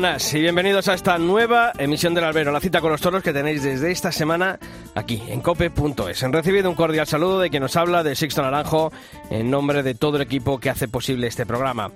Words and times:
Buenas 0.00 0.32
y 0.32 0.40
bienvenidos 0.40 0.86
a 0.86 0.94
esta 0.94 1.18
nueva 1.18 1.72
emisión 1.76 2.14
del 2.14 2.22
Albero, 2.22 2.52
la 2.52 2.60
cita 2.60 2.80
con 2.80 2.92
los 2.92 3.00
toros 3.00 3.20
que 3.20 3.32
tenéis 3.32 3.64
desde 3.64 3.90
esta 3.90 4.12
semana 4.12 4.60
aquí 4.94 5.20
en 5.26 5.40
cope.es. 5.40 6.22
Han 6.22 6.32
recibido 6.32 6.70
un 6.70 6.76
cordial 6.76 7.08
saludo 7.08 7.40
de 7.40 7.50
quien 7.50 7.64
nos 7.64 7.74
habla 7.74 8.04
de 8.04 8.14
Sixto 8.14 8.40
Naranjo 8.40 8.92
en 9.28 9.50
nombre 9.50 9.82
de 9.82 9.96
todo 9.96 10.14
el 10.14 10.22
equipo 10.22 10.60
que 10.60 10.70
hace 10.70 10.86
posible 10.86 11.26
este 11.26 11.46
programa. 11.46 11.90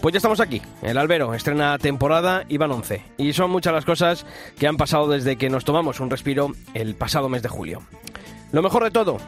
Pues 0.00 0.12
ya 0.12 0.16
estamos 0.16 0.40
aquí, 0.40 0.60
el 0.82 0.98
Albero 0.98 1.34
estrena 1.34 1.78
temporada 1.78 2.42
y 2.48 2.56
van 2.56 2.72
11 2.72 3.04
y 3.16 3.32
son 3.32 3.52
muchas 3.52 3.72
las 3.72 3.84
cosas 3.84 4.26
que 4.58 4.66
han 4.66 4.76
pasado 4.76 5.06
desde 5.06 5.36
que 5.36 5.48
nos 5.48 5.64
tomamos 5.64 6.00
un 6.00 6.10
respiro 6.10 6.50
el 6.74 6.96
pasado 6.96 7.28
mes 7.28 7.42
de 7.42 7.48
julio. 7.48 7.80
Lo 8.50 8.60
mejor 8.60 8.82
de 8.82 8.90
todo, 8.90 9.18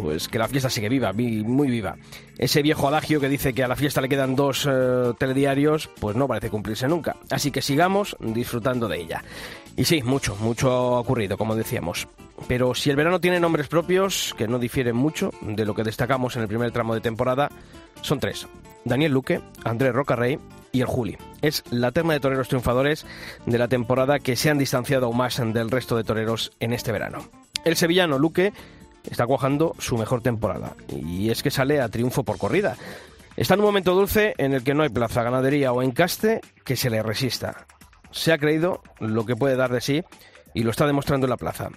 pues 0.00 0.28
que 0.28 0.38
la 0.38 0.48
fiesta 0.48 0.70
sigue 0.70 0.88
viva, 0.88 1.12
muy 1.12 1.70
viva. 1.70 1.96
Ese 2.36 2.62
viejo 2.62 2.88
adagio 2.88 3.20
que 3.20 3.28
dice 3.28 3.52
que 3.52 3.64
a 3.64 3.68
la 3.68 3.76
fiesta 3.76 4.00
le 4.00 4.08
quedan 4.08 4.36
dos 4.36 4.68
eh, 4.70 5.12
telediarios, 5.18 5.88
pues 6.00 6.16
no 6.16 6.28
parece 6.28 6.50
cumplirse 6.50 6.86
nunca. 6.88 7.16
Así 7.30 7.50
que 7.50 7.62
sigamos 7.62 8.16
disfrutando 8.20 8.88
de 8.88 9.00
ella. 9.00 9.24
Y 9.76 9.84
sí, 9.84 10.02
mucho, 10.02 10.36
mucho 10.36 10.70
ha 10.70 11.00
ocurrido, 11.00 11.36
como 11.36 11.56
decíamos. 11.56 12.08
Pero 12.46 12.74
si 12.74 12.90
el 12.90 12.96
verano 12.96 13.20
tiene 13.20 13.40
nombres 13.40 13.68
propios, 13.68 14.34
que 14.36 14.48
no 14.48 14.58
difieren 14.58 14.96
mucho 14.96 15.32
de 15.40 15.64
lo 15.64 15.74
que 15.74 15.84
destacamos 15.84 16.36
en 16.36 16.42
el 16.42 16.48
primer 16.48 16.70
tramo 16.70 16.94
de 16.94 17.00
temporada, 17.00 17.50
son 18.02 18.20
tres. 18.20 18.46
Daniel 18.84 19.12
Luque, 19.12 19.40
Andrés 19.64 19.92
Rocarrey 19.92 20.38
y 20.72 20.80
el 20.80 20.86
Juli. 20.86 21.16
Es 21.42 21.64
la 21.70 21.92
terna 21.92 22.14
de 22.14 22.20
toreros 22.20 22.48
triunfadores 22.48 23.06
de 23.46 23.58
la 23.58 23.68
temporada 23.68 24.18
que 24.18 24.36
se 24.36 24.50
han 24.50 24.58
distanciado 24.58 25.06
aún 25.06 25.16
más 25.16 25.38
del 25.38 25.70
resto 25.70 25.96
de 25.96 26.04
toreros 26.04 26.52
en 26.60 26.72
este 26.72 26.92
verano. 26.92 27.28
El 27.64 27.76
sevillano 27.76 28.18
Luque 28.18 28.52
está 29.10 29.26
cuajando 29.26 29.74
su 29.78 29.96
mejor 29.96 30.20
temporada. 30.20 30.74
Y 30.88 31.30
es 31.30 31.42
que 31.42 31.50
sale 31.50 31.80
a 31.80 31.88
triunfo 31.88 32.22
por 32.22 32.38
corrida. 32.38 32.76
Está 33.36 33.54
en 33.54 33.60
un 33.60 33.66
momento 33.66 33.94
dulce 33.94 34.34
en 34.38 34.52
el 34.52 34.64
que 34.64 34.74
no 34.74 34.82
hay 34.82 34.88
plaza, 34.88 35.22
ganadería 35.22 35.72
o 35.72 35.82
encaste 35.82 36.40
que 36.64 36.76
se 36.76 36.90
le 36.90 37.02
resista. 37.02 37.66
Se 38.10 38.32
ha 38.32 38.38
creído 38.38 38.82
lo 38.98 39.24
que 39.26 39.36
puede 39.36 39.56
dar 39.56 39.70
de 39.70 39.80
sí 39.80 40.02
y 40.54 40.62
lo 40.62 40.70
está 40.70 40.86
demostrando 40.86 41.26
en 41.26 41.30
la 41.30 41.36
plaza. 41.36 41.70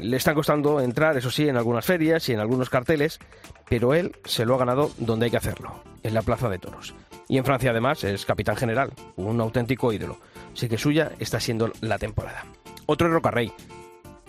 Le 0.00 0.16
está 0.16 0.34
costando 0.34 0.80
entrar, 0.80 1.16
eso 1.16 1.30
sí, 1.30 1.48
en 1.48 1.56
algunas 1.56 1.84
ferias 1.84 2.28
y 2.28 2.32
en 2.32 2.40
algunos 2.40 2.68
carteles, 2.68 3.20
pero 3.68 3.94
él 3.94 4.16
se 4.24 4.44
lo 4.44 4.54
ha 4.56 4.58
ganado 4.58 4.90
donde 4.98 5.26
hay 5.26 5.30
que 5.30 5.36
hacerlo, 5.36 5.82
en 6.02 6.12
la 6.12 6.22
Plaza 6.22 6.48
de 6.48 6.58
Toros. 6.58 6.92
Y 7.28 7.38
en 7.38 7.44
Francia 7.44 7.70
además 7.70 8.02
es 8.04 8.26
capitán 8.26 8.56
general, 8.56 8.92
un 9.16 9.40
auténtico 9.40 9.92
ídolo. 9.92 10.18
Así 10.52 10.68
que 10.68 10.76
suya 10.76 11.12
está 11.18 11.38
siendo 11.38 11.70
la 11.80 11.98
temporada. 11.98 12.44
Otro 12.86 13.06
es 13.06 13.12
Rocarrey, 13.12 13.52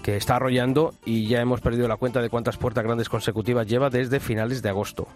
que 0.01 0.15
está 0.15 0.35
arrollando 0.35 0.93
y 1.05 1.27
ya 1.27 1.41
hemos 1.41 1.61
perdido 1.61 1.87
la 1.87 1.97
cuenta 1.97 2.21
de 2.21 2.29
cuántas 2.29 2.57
puertas 2.57 2.83
grandes 2.83 3.09
consecutivas 3.09 3.67
lleva 3.67 3.89
desde 3.89 4.19
finales 4.19 4.61
de 4.61 4.69
agosto. 4.69 5.07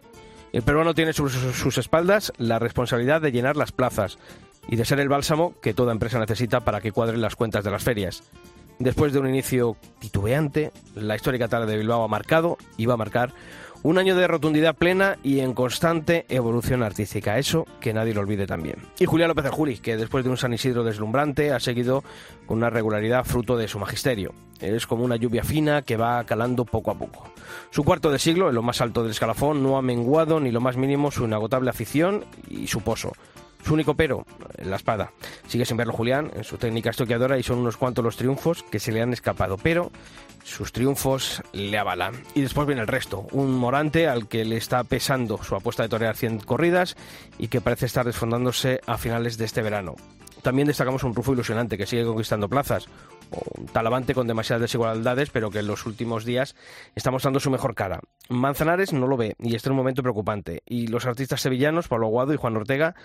El 0.52 0.64
peruano 0.64 0.94
tiene 0.94 1.14
sobre 1.14 1.34
sus 1.34 1.78
espaldas 1.78 2.34
la 2.38 2.60
responsabilidad 2.60 3.22
de 3.22 3.32
llenar 3.32 3.56
las 3.56 3.72
plazas 3.72 4.18
y 4.68 4.76
de 4.76 4.86
ser 4.86 5.00
el 5.00 5.10
bálsamo 5.10 5.54
que 5.62 5.74
toda 5.74 5.94
empresa 5.94 6.20
necesita 6.20 6.62
para 6.62 6.82
que 6.82 6.92
cuadren 6.92 7.22
las 7.22 7.36
cuentas 7.36 7.64
de 7.64 7.72
las 7.72 7.84
ferias. 7.84 8.24
Después 8.80 9.14
de 9.14 9.20
un 9.20 9.30
inicio 9.30 9.78
titubeante, 10.00 10.72
la 10.96 11.16
histórica 11.16 11.48
tarde 11.48 11.68
de 11.68 11.78
Bilbao 11.78 12.04
ha 12.04 12.08
marcado 12.08 12.58
y 12.78 12.88
va 12.88 12.96
a 12.96 12.98
marcar 12.98 13.32
un 13.84 13.98
año 13.98 14.16
de 14.16 14.28
rotundidad 14.28 14.76
plena 14.76 15.18
y 15.24 15.40
en 15.40 15.54
constante 15.54 16.26
evolución 16.30 16.84
artística, 16.84 17.38
eso 17.38 17.66
que 17.80 17.94
nadie 17.94 18.14
lo 18.14 18.22
olvide 18.22 18.46
también. 18.46 18.78
Y 19.00 19.06
Julián 19.06 19.30
López 19.30 19.46
de 19.46 19.50
Juli, 19.50 19.78
que 19.78 19.98
después 19.98 20.24
de 20.24 20.30
un 20.30 20.38
San 20.38 20.54
Isidro 20.54 20.84
deslumbrante 20.84 21.52
ha 21.52 21.60
seguido 21.60 22.04
con 22.46 22.58
una 22.58 22.70
regularidad 22.70 23.26
fruto 23.26 23.58
de 23.58 23.68
su 23.68 23.80
magisterio. 23.80 24.34
Es 24.60 24.86
como 24.86 25.04
una 25.04 25.16
lluvia 25.16 25.44
fina 25.44 25.82
que 25.82 25.98
va 25.98 26.24
calando 26.24 26.66
poco 26.66 26.92
a 26.92 26.96
poco. 26.96 27.32
Su 27.72 27.84
cuarto 27.84 28.12
de 28.12 28.20
siglo, 28.20 28.50
en 28.50 28.56
lo 28.56 28.62
más 28.62 28.82
alto 28.82 29.02
del 29.02 29.12
escalafón, 29.12 29.64
no 29.64 29.78
ha 29.78 29.82
menguado 29.82 30.40
ni 30.40 30.52
lo 30.52 30.62
más 30.62 30.78
mínimo 30.78 31.10
su 31.10 31.26
inagotable 31.26 31.72
afición 31.72 32.26
y 32.48 32.68
su 32.68 32.82
pozo. 32.82 33.14
Su 33.64 33.74
único 33.74 33.96
pero, 33.96 34.26
la 34.64 34.76
espada. 34.76 35.12
Sigue 35.48 35.66
sin 35.66 35.78
verlo 35.78 35.94
Julián 35.94 36.32
en 36.36 36.44
su 36.44 36.58
técnica 36.58 36.90
estoqueadora 36.90 37.38
y 37.38 37.44
son 37.44 37.60
unos 37.60 37.78
cuantos 37.78 38.04
los 38.04 38.18
triunfos 38.18 38.64
que 38.64 38.80
se 38.80 38.92
le 38.92 39.02
han 39.02 39.14
escapado, 39.14 39.58
pero 39.58 39.92
sus 40.44 40.72
triunfos 40.72 41.42
le 41.54 41.78
avalan. 41.78 42.14
Y 42.34 42.42
después 42.42 42.68
viene 42.68 42.82
el 42.82 42.88
resto, 42.88 43.28
un 43.32 43.56
Morante 43.56 44.08
al 44.08 44.28
que 44.28 44.46
le 44.46 44.58
está 44.58 44.84
pesando 44.84 45.42
su 45.44 45.56
apuesta 45.56 45.84
de 45.84 45.90
torear 45.90 46.16
100 46.16 46.40
corridas 46.40 46.96
y 47.38 47.48
que 47.48 47.62
parece 47.62 47.86
estar 47.86 48.06
desfondándose 48.06 48.82
a 48.88 48.98
finales 48.98 49.38
de 49.38 49.46
este 49.46 49.62
verano. 49.62 49.96
También 50.42 50.68
destacamos 50.68 51.04
un 51.04 51.14
Rufo 51.14 51.34
ilusionante 51.34 51.78
que 51.78 51.86
sigue 51.86 52.04
conquistando 52.04 52.50
plazas, 52.50 52.88
un 53.30 53.68
Talavante 53.68 54.16
con 54.16 54.26
demasiadas 54.26 54.62
desigualdades, 54.62 55.30
pero 55.30 55.52
que 55.52 55.60
en 55.60 55.68
los 55.68 55.86
últimos 55.86 56.26
días 56.26 56.56
está 56.96 57.12
mostrando 57.12 57.40
su 57.40 57.52
mejor 57.52 57.76
cara. 57.76 58.00
Manzanares 58.30 58.92
no 58.92 59.06
lo 59.08 59.18
ve 59.18 59.36
y 59.40 59.56
este 59.56 59.70
es 59.70 59.72
un 59.72 59.78
momento 59.78 60.02
preocupante. 60.02 60.64
Y 60.66 60.88
los 60.88 61.06
artistas 61.06 61.42
sevillanos, 61.42 61.88
Pablo 61.88 62.08
Aguado 62.08 62.34
y 62.34 62.38
Juan 62.38 62.58
Ortega, 62.58 62.96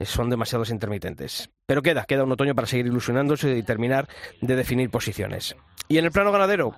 son 0.00 0.30
demasiados 0.30 0.70
intermitentes. 0.70 1.50
Pero 1.66 1.82
queda, 1.82 2.04
queda 2.04 2.24
un 2.24 2.32
otoño 2.32 2.54
para 2.54 2.66
seguir 2.66 2.86
ilusionándose 2.86 3.56
y 3.56 3.62
terminar 3.62 4.08
de 4.40 4.56
definir 4.56 4.90
posiciones. 4.90 5.56
Y 5.88 5.98
en 5.98 6.04
el 6.04 6.12
plano 6.12 6.32
ganadero, 6.32 6.74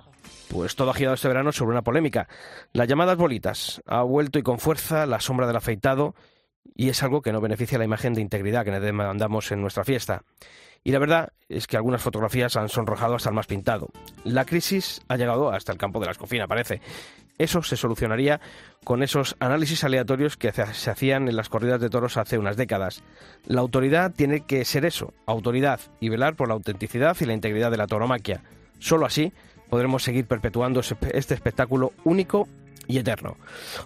pues 0.49 0.75
todo 0.75 0.91
ha 0.91 0.93
girado 0.93 1.15
este 1.15 1.27
verano 1.27 1.51
sobre 1.51 1.71
una 1.71 1.81
polémica. 1.81 2.27
Las 2.73 2.87
llamadas 2.87 3.17
bolitas. 3.17 3.81
Ha 3.85 4.01
vuelto 4.03 4.39
y 4.39 4.43
con 4.43 4.59
fuerza 4.59 5.05
la 5.05 5.19
sombra 5.19 5.47
del 5.47 5.55
afeitado 5.55 6.15
y 6.75 6.89
es 6.89 7.01
algo 7.03 7.21
que 7.21 7.31
no 7.31 7.41
beneficia 7.41 7.77
la 7.77 7.85
imagen 7.85 8.13
de 8.13 8.21
integridad 8.21 8.65
que 8.65 8.71
demandamos 8.71 9.51
en 9.51 9.61
nuestra 9.61 9.83
fiesta. 9.83 10.23
Y 10.83 10.91
la 10.91 10.99
verdad 10.99 11.33
es 11.49 11.67
que 11.67 11.75
algunas 11.75 12.01
fotografías 12.01 12.55
han 12.55 12.69
sonrojado 12.69 13.15
hasta 13.15 13.29
el 13.29 13.35
más 13.35 13.47
pintado. 13.47 13.89
La 14.23 14.45
crisis 14.45 15.01
ha 15.07 15.17
llegado 15.17 15.51
hasta 15.51 15.71
el 15.71 15.77
campo 15.77 15.99
de 15.99 16.05
la 16.05 16.11
escofina, 16.11 16.47
parece. 16.47 16.81
Eso 17.37 17.61
se 17.61 17.77
solucionaría 17.77 18.39
con 18.83 19.03
esos 19.03 19.35
análisis 19.39 19.83
aleatorios 19.83 20.37
que 20.37 20.51
se 20.51 20.89
hacían 20.89 21.27
en 21.27 21.35
las 21.35 21.49
corridas 21.49 21.81
de 21.81 21.89
toros 21.89 22.17
hace 22.17 22.37
unas 22.37 22.57
décadas. 22.57 23.03
La 23.45 23.61
autoridad 23.61 24.11
tiene 24.15 24.41
que 24.41 24.65
ser 24.65 24.85
eso, 24.85 25.13
autoridad, 25.25 25.79
y 25.99 26.09
velar 26.09 26.35
por 26.35 26.47
la 26.47 26.55
autenticidad 26.55 27.15
y 27.19 27.25
la 27.25 27.33
integridad 27.33 27.71
de 27.71 27.77
la 27.77 27.87
tauromaquia. 27.87 28.43
Solo 28.79 29.05
así 29.05 29.33
podremos 29.69 30.03
seguir 30.03 30.25
perpetuando 30.25 30.79
este 30.79 31.33
espectáculo 31.33 31.93
único 32.03 32.47
y 32.87 32.97
eterno. 32.97 33.37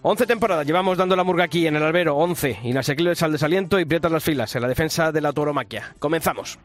Once 0.02 0.26
temporadas 0.26 0.66
llevamos 0.66 0.98
dando 0.98 1.16
la 1.16 1.24
murga 1.24 1.44
aquí 1.46 1.68
en 1.68 1.76
el 1.76 1.84
albero, 1.84 2.16
once, 2.16 2.60
inasequibles 2.64 3.22
al 3.24 3.32
desaliento 3.32 3.80
y 3.80 3.86
prietas 3.86 4.12
las 4.12 4.24
filas 4.24 4.56
en 4.56 4.62
la 4.62 4.68
defensa 4.68 5.12
de 5.12 5.22
la 5.22 5.34
tauromaquia. 5.34 5.96
Comenzamos. 6.00 6.60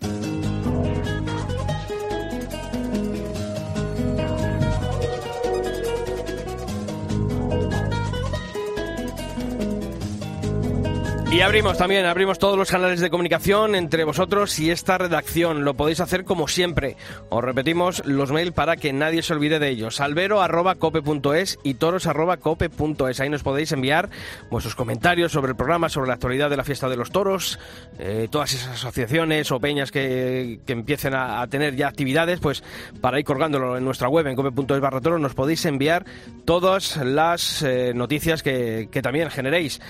Y 11.37 11.43
abrimos 11.43 11.77
también, 11.77 12.07
abrimos 12.07 12.39
todos 12.39 12.57
los 12.57 12.71
canales 12.71 12.99
de 13.01 13.11
comunicación 13.11 13.75
entre 13.75 14.05
vosotros 14.05 14.59
y 14.59 14.71
esta 14.71 14.97
redacción. 14.97 15.67
Lo 15.67 15.75
podéis 15.75 16.01
hacer 16.01 16.25
como 16.25 16.49
siempre. 16.49 16.97
Os 17.29 17.45
repetimos 17.45 18.03
los 18.07 18.33
mails 18.33 18.53
para 18.53 18.79
que 18.79 18.95
nadie 18.95 19.23
se 19.23 19.35
olvide 19.35 19.59
de 19.59 19.69
ellos. 19.69 20.01
albero.cope.es 20.01 21.59
y 21.63 21.75
toros.cope.es. 21.75 23.21
Ahí 23.21 23.29
nos 23.29 23.43
podéis 23.43 23.71
enviar 23.73 24.09
vuestros 24.51 24.75
comentarios 24.75 25.31
sobre 25.31 25.51
el 25.51 25.57
programa, 25.57 25.91
sobre 25.91 26.09
la 26.09 26.15
actualidad 26.15 26.49
de 26.49 26.57
la 26.57 26.65
fiesta 26.65 26.89
de 26.89 26.97
los 26.97 27.11
toros, 27.11 27.59
eh, 27.99 28.29
todas 28.31 28.55
esas 28.55 28.71
asociaciones 28.71 29.53
o 29.53 29.61
peñas 29.61 29.93
que, 29.93 30.59
empiecen 30.67 31.13
a, 31.15 31.47
tener 31.49 31.77
ya 31.77 31.89
actividades, 31.89 32.41
pues 32.41 32.65
para 33.03 33.19
ir 33.19 33.27
colgándolo 33.27 33.77
en 33.77 33.85
nuestra 33.85 34.09
web 34.09 34.27
en 34.27 34.37
cope.es 34.37 34.81
barra 34.81 35.03
toros 35.03 35.21
nos 35.21 35.35
podéis 35.35 35.67
enviar 35.67 36.07
todas 36.47 36.97
las 36.97 37.61
eh, 37.61 37.93
noticias 37.95 38.43
que 38.43 38.89
también 39.03 39.29
generéis. 39.29 39.83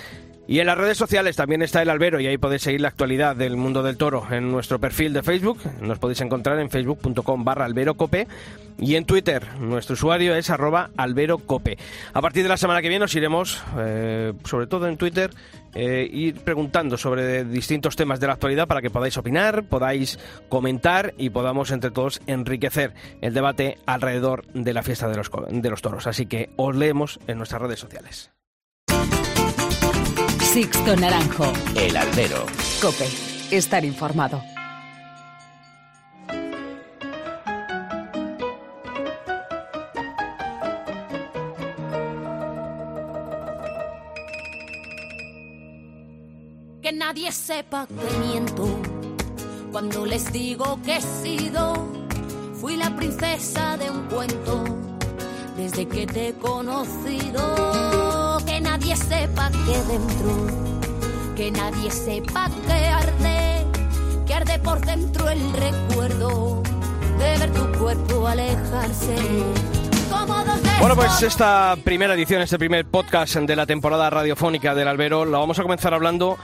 Y 0.49 0.61
en 0.61 0.67
las 0.67 0.77
redes 0.77 0.97
sociales 0.97 1.35
también 1.35 1.61
está 1.61 1.81
el 1.81 1.89
albero 1.89 2.21
y 2.21 2.27
ahí 2.27 2.37
podéis 2.37 2.61
seguir 2.61 2.79
la 2.79 2.87
actualidad 2.87 3.35
del 3.35 3.57
mundo 3.57 3.83
del 3.83 3.97
toro 3.97 4.25
en 4.31 4.49
nuestro 4.49 4.79
perfil 4.79 5.11
de 5.11 5.21
Facebook. 5.21 5.59
Nos 5.81 5.99
podéis 5.99 6.21
encontrar 6.21 6.57
en 6.59 6.69
facebook.com 6.69 7.43
barra 7.43 7.65
alberocope 7.65 8.27
y 8.79 8.95
en 8.95 9.03
Twitter 9.03 9.45
nuestro 9.59 9.95
usuario 9.95 10.35
es 10.35 10.49
arroba 10.49 10.89
alberocope. 10.95 11.77
A 12.13 12.21
partir 12.21 12.43
de 12.43 12.49
la 12.49 12.55
semana 12.55 12.81
que 12.81 12.87
viene 12.87 13.03
os 13.03 13.15
iremos, 13.15 13.61
eh, 13.77 14.31
sobre 14.45 14.67
todo 14.67 14.87
en 14.87 14.95
Twitter, 14.95 15.31
eh, 15.75 16.07
ir 16.09 16.35
preguntando 16.35 16.97
sobre 16.97 17.43
distintos 17.43 17.97
temas 17.97 18.21
de 18.21 18.27
la 18.27 18.33
actualidad 18.33 18.67
para 18.67 18.81
que 18.81 18.89
podáis 18.89 19.17
opinar, 19.17 19.65
podáis 19.65 20.17
comentar 20.47 21.13
y 21.17 21.29
podamos 21.29 21.71
entre 21.71 21.91
todos 21.91 22.21
enriquecer 22.25 22.93
el 23.19 23.33
debate 23.33 23.77
alrededor 23.85 24.45
de 24.53 24.73
la 24.73 24.81
fiesta 24.81 25.09
de 25.09 25.17
los, 25.17 25.29
de 25.49 25.69
los 25.69 25.81
toros. 25.81 26.07
Así 26.07 26.25
que 26.25 26.51
os 26.55 26.73
leemos 26.73 27.19
en 27.27 27.37
nuestras 27.37 27.61
redes 27.61 27.79
sociales. 27.79 28.31
Sixto 30.53 30.95
Naranjo. 30.95 31.51
El 31.75 31.95
albero. 31.97 32.45
Cope. 32.81 33.07
Estar 33.51 33.85
informado. 33.85 34.41
nadie 47.07 47.31
sepa 47.31 47.87
que 47.87 48.27
miento. 48.27 48.67
Cuando 49.71 50.05
les 50.05 50.31
digo 50.33 50.79
que 50.83 50.97
he 50.97 51.01
sido, 51.01 51.87
fui 52.59 52.75
la 52.75 52.95
princesa 52.95 53.77
de 53.77 53.89
un 53.89 54.03
cuento. 54.07 54.63
Desde 55.55 55.87
que 55.87 56.05
te 56.05 56.29
he 56.29 56.33
conocido, 56.33 58.26
que 58.57 58.63
nadie 58.63 58.95
sepa 58.95 59.51
que 59.51 59.77
dentro, 59.83 60.47
que 61.35 61.51
nadie 61.51 61.91
sepa 61.91 62.49
que 62.65 62.87
arde, 62.87 63.65
que 64.25 64.33
arde 64.33 64.57
por 64.57 64.83
dentro 64.83 65.29
el 65.29 65.53
recuerdo 65.53 66.63
de 67.19 67.37
ver 67.37 67.53
tu 67.53 67.71
cuerpo 67.77 68.27
alejarse. 68.27 69.15
Bueno, 70.79 70.95
pues 70.95 71.21
esta 71.21 71.75
primera 71.83 72.15
edición, 72.15 72.41
este 72.41 72.57
primer 72.57 72.87
podcast 72.87 73.35
de 73.35 73.55
la 73.55 73.67
temporada 73.67 74.09
radiofónica 74.09 74.73
del 74.73 74.87
Albero, 74.87 75.23
la 75.25 75.37
vamos 75.37 75.59
a 75.59 75.61
comenzar 75.61 75.93
hablando 75.93 76.39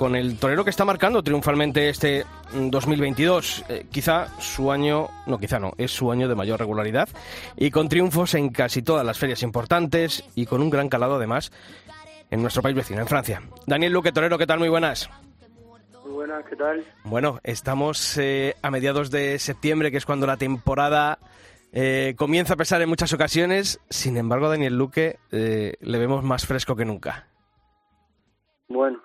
con 0.00 0.16
el 0.16 0.38
torero 0.38 0.64
que 0.64 0.70
está 0.70 0.86
marcando 0.86 1.22
triunfalmente 1.22 1.90
este 1.90 2.24
2022. 2.54 3.66
Eh, 3.68 3.86
quizá 3.90 4.28
su 4.40 4.72
año, 4.72 5.08
no, 5.26 5.36
quizá 5.36 5.58
no, 5.58 5.72
es 5.76 5.90
su 5.90 6.10
año 6.10 6.26
de 6.26 6.34
mayor 6.34 6.58
regularidad 6.58 7.10
y 7.54 7.70
con 7.70 7.90
triunfos 7.90 8.32
en 8.32 8.48
casi 8.48 8.80
todas 8.80 9.04
las 9.04 9.18
ferias 9.18 9.42
importantes 9.42 10.24
y 10.34 10.46
con 10.46 10.62
un 10.62 10.70
gran 10.70 10.88
calado 10.88 11.16
además 11.16 11.52
en 12.30 12.40
nuestro 12.40 12.62
país 12.62 12.74
vecino, 12.74 13.02
en 13.02 13.08
Francia. 13.08 13.42
Daniel 13.66 13.92
Luque, 13.92 14.10
torero, 14.10 14.38
¿qué 14.38 14.46
tal? 14.46 14.58
Muy 14.58 14.70
buenas. 14.70 15.10
Muy 16.02 16.12
buenas, 16.14 16.46
¿qué 16.46 16.56
tal? 16.56 16.82
Bueno, 17.04 17.38
estamos 17.44 18.16
eh, 18.16 18.54
a 18.62 18.70
mediados 18.70 19.10
de 19.10 19.38
septiembre, 19.38 19.90
que 19.90 19.98
es 19.98 20.06
cuando 20.06 20.26
la 20.26 20.38
temporada 20.38 21.18
eh, 21.74 22.14
comienza 22.16 22.54
a 22.54 22.56
pesar 22.56 22.80
en 22.80 22.88
muchas 22.88 23.12
ocasiones. 23.12 23.78
Sin 23.90 24.16
embargo, 24.16 24.46
a 24.46 24.50
Daniel 24.50 24.78
Luque 24.78 25.18
eh, 25.30 25.74
le 25.78 25.98
vemos 25.98 26.24
más 26.24 26.46
fresco 26.46 26.74
que 26.74 26.86
nunca. 26.86 27.26
Bueno, 28.66 29.02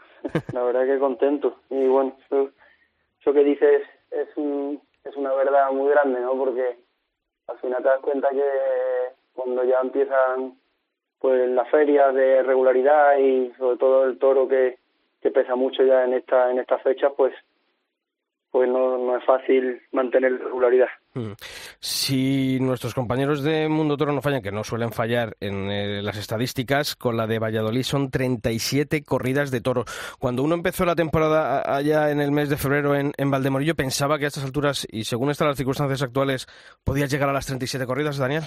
la 0.53 0.63
verdad 0.63 0.85
que 0.85 0.99
contento. 0.99 1.57
Y 1.69 1.87
bueno, 1.87 2.15
eso, 2.25 3.33
que 3.33 3.43
dices 3.43 3.83
es, 4.11 4.27
un, 4.37 4.81
es 5.03 5.15
una 5.15 5.33
verdad 5.33 5.71
muy 5.71 5.89
grande, 5.89 6.19
¿no? 6.19 6.33
Porque 6.37 6.77
al 7.47 7.57
final 7.59 7.81
te 7.81 7.89
das 7.89 7.99
cuenta 7.99 8.29
que 8.29 8.43
cuando 9.33 9.63
ya 9.63 9.79
empiezan 9.81 10.57
pues 11.19 11.49
las 11.49 11.69
ferias 11.69 12.13
de 12.13 12.43
regularidad 12.43 13.17
y 13.17 13.51
sobre 13.57 13.77
todo 13.77 14.05
el 14.05 14.19
toro 14.19 14.47
que, 14.47 14.77
que 15.21 15.31
pesa 15.31 15.55
mucho 15.55 15.83
ya 15.83 16.03
en 16.03 16.13
esta 16.13 16.51
en 16.51 16.59
estas 16.59 16.81
fechas, 16.83 17.11
pues 17.17 17.33
pues 18.51 18.69
no, 18.69 18.97
no 18.97 19.17
es 19.17 19.25
fácil 19.25 19.81
mantener 19.91 20.39
regularidad. 20.39 20.87
Hmm. 21.15 21.31
Si 21.79 22.59
nuestros 22.59 22.93
compañeros 22.93 23.41
de 23.41 23.69
Mundo 23.69 23.95
Toro 23.95 24.11
no 24.11 24.21
fallan, 24.21 24.41
que 24.41 24.51
no 24.51 24.65
suelen 24.65 24.91
fallar 24.91 25.37
en 25.39 25.71
eh, 25.71 26.01
las 26.01 26.17
estadísticas, 26.17 26.97
con 26.97 27.15
la 27.15 27.25
de 27.25 27.39
Valladolid 27.39 27.83
son 27.83 28.11
37 28.11 29.01
corridas 29.05 29.49
de 29.49 29.61
toros. 29.61 29.85
Cuando 30.19 30.43
uno 30.43 30.55
empezó 30.55 30.83
la 30.83 30.93
temporada 30.93 31.63
allá 31.65 32.11
en 32.11 32.19
el 32.19 32.31
mes 32.31 32.49
de 32.49 32.57
febrero 32.57 32.95
en, 32.95 33.13
en 33.15 33.31
Valdemorillo, 33.31 33.75
pensaba 33.75 34.19
que 34.19 34.25
a 34.25 34.27
estas 34.27 34.43
alturas, 34.43 34.85
y 34.91 35.05
según 35.05 35.29
están 35.29 35.47
las 35.47 35.57
circunstancias 35.57 36.01
actuales, 36.01 36.47
podía 36.83 37.05
llegar 37.05 37.29
a 37.29 37.33
las 37.33 37.45
37 37.45 37.85
corridas, 37.85 38.17
Daniel. 38.17 38.43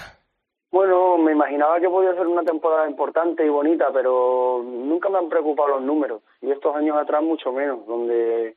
Bueno, 0.71 1.17
me 1.17 1.33
imaginaba 1.33 1.81
que 1.81 1.89
podía 1.89 2.15
ser 2.15 2.27
una 2.27 2.43
temporada 2.43 2.87
importante 2.87 3.47
y 3.47 3.49
bonita, 3.49 3.87
pero 3.95 4.63
nunca 4.63 5.09
me 5.09 5.17
han 5.17 5.31
preocupado 5.31 5.71
los 5.71 5.83
números. 5.83 6.21
Y 6.43 6.51
estos 6.51 6.77
años 6.77 6.99
atrás 6.99 7.23
mucho 7.23 7.51
menos, 7.51 7.87
donde 7.87 8.57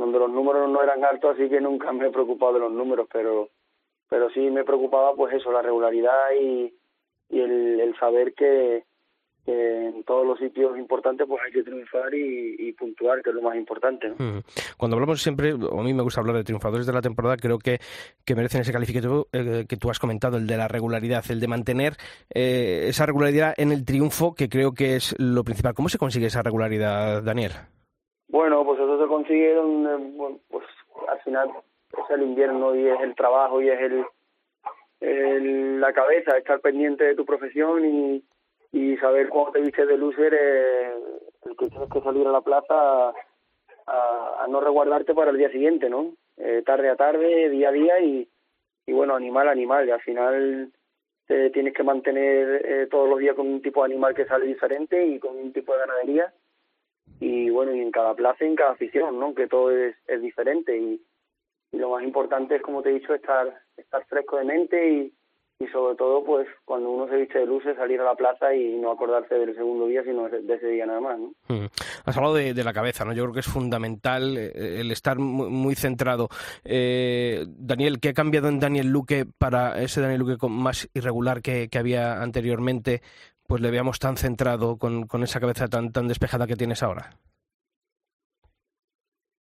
donde 0.00 0.18
los 0.18 0.30
números 0.30 0.68
no 0.68 0.82
eran 0.82 1.04
altos, 1.04 1.36
así 1.36 1.48
que 1.48 1.60
nunca 1.60 1.92
me 1.92 2.08
he 2.08 2.10
preocupado 2.10 2.54
de 2.54 2.60
los 2.60 2.72
números, 2.72 3.06
pero 3.12 3.48
pero 4.08 4.28
sí 4.30 4.40
me 4.50 4.64
preocupaba 4.64 5.14
pues 5.14 5.34
eso, 5.34 5.52
la 5.52 5.62
regularidad 5.62 6.32
y, 6.40 6.74
y 7.28 7.40
el, 7.40 7.80
el 7.80 7.96
saber 7.96 8.34
que, 8.34 8.84
en 9.46 10.04
todos 10.04 10.26
los 10.26 10.38
sitios 10.38 10.76
importantes 10.78 11.26
pues 11.26 11.40
hay 11.44 11.52
que 11.52 11.62
triunfar 11.62 12.12
y, 12.14 12.72
puntuar, 12.72 13.22
que 13.22 13.30
es 13.30 13.36
lo 13.36 13.42
más 13.42 13.56
importante. 13.56 14.12
Cuando 14.76 14.96
hablamos 14.96 15.22
siempre, 15.22 15.50
a 15.50 15.82
mí 15.82 15.94
me 15.94 16.02
gusta 16.02 16.20
hablar 16.20 16.36
de 16.36 16.44
triunfadores 16.44 16.86
de 16.86 16.92
la 16.92 17.02
temporada, 17.02 17.36
creo 17.36 17.58
que, 17.58 17.78
que 18.24 18.34
merecen 18.34 18.62
ese 18.62 18.72
calificativo 18.72 19.28
eh, 19.32 19.64
que 19.68 19.76
tú 19.76 19.90
has 19.90 19.98
comentado, 19.98 20.36
el 20.36 20.46
de 20.46 20.56
la 20.56 20.68
regularidad, 20.68 21.24
el 21.30 21.40
de 21.40 21.48
mantener 21.48 21.94
eh, 22.32 22.86
esa 22.88 23.06
regularidad 23.06 23.54
en 23.56 23.72
el 23.72 23.84
triunfo, 23.84 24.34
que 24.34 24.48
creo 24.48 24.72
que 24.72 24.96
es 24.96 25.14
lo 25.18 25.44
principal. 25.44 25.74
¿Cómo 25.74 25.88
se 25.88 25.98
consigue 25.98 26.26
esa 26.26 26.42
regularidad, 26.42 27.22
Daniel? 27.22 27.52
Bueno, 28.28 28.64
pues 29.30 29.38
consigue 29.38 29.54
donde, 29.54 30.40
pues 30.48 30.64
al 31.08 31.20
final 31.20 31.50
es 31.92 32.10
el 32.10 32.22
invierno 32.22 32.74
y 32.74 32.88
es 32.88 33.00
el 33.00 33.14
trabajo 33.14 33.62
y 33.62 33.68
es 33.68 33.78
el, 35.00 35.80
la 35.80 35.92
cabeza, 35.92 36.36
estar 36.36 36.60
pendiente 36.60 37.04
de 37.04 37.14
tu 37.14 37.24
profesión 37.24 37.84
y, 37.84 38.24
y 38.72 38.96
saber 38.98 39.28
cómo 39.28 39.50
te 39.52 39.60
viste 39.60 39.86
de 39.86 39.96
lucer, 39.96 40.34
eh, 40.34 40.94
el 41.44 41.56
que 41.56 41.68
tienes 41.68 41.88
que 41.90 42.00
salir 42.00 42.26
a 42.26 42.32
la 42.32 42.40
plaza 42.40 43.08
a, 43.86 44.44
a, 44.44 44.46
no 44.48 44.60
resguardarte 44.60 45.14
para 45.14 45.30
el 45.30 45.38
día 45.38 45.50
siguiente, 45.50 45.88
¿no? 45.88 46.12
Eh, 46.36 46.62
tarde 46.64 46.90
a 46.90 46.96
tarde, 46.96 47.48
día 47.50 47.68
a 47.68 47.72
día 47.72 48.00
y, 48.00 48.28
y 48.86 48.92
bueno, 48.92 49.14
animal 49.14 49.48
a 49.48 49.52
animal. 49.52 49.90
Al 49.90 50.00
final 50.00 50.70
te 51.26 51.50
tienes 51.50 51.74
que 51.74 51.82
mantener 51.82 52.62
eh, 52.64 52.86
todos 52.90 53.08
los 53.08 53.18
días 53.18 53.34
con 53.36 53.46
un 53.46 53.62
tipo 53.62 53.82
de 53.82 53.92
animal 53.92 54.14
que 54.14 54.26
sale 54.26 54.46
diferente 54.46 55.06
y 55.06 55.18
con 55.18 55.36
un 55.36 55.52
tipo 55.52 55.72
de 55.72 55.78
ganadería 55.78 56.32
y 57.20 57.50
bueno, 57.50 57.74
y 57.74 57.80
en 57.80 57.90
cada 57.90 58.14
plaza, 58.14 58.44
en 58.44 58.56
cada 58.56 58.72
afición, 58.72 59.20
¿no? 59.20 59.34
Que 59.34 59.46
todo 59.46 59.70
es, 59.70 59.94
es 60.06 60.22
diferente 60.22 60.76
y, 60.76 61.00
y 61.72 61.76
lo 61.76 61.90
más 61.90 62.02
importante 62.02 62.56
es, 62.56 62.62
como 62.62 62.82
te 62.82 62.90
he 62.90 62.94
dicho, 62.94 63.14
estar, 63.14 63.62
estar 63.76 64.04
fresco 64.06 64.38
de 64.38 64.44
mente 64.44 64.90
y, 64.90 65.14
y 65.62 65.66
sobre 65.68 65.94
todo, 65.94 66.24
pues, 66.24 66.48
cuando 66.64 66.90
uno 66.90 67.06
se 67.06 67.16
viste 67.16 67.38
de 67.38 67.44
luces, 67.44 67.76
salir 67.76 68.00
a 68.00 68.04
la 68.04 68.14
plaza 68.14 68.54
y 68.54 68.78
no 68.78 68.90
acordarse 68.90 69.34
del 69.34 69.54
segundo 69.54 69.86
día, 69.86 70.02
sino 70.02 70.26
de 70.26 70.54
ese 70.54 70.68
día 70.68 70.86
nada 70.86 71.00
más, 71.00 71.18
¿no? 71.18 71.34
Hmm. 71.48 71.66
Has 72.06 72.16
hablado 72.16 72.34
de, 72.34 72.54
la 72.64 72.72
cabeza, 72.72 73.04
¿no? 73.04 73.12
Yo 73.12 73.24
creo 73.24 73.34
que 73.34 73.40
es 73.40 73.46
fundamental 73.46 74.38
eh, 74.38 74.80
el 74.80 74.90
estar 74.90 75.18
muy, 75.18 75.74
centrado. 75.74 76.30
Eh, 76.64 77.44
Daniel, 77.46 78.00
¿qué 78.00 78.08
ha 78.08 78.14
cambiado 78.14 78.48
en 78.48 78.58
Daniel 78.58 78.86
Luque 78.86 79.26
para 79.26 79.82
ese 79.82 80.00
Daniel 80.00 80.20
Luque 80.20 80.38
más 80.48 80.88
irregular 80.94 81.42
que, 81.42 81.68
que 81.68 81.78
había 81.78 82.22
anteriormente? 82.22 83.02
Pues 83.50 83.60
le 83.62 83.72
veamos 83.72 83.98
tan 83.98 84.16
centrado 84.16 84.78
con, 84.78 85.08
con 85.08 85.24
esa 85.24 85.40
cabeza 85.40 85.66
tan, 85.66 85.90
tan 85.90 86.06
despejada 86.06 86.46
que 86.46 86.54
tienes 86.54 86.84
ahora? 86.84 87.10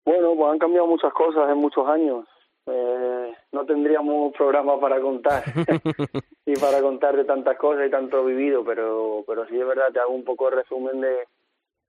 Bueno, 0.04 0.34
pues 0.36 0.52
han 0.52 0.58
cambiado 0.58 0.88
muchas 0.88 1.14
cosas 1.14 1.48
en 1.48 1.60
muchos 1.60 1.88
años. 1.88 2.26
Eh, 2.66 3.34
no 3.52 3.66
tendríamos 3.68 4.34
programa 4.34 4.80
para 4.80 5.00
contar 5.00 5.44
y 6.48 6.54
para 6.56 6.82
contar 6.82 7.18
de 7.18 7.26
tantas 7.26 7.56
cosas 7.60 7.86
y 7.88 7.92
tanto 7.92 8.26
vivido, 8.26 8.64
pero 8.66 9.24
pero 9.28 9.46
sí 9.46 9.60
es 9.60 9.68
verdad, 9.68 9.92
te 9.94 10.00
hago 10.00 10.16
un 10.16 10.24
poco 10.24 10.50
de 10.50 10.56
resumen 10.56 11.02
de, 11.02 11.28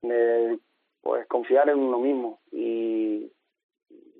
de 0.03 0.59
pues 1.01 1.25
confiar 1.25 1.69
en 1.69 1.79
uno 1.79 1.97
mismo 1.97 2.39
y 2.51 3.31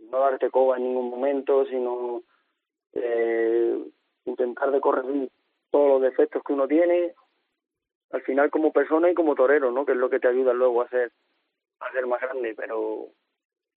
no 0.09 0.19
darte 0.21 0.49
coba 0.49 0.77
en 0.77 0.85
ningún 0.85 1.11
momento, 1.11 1.65
sino 1.67 2.23
eh, 2.93 3.77
intentar 4.25 4.71
de 4.71 4.81
corregir 4.81 5.29
todos 5.69 5.87
los 5.87 6.01
defectos 6.01 6.41
que 6.43 6.53
uno 6.53 6.67
tiene, 6.67 7.13
al 8.11 8.21
final 8.23 8.49
como 8.49 8.71
persona 8.71 9.09
y 9.09 9.13
como 9.13 9.35
torero, 9.35 9.71
¿no? 9.71 9.85
Que 9.85 9.93
es 9.93 9.97
lo 9.97 10.09
que 10.09 10.19
te 10.19 10.27
ayuda 10.27 10.53
luego 10.53 10.81
a 10.81 10.89
ser, 10.89 11.11
a 11.79 11.91
ser 11.91 12.05
más 12.07 12.21
grande, 12.21 12.53
pero 12.55 13.07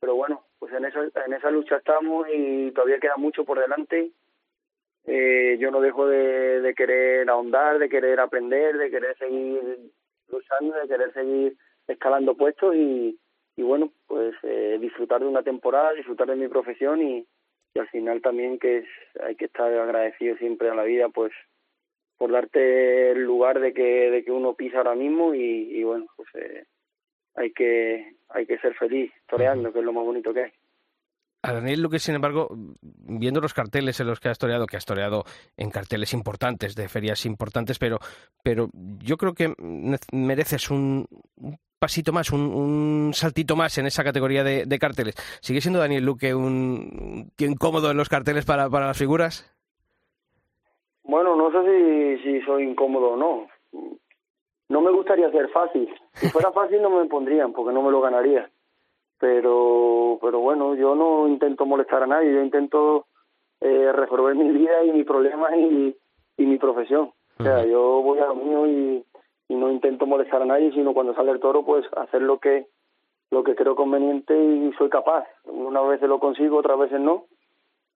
pero 0.04 0.16
bueno, 0.16 0.44
pues 0.58 0.70
en 0.74 0.84
esa, 0.84 1.00
en 1.02 1.32
esa 1.32 1.50
lucha 1.50 1.76
estamos 1.76 2.26
y 2.30 2.70
todavía 2.72 3.00
queda 3.00 3.16
mucho 3.16 3.46
por 3.46 3.58
delante. 3.58 4.10
Eh, 5.06 5.56
yo 5.58 5.70
no 5.70 5.80
dejo 5.80 6.06
de, 6.06 6.74
querer 6.76 7.30
ahondar, 7.30 7.78
de 7.78 7.88
querer 7.88 8.20
aprender, 8.20 8.76
de 8.76 8.90
querer 8.90 9.16
seguir 9.16 9.78
luchando, 10.28 10.76
de 10.76 10.88
querer 10.88 11.10
seguir 11.14 11.56
escalando 11.86 12.34
puestos 12.36 12.74
y, 12.74 13.18
y 13.56 13.62
bueno, 13.62 13.94
pues 14.06 14.34
eh, 14.42 14.76
disfrutar 14.78 15.20
de 15.20 15.26
una 15.26 15.42
temporada, 15.42 15.94
disfrutar 15.94 16.26
de 16.28 16.36
mi 16.36 16.48
profesión 16.48 17.00
y, 17.00 17.26
y 17.72 17.78
al 17.78 17.88
final 17.88 18.20
también 18.20 18.58
que 18.58 18.78
es, 18.78 18.86
hay 19.22 19.36
que 19.36 19.46
estar 19.46 19.72
agradecido 19.72 20.36
siempre 20.36 20.68
a 20.68 20.74
la 20.74 20.84
vida, 20.84 21.08
pues 21.08 21.32
por 22.24 22.32
darte 22.32 23.10
el 23.10 23.22
lugar 23.22 23.60
de 23.60 23.74
que, 23.74 24.10
de 24.10 24.24
que 24.24 24.32
uno 24.32 24.54
pisa 24.54 24.78
ahora 24.78 24.94
mismo 24.94 25.34
y, 25.34 25.84
bueno, 25.84 26.06
pues 26.16 26.26
eh, 26.36 26.64
hay 27.34 27.52
que 27.52 28.14
hay 28.30 28.46
que 28.46 28.56
ser 28.60 28.74
feliz 28.76 29.12
toreando, 29.28 29.70
que 29.70 29.80
es 29.80 29.84
lo 29.84 29.92
más 29.92 30.04
bonito 30.04 30.32
que 30.32 30.44
hay. 30.44 30.52
A 31.42 31.52
Daniel 31.52 31.82
Luque, 31.82 31.98
sin 31.98 32.14
embargo, 32.14 32.48
viendo 32.80 33.42
los 33.42 33.52
carteles 33.52 34.00
en 34.00 34.06
los 34.06 34.20
que 34.20 34.30
has 34.30 34.38
toreado, 34.38 34.64
que 34.64 34.78
has 34.78 34.86
toreado 34.86 35.24
en 35.58 35.68
carteles 35.68 36.14
importantes, 36.14 36.74
de 36.74 36.88
ferias 36.88 37.26
importantes, 37.26 37.78
pero, 37.78 37.98
pero 38.42 38.70
yo 38.72 39.18
creo 39.18 39.34
que 39.34 39.52
mereces 40.10 40.70
un, 40.70 41.06
pasito 41.78 42.10
más, 42.10 42.30
un, 42.30 43.10
saltito 43.12 43.54
más 43.54 43.76
en 43.76 43.84
esa 43.84 44.02
categoría 44.02 44.42
de, 44.42 44.78
carteles. 44.78 45.14
¿Sigue 45.42 45.60
siendo 45.60 45.78
Daniel 45.78 46.06
Luque 46.06 46.34
un 46.34 47.30
tío 47.36 47.48
incómodo 47.48 47.90
en 47.90 47.98
los 47.98 48.08
carteles 48.08 48.46
para, 48.46 48.70
para 48.70 48.86
las 48.86 48.96
figuras? 48.96 49.53
Bueno, 51.04 51.36
no 51.36 51.50
sé 51.52 52.18
si, 52.18 52.22
si 52.22 52.40
soy 52.42 52.64
incómodo 52.64 53.12
o 53.12 53.16
no. 53.16 53.46
No 54.68 54.80
me 54.80 54.90
gustaría 54.90 55.30
ser 55.30 55.48
fácil. 55.50 55.88
Si 56.14 56.28
fuera 56.30 56.50
fácil 56.52 56.82
no 56.82 56.90
me 56.90 57.06
pondrían 57.06 57.52
porque 57.52 57.72
no 57.72 57.82
me 57.82 57.90
lo 57.90 58.00
ganaría. 58.00 58.50
Pero, 59.18 60.18
pero 60.20 60.40
bueno, 60.40 60.74
yo 60.74 60.94
no 60.94 61.28
intento 61.28 61.66
molestar 61.66 62.02
a 62.02 62.06
nadie. 62.06 62.32
Yo 62.32 62.42
intento 62.42 63.06
eh, 63.60 63.92
resolver 63.92 64.34
mi 64.34 64.50
vida 64.50 64.82
y 64.84 64.92
mis 64.92 65.06
problemas 65.06 65.52
y, 65.56 65.96
y 66.36 66.46
mi 66.46 66.58
profesión. 66.58 67.12
O 67.38 67.42
sea, 67.42 67.64
yo 67.64 68.00
voy 68.02 68.18
a 68.20 68.26
lo 68.26 68.36
mío 68.36 68.66
y, 68.66 69.04
y 69.48 69.54
no 69.54 69.70
intento 69.70 70.06
molestar 70.06 70.42
a 70.42 70.46
nadie, 70.46 70.72
sino 70.72 70.94
cuando 70.94 71.14
sale 71.14 71.32
el 71.32 71.40
toro, 71.40 71.64
pues 71.64 71.84
hacer 71.96 72.22
lo 72.22 72.38
que 72.38 72.66
lo 73.30 73.42
que 73.42 73.56
creo 73.56 73.74
conveniente 73.74 74.36
y 74.36 74.72
soy 74.78 74.88
capaz. 74.88 75.26
Unas 75.44 75.88
veces 75.88 76.08
lo 76.08 76.20
consigo, 76.20 76.58
otras 76.58 76.78
veces 76.78 77.00
no, 77.00 77.24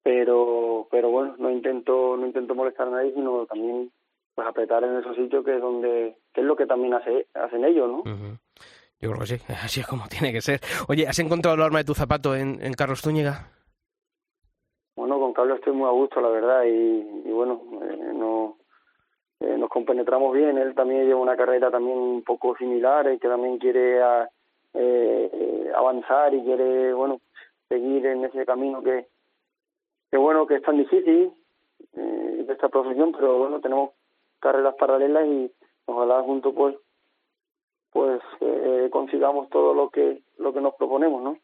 pero 0.09 0.88
pero 0.91 1.11
bueno, 1.11 1.35
no 1.37 1.50
intento 1.50 2.17
no 2.17 2.27
intento 2.27 2.55
molestar 2.55 2.88
a 2.88 2.93
nadie, 2.93 3.12
sino 3.12 3.45
también 3.45 3.93
pues 4.35 4.49
apretar 4.49 4.83
en 4.83 4.97
esos 4.97 5.15
sitios 5.15 5.45
que 5.45 5.57
es 5.57 5.61
donde 5.61 6.17
que 6.33 6.41
es 6.41 6.47
lo 6.47 6.57
que 6.57 6.65
también 6.65 6.95
hace, 6.95 7.27
hacen 7.35 7.62
ellos, 7.62 7.91
¿no? 7.91 8.03
Yo 9.00 9.11
creo 9.11 9.21
que 9.21 9.27
sí, 9.27 9.37
así 9.62 9.81
es 9.81 9.87
como 9.87 10.09
tiene 10.09 10.33
que 10.33 10.41
ser. 10.41 10.61
Oye, 10.88 11.07
¿has 11.07 11.19
encontrado 11.19 11.57
el 11.57 11.62
arma 11.62 11.81
de 11.81 11.85
tu 11.85 11.93
zapato 11.93 12.35
en, 12.35 12.59
en 12.62 12.73
Carlos 12.73 13.03
Zúñiga? 13.03 13.50
Bueno, 14.97 15.21
con 15.21 15.35
Carlos 15.35 15.59
estoy 15.59 15.75
muy 15.75 15.87
a 15.87 15.93
gusto, 15.93 16.23
la 16.23 16.31
verdad, 16.31 16.65
y, 16.65 17.31
bueno, 17.31 17.61
eh, 17.83 18.12
no, 18.15 18.57
eh, 19.41 19.59
nos 19.59 19.69
compenetramos 19.69 20.35
bien. 20.35 20.57
Él 20.57 20.75
también 20.75 21.07
lleva 21.07 21.21
una 21.21 21.37
carrera 21.37 21.71
también 21.71 21.99
un 21.99 22.23
poco 22.23 22.57
similar, 22.57 23.12
y 23.12 23.19
que 23.19 23.29
también 23.29 23.59
quiere 23.59 24.03
a, 24.03 24.29
eh, 24.73 25.71
avanzar 25.77 26.33
y 26.33 26.43
quiere, 26.43 26.95
bueno, 26.95 27.21
seguir 27.69 28.07
en 28.07 28.25
ese 28.25 28.47
camino 28.47 28.83
que, 28.83 29.07
que 30.11 30.17
bueno, 30.17 30.47
que 30.47 30.57
es 30.57 30.62
tan 30.62 30.79
difícil 30.79 31.33
eh, 31.95 32.45
de 32.47 32.53
esta 32.53 32.69
profesión, 32.69 33.12
pero 33.12 33.38
bueno, 33.38 33.61
tenemos 33.61 33.91
carreras 34.41 34.75
paralelas 34.79 35.27
y 35.27 35.53
ojalá 35.87 36.23
juntos 36.23 36.53
pues 36.55 36.77
pues 37.91 38.21
eh, 38.41 38.88
consigamos 38.93 39.49
todo 39.49 39.75
lo 39.75 39.91
que 39.91 40.23
lo 40.38 40.53
que 40.53 40.61
nos 40.61 40.75
proponemos, 40.75 41.23
¿no? 41.23 41.38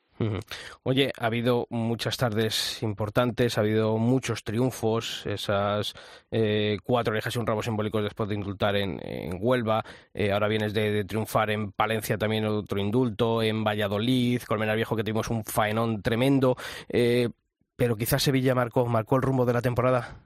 Oye, 0.85 1.13
ha 1.19 1.27
habido 1.27 1.67
muchas 1.71 2.17
tardes 2.17 2.83
importantes, 2.83 3.59
ha 3.59 3.63
habido 3.63 3.99
muchos 3.99 4.45
triunfos, 4.45 5.27
esas 5.27 5.95
eh, 6.31 6.79
cuatro 6.85 7.13
orejas 7.13 7.35
y 7.35 7.39
un 7.41 7.47
rabo 7.47 7.63
simbólicos 7.63 8.03
después 8.03 8.29
de 8.29 8.37
indultar 8.37 8.77
en, 8.77 9.01
Huelva, 9.41 9.85
eh, 10.13 10.31
ahora 10.31 10.47
vienes 10.47 10.73
de, 10.73 11.05
triunfar 11.05 11.51
en 11.51 11.73
Palencia 11.73 12.17
también 12.17 12.45
otro 12.45 12.79
indulto, 12.79 13.43
en 13.43 13.65
Valladolid, 13.65 14.43
Colmenar 14.43 14.77
Viejo 14.77 14.95
que 14.95 15.03
tuvimos 15.03 15.31
un 15.31 15.45
faenón 15.45 16.01
tremendo, 16.01 16.57
eh, 16.89 17.29
pero 17.77 17.97
quizás 17.97 18.23
Sevilla 18.23 18.55
marcó, 18.55 18.87
marcó 18.87 19.17
el 19.17 19.23
rumbo 19.23 19.45
de 19.45 19.53
la 19.53 19.63
temporada. 19.63 20.17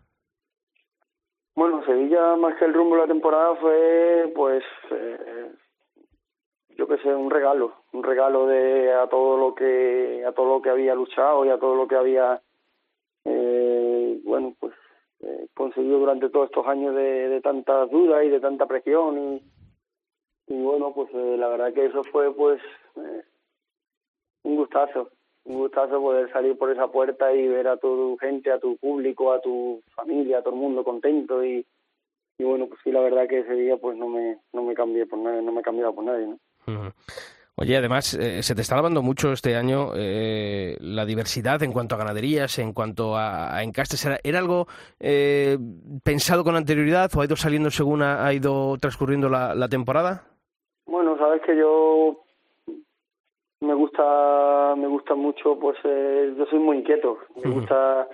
Bueno, 1.55 1.85
Sevilla 1.85 2.37
más 2.37 2.57
que 2.59 2.65
el 2.65 2.75
rumbo 2.75 2.97
de 2.97 3.03
la 3.03 3.09
temporada 3.09 3.57
fue 3.57 4.33
pues 4.35 4.65
yo 6.79 6.87
que 6.87 6.99
sé, 6.99 7.13
un 7.13 7.31
regalo, 7.31 7.75
un 7.93 8.05
regalo 8.05 8.47
de 8.47 8.93
a 8.93 9.09
todo 9.09 9.37
lo 9.37 9.55
que 9.55 10.25
a 10.25 10.33
todo 10.33 10.57
lo 10.57 10.63
que 10.63 10.71
había 10.71 10.95
luchado 10.95 11.45
y 11.45 11.49
a 11.49 11.59
todo 11.59 11.75
lo 11.75 11.89
que 11.89 11.97
había 11.97 12.41
eh, 13.25 14.21
bueno, 14.25 14.55
pues 14.61 14.73
eh, 15.21 15.49
conseguido 15.55 15.99
durante 15.99 16.31
todos 16.31 16.47
estos 16.47 16.67
años 16.67 16.95
de, 16.95 17.29
de 17.29 17.41
tantas 17.41 17.91
dudas 17.91 18.25
y 18.25 18.29
de 18.29 18.39
tanta 18.39 18.67
presión 18.67 19.19
y, 19.19 19.43
y 20.47 20.63
bueno, 20.63 20.93
pues 20.95 21.11
eh, 21.13 21.37
la 21.37 21.49
verdad 21.49 21.75
que 21.75 21.87
eso 21.87 22.05
fue 22.05 22.33
pues 22.33 22.63
eh, 22.97 23.25
un 24.45 24.57
gustazo, 24.57 25.11
un 25.49 25.59
gustazo 25.59 26.01
poder 26.01 26.31
salir 26.31 26.57
por 26.57 26.71
esa 26.71 26.89
puerta 26.89 27.33
y 27.33 27.49
ver 27.49 27.69
a 27.69 27.77
tu 27.77 28.17
gente, 28.19 28.53
a 28.53 28.59
tu 28.59 28.77
público, 28.77 29.33
a 29.33 29.41
tu 29.41 29.83
familia, 29.95 30.39
a 30.39 30.43
todo 30.43 30.55
el 30.55 30.61
mundo 30.61 30.85
contento 30.85 31.45
y, 31.45 31.67
y 32.39 32.45
bueno, 32.45 32.67
pues 32.67 32.81
sí, 32.85 32.93
la 32.93 33.01
verdad 33.01 33.27
que 33.29 33.41
ese 33.41 33.55
día 33.55 33.77
pues 33.77 33.97
no 33.97 34.09
me 34.09 34.39
no 34.53 34.63
me 34.63 34.75
cambié 34.75 35.07
por 35.07 35.19
nadie, 35.19 35.43
no 35.43 35.53
me 35.53 35.61
he 35.61 35.65
cambiado 35.65 35.95
por 35.95 36.05
nadie, 36.05 36.27
¿no? 36.27 36.93
Oye, 37.61 37.77
además, 37.77 38.15
eh, 38.15 38.41
se 38.45 38.55
te 38.55 38.61
está 38.61 38.77
lavando 38.77 39.03
mucho 39.03 39.33
este 39.33 39.57
año 39.57 39.91
eh, 39.97 40.77
la 40.79 41.05
diversidad 41.05 41.61
en 41.65 41.73
cuanto 41.73 41.97
a 41.97 41.99
ganaderías, 41.99 42.57
en 42.61 42.73
cuanto 42.73 43.17
a, 43.17 43.65
encastes. 43.65 44.07
¿Era, 44.23 44.39
algo 44.39 44.69
eh, 45.01 45.59
pensado 46.05 46.45
con 46.45 46.55
anterioridad 46.55 47.11
o 47.17 47.21
ha 47.21 47.25
ido 47.25 47.35
saliendo 47.35 47.73
según 47.73 48.03
ha, 48.03 48.33
ido 48.33 48.77
transcurriendo 48.79 49.29
la, 49.29 49.69
temporada? 49.69 50.23
Bueno, 50.87 51.19
sabes 51.19 51.43
que 51.43 51.57
yo 51.57 52.23
me 53.61 53.75
gusta 53.75 54.75
me 54.77 54.87
gusta 54.87 55.15
mucho, 55.15 55.59
pues 55.59 55.77
yo 55.83 56.47
soy 56.47 56.59
muy 56.59 56.79
inquieto. 56.79 57.19
Me 57.43 57.51
gusta 57.51 58.09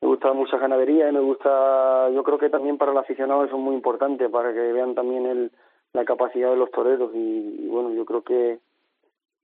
me 0.00 0.08
gusta 0.08 0.32
mucha 0.32 0.58
ganadería 0.58 1.08
y 1.08 1.12
me 1.12 1.20
gusta, 1.20 2.08
yo 2.10 2.22
creo 2.22 2.38
que 2.38 2.50
también 2.50 2.78
para 2.78 2.92
el 2.92 2.98
aficionado 2.98 3.44
eso 3.44 3.56
es 3.56 3.60
muy 3.60 3.74
importante, 3.74 4.28
para 4.28 4.52
que 4.52 4.72
vean 4.72 4.94
también 4.94 5.26
el 5.26 5.52
la 5.92 6.04
capacidad 6.04 6.50
de 6.50 6.56
los 6.56 6.70
toreros. 6.70 7.10
Y, 7.14 7.66
bueno 7.68 7.90
yo 7.92 8.04
creo 8.04 8.22
que 8.22 8.60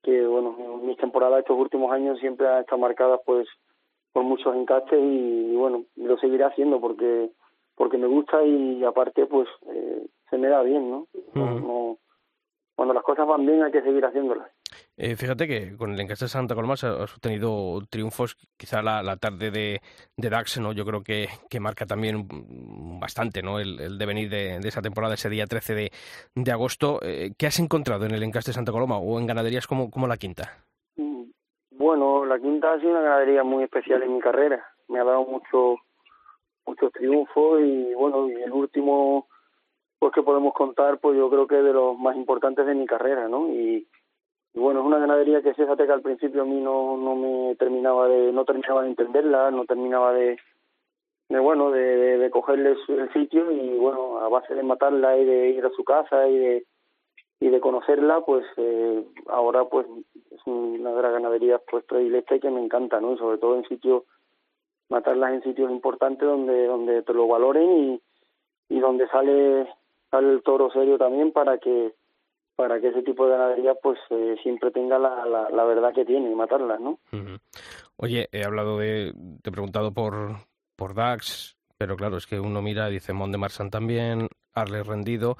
que 0.02 0.26
bueno 0.26 0.54
mis 0.82 0.98
temporadas 0.98 1.40
estos 1.40 1.58
últimos 1.58 1.90
años 1.92 2.18
siempre 2.18 2.46
han 2.46 2.60
estado 2.60 2.78
marcadas 2.78 3.20
pues 3.24 3.48
por 4.12 4.22
muchos 4.22 4.54
encastes 4.54 5.00
y, 5.00 5.56
bueno 5.56 5.84
lo 5.96 6.18
seguiré 6.18 6.44
haciendo 6.44 6.80
porque 6.80 7.30
porque 7.74 7.96
me 7.96 8.06
gusta 8.06 8.42
y 8.44 8.84
aparte 8.84 9.26
pues 9.26 9.48
eh, 9.68 10.06
se 10.28 10.36
me 10.36 10.48
da 10.48 10.62
bien 10.62 10.90
no, 10.90 11.06
no 11.34 11.96
cuando 12.76 12.92
las 12.92 13.02
cosas 13.02 13.26
van 13.26 13.46
bien 13.46 13.62
hay 13.62 13.72
que 13.72 13.82
seguir 13.82 14.04
haciéndolas 14.04 14.50
eh, 14.96 15.16
fíjate 15.16 15.48
que 15.48 15.76
con 15.76 15.92
el 15.92 16.00
encaste 16.00 16.26
de 16.26 16.28
Santa 16.28 16.54
Coloma 16.54 16.74
has 16.74 16.84
obtenido 16.84 17.80
triunfos, 17.90 18.36
quizá 18.56 18.80
la, 18.80 19.16
tarde 19.16 19.50
de, 19.50 19.80
Dax, 20.16 20.60
¿no? 20.60 20.72
Yo 20.72 20.84
creo 20.84 21.02
que, 21.02 21.28
que 21.50 21.58
marca 21.58 21.84
también 21.84 22.28
bastante, 23.00 23.42
¿no? 23.42 23.58
El, 23.58 23.98
devenir 23.98 24.30
de, 24.30 24.56
esa 24.58 24.82
temporada, 24.82 25.14
ese 25.14 25.28
día 25.28 25.46
13 25.46 25.90
de, 26.34 26.52
agosto. 26.52 27.00
Eh, 27.02 27.32
¿Qué 27.36 27.46
has 27.46 27.58
encontrado 27.58 28.06
en 28.06 28.12
el 28.12 28.22
encaste 28.22 28.50
de 28.50 28.54
Santa 28.54 28.72
Coloma 28.72 28.98
o 28.98 29.18
en 29.18 29.26
ganaderías 29.26 29.66
como, 29.66 29.90
como 29.90 30.06
la 30.06 30.16
Quinta? 30.16 30.52
Mm, 30.96 31.24
bueno, 31.72 32.24
la 32.24 32.38
Quinta 32.38 32.72
ha 32.72 32.78
sido 32.78 32.92
una 32.92 33.02
ganadería 33.02 33.42
muy 33.42 33.64
especial 33.64 34.02
en 34.02 34.14
mi 34.14 34.20
carrera. 34.20 34.64
Me 34.88 35.00
ha 35.00 35.04
dado 35.04 35.24
mucho, 35.26 35.76
muchos 36.66 36.92
triunfos 36.92 37.60
y 37.60 37.94
bueno, 37.94 38.28
y 38.28 38.34
el 38.34 38.52
último 38.52 39.26
pues 39.98 40.12
que 40.12 40.22
podemos 40.22 40.52
contar, 40.52 40.98
pues 40.98 41.16
yo 41.16 41.30
creo 41.30 41.46
que 41.46 41.56
de 41.56 41.72
los 41.72 41.98
más 41.98 42.14
importantes 42.14 42.66
de 42.66 42.74
mi 42.74 42.84
carrera, 42.84 43.26
¿no? 43.26 43.48
Y 43.48 43.88
y 44.54 44.60
bueno, 44.60 44.80
es 44.80 44.86
una 44.86 45.00
ganadería 45.00 45.42
que 45.42 45.52
fíjate 45.52 45.84
que 45.84 45.92
al 45.92 46.02
principio 46.02 46.42
a 46.42 46.44
mí 46.44 46.60
no, 46.60 46.96
no 46.96 47.16
me 47.16 47.56
terminaba 47.56 48.06
de, 48.06 48.32
no 48.32 48.44
terminaba 48.44 48.82
de 48.82 48.90
entenderla, 48.90 49.50
no 49.50 49.64
terminaba 49.64 50.12
de, 50.12 50.38
de 51.28 51.38
bueno, 51.40 51.72
de, 51.72 52.18
de, 52.18 52.30
cogerle 52.30 52.76
el 52.88 53.12
sitio 53.12 53.50
y 53.50 53.76
bueno, 53.76 54.20
a 54.20 54.28
base 54.28 54.54
de 54.54 54.62
matarla 54.62 55.18
y 55.18 55.24
de 55.24 55.48
ir 55.50 55.66
a 55.66 55.70
su 55.70 55.82
casa 55.82 56.28
y 56.28 56.38
de, 56.38 56.66
y 57.40 57.48
de 57.48 57.60
conocerla, 57.60 58.20
pues 58.20 58.44
eh, 58.56 59.04
ahora 59.26 59.64
pues 59.64 59.88
es 60.30 60.40
una 60.46 60.92
de 60.92 61.02
las 61.02 61.12
ganaderías 61.12 61.60
pues 61.68 61.84
predilecta 61.84 62.36
y 62.36 62.40
que 62.40 62.50
me 62.50 62.62
encanta, 62.64 63.00
¿no? 63.00 63.16
Sobre 63.16 63.38
todo 63.38 63.56
en 63.56 63.64
sitios, 63.64 64.04
matarlas 64.88 65.32
en 65.32 65.42
sitios 65.42 65.72
importantes 65.72 66.28
donde, 66.28 66.66
donde 66.66 67.02
te 67.02 67.12
lo 67.12 67.26
valoren 67.26 67.70
y, 67.72 68.02
y 68.68 68.78
donde 68.78 69.08
sale, 69.08 69.68
sale 70.12 70.30
el 70.30 70.42
toro 70.44 70.70
serio 70.70 70.96
también 70.96 71.32
para 71.32 71.58
que 71.58 71.92
para 72.56 72.80
que 72.80 72.88
ese 72.88 73.02
tipo 73.02 73.26
de 73.26 73.32
ganadería 73.32 73.74
pues 73.74 73.98
eh, 74.10 74.36
siempre 74.42 74.70
tenga 74.70 74.98
la, 74.98 75.26
la, 75.50 75.64
verdad 75.64 75.92
que 75.92 76.04
tiene 76.04 76.30
y 76.30 76.34
matarlas, 76.34 76.80
¿no? 76.80 76.98
Oye, 77.96 78.28
he 78.32 78.44
hablado 78.44 78.78
de, 78.78 79.12
te 79.42 79.50
he 79.50 79.52
preguntado 79.52 79.92
por, 79.92 80.36
por 80.76 80.94
Dax, 80.94 81.56
pero 81.78 81.96
claro, 81.96 82.16
es 82.16 82.26
que 82.26 82.38
uno 82.38 82.62
mira 82.62 82.88
y 82.88 82.94
dice 82.94 83.12
Mont 83.12 83.32
de 83.32 83.38
Marsan 83.38 83.70
también, 83.70 84.28
Arles 84.52 84.86
rendido. 84.86 85.36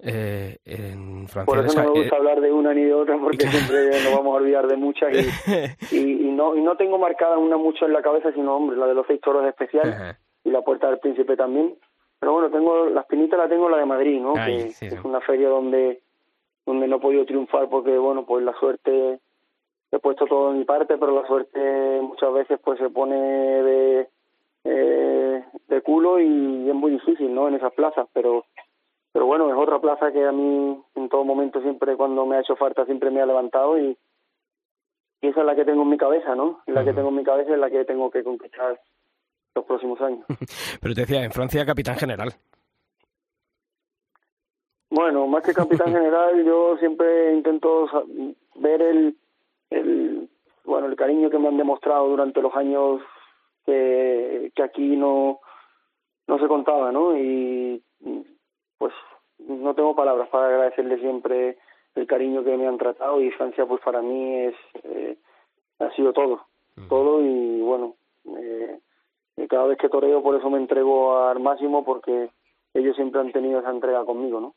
Eh, 0.00 0.58
en 0.64 1.28
Francia 1.28 1.44
por 1.44 1.64
eso 1.64 1.80
no 1.80 1.92
me 1.94 2.00
gusta 2.00 2.16
hablar 2.16 2.40
de 2.40 2.52
una 2.52 2.74
ni 2.74 2.82
de 2.82 2.92
otra 2.92 3.16
porque 3.16 3.46
siempre 3.48 3.90
nos 4.02 4.12
vamos 4.12 4.34
a 4.34 4.36
olvidar 4.38 4.66
de 4.66 4.76
muchas 4.76 5.12
y, 5.92 5.96
y, 5.96 6.30
no 6.32 6.56
y 6.56 6.62
no 6.62 6.76
tengo 6.76 6.98
marcada 6.98 7.38
una 7.38 7.56
mucho 7.56 7.86
en 7.86 7.92
la 7.92 8.02
cabeza 8.02 8.32
sino 8.32 8.56
hombre 8.56 8.76
la 8.76 8.86
de 8.86 8.94
los 8.94 9.06
seis 9.06 9.20
toros 9.20 9.46
especiales 9.46 9.96
y 10.42 10.50
la 10.50 10.62
puerta 10.62 10.88
del 10.88 10.98
príncipe 10.98 11.36
también. 11.36 11.78
Pero 12.18 12.32
bueno 12.32 12.50
tengo 12.50 12.86
la 12.86 13.02
espinita 13.02 13.36
la 13.36 13.48
tengo 13.48 13.68
la 13.68 13.78
de 13.78 13.86
Madrid 13.86 14.20
no 14.20 14.34
que 14.34 14.66
es 14.66 15.04
una 15.04 15.20
feria 15.20 15.48
donde 15.48 16.02
donde 16.66 16.88
no 16.88 16.96
he 16.96 17.00
podido 17.00 17.24
triunfar 17.24 17.68
porque, 17.68 17.96
bueno, 17.98 18.24
pues 18.24 18.44
la 18.44 18.54
suerte, 18.58 19.20
he 19.90 19.98
puesto 19.98 20.26
todo 20.26 20.50
en 20.50 20.58
mi 20.58 20.64
parte, 20.64 20.96
pero 20.98 21.14
la 21.20 21.26
suerte 21.26 22.00
muchas 22.02 22.32
veces 22.32 22.60
pues 22.62 22.78
se 22.78 22.90
pone 22.90 23.16
de, 23.16 24.08
eh, 24.64 25.44
de 25.68 25.80
culo 25.82 26.20
y 26.20 26.68
es 26.68 26.74
muy 26.74 26.92
difícil, 26.92 27.34
¿no? 27.34 27.48
En 27.48 27.54
esas 27.54 27.72
plazas, 27.72 28.06
pero 28.12 28.44
pero 29.14 29.26
bueno, 29.26 29.48
es 29.48 29.56
otra 29.56 29.78
plaza 29.78 30.10
que 30.10 30.26
a 30.26 30.32
mí 30.32 30.76
en 30.96 31.08
todo 31.08 31.22
momento 31.22 31.62
siempre 31.62 31.96
cuando 31.96 32.26
me 32.26 32.34
ha 32.34 32.40
hecho 32.40 32.56
falta 32.56 32.84
siempre 32.84 33.12
me 33.12 33.22
ha 33.22 33.26
levantado 33.26 33.78
y, 33.78 33.96
y 35.20 35.28
esa 35.28 35.40
es 35.40 35.46
la 35.46 35.54
que 35.54 35.64
tengo 35.64 35.82
en 35.82 35.90
mi 35.90 35.96
cabeza, 35.96 36.34
¿no? 36.34 36.62
La 36.66 36.84
que 36.84 36.92
tengo 36.92 37.10
en 37.10 37.14
mi 37.14 37.22
cabeza 37.22 37.52
es 37.52 37.58
la 37.60 37.70
que 37.70 37.84
tengo 37.84 38.10
que 38.10 38.24
conquistar 38.24 38.80
los 39.54 39.64
próximos 39.66 40.00
años. 40.00 40.24
Pero 40.82 40.94
te 40.94 41.02
decía, 41.02 41.22
en 41.22 41.30
Francia 41.30 41.64
capitán 41.64 41.94
general. 41.94 42.32
Bueno, 44.94 45.26
más 45.26 45.42
que 45.42 45.52
capitán 45.52 45.88
general, 45.92 46.44
yo 46.44 46.76
siempre 46.78 47.34
intento 47.34 47.88
ver 48.54 48.80
el, 48.80 49.16
el, 49.70 50.28
bueno, 50.64 50.86
el 50.86 50.94
cariño 50.94 51.30
que 51.30 51.38
me 51.38 51.48
han 51.48 51.56
demostrado 51.56 52.08
durante 52.08 52.40
los 52.40 52.54
años 52.54 53.02
que, 53.66 54.52
que 54.54 54.62
aquí 54.62 54.96
no, 54.96 55.40
no 56.28 56.38
se 56.38 56.46
contaba, 56.46 56.92
¿no? 56.92 57.18
Y 57.18 57.82
pues 58.78 58.92
no 59.38 59.74
tengo 59.74 59.96
palabras 59.96 60.28
para 60.28 60.46
agradecerle 60.46 61.00
siempre 61.00 61.58
el 61.96 62.06
cariño 62.06 62.44
que 62.44 62.56
me 62.56 62.68
han 62.68 62.78
tratado 62.78 63.20
y 63.20 63.32
Francia 63.32 63.66
pues 63.66 63.80
para 63.82 64.00
mí 64.00 64.44
es 64.44 64.54
eh, 64.84 65.16
ha 65.80 65.90
sido 65.96 66.12
todo, 66.12 66.46
todo 66.88 67.20
y 67.20 67.60
bueno, 67.62 67.96
eh, 68.38 68.78
cada 69.48 69.66
vez 69.66 69.78
que 69.78 69.88
toreo 69.88 70.22
por 70.22 70.36
eso 70.36 70.48
me 70.50 70.58
entrego 70.58 71.18
al 71.18 71.40
máximo 71.40 71.84
porque 71.84 72.30
ellos 72.74 72.94
siempre 72.94 73.20
han 73.20 73.32
tenido 73.32 73.58
esa 73.58 73.70
entrega 73.70 74.04
conmigo, 74.04 74.40
¿no? 74.40 74.54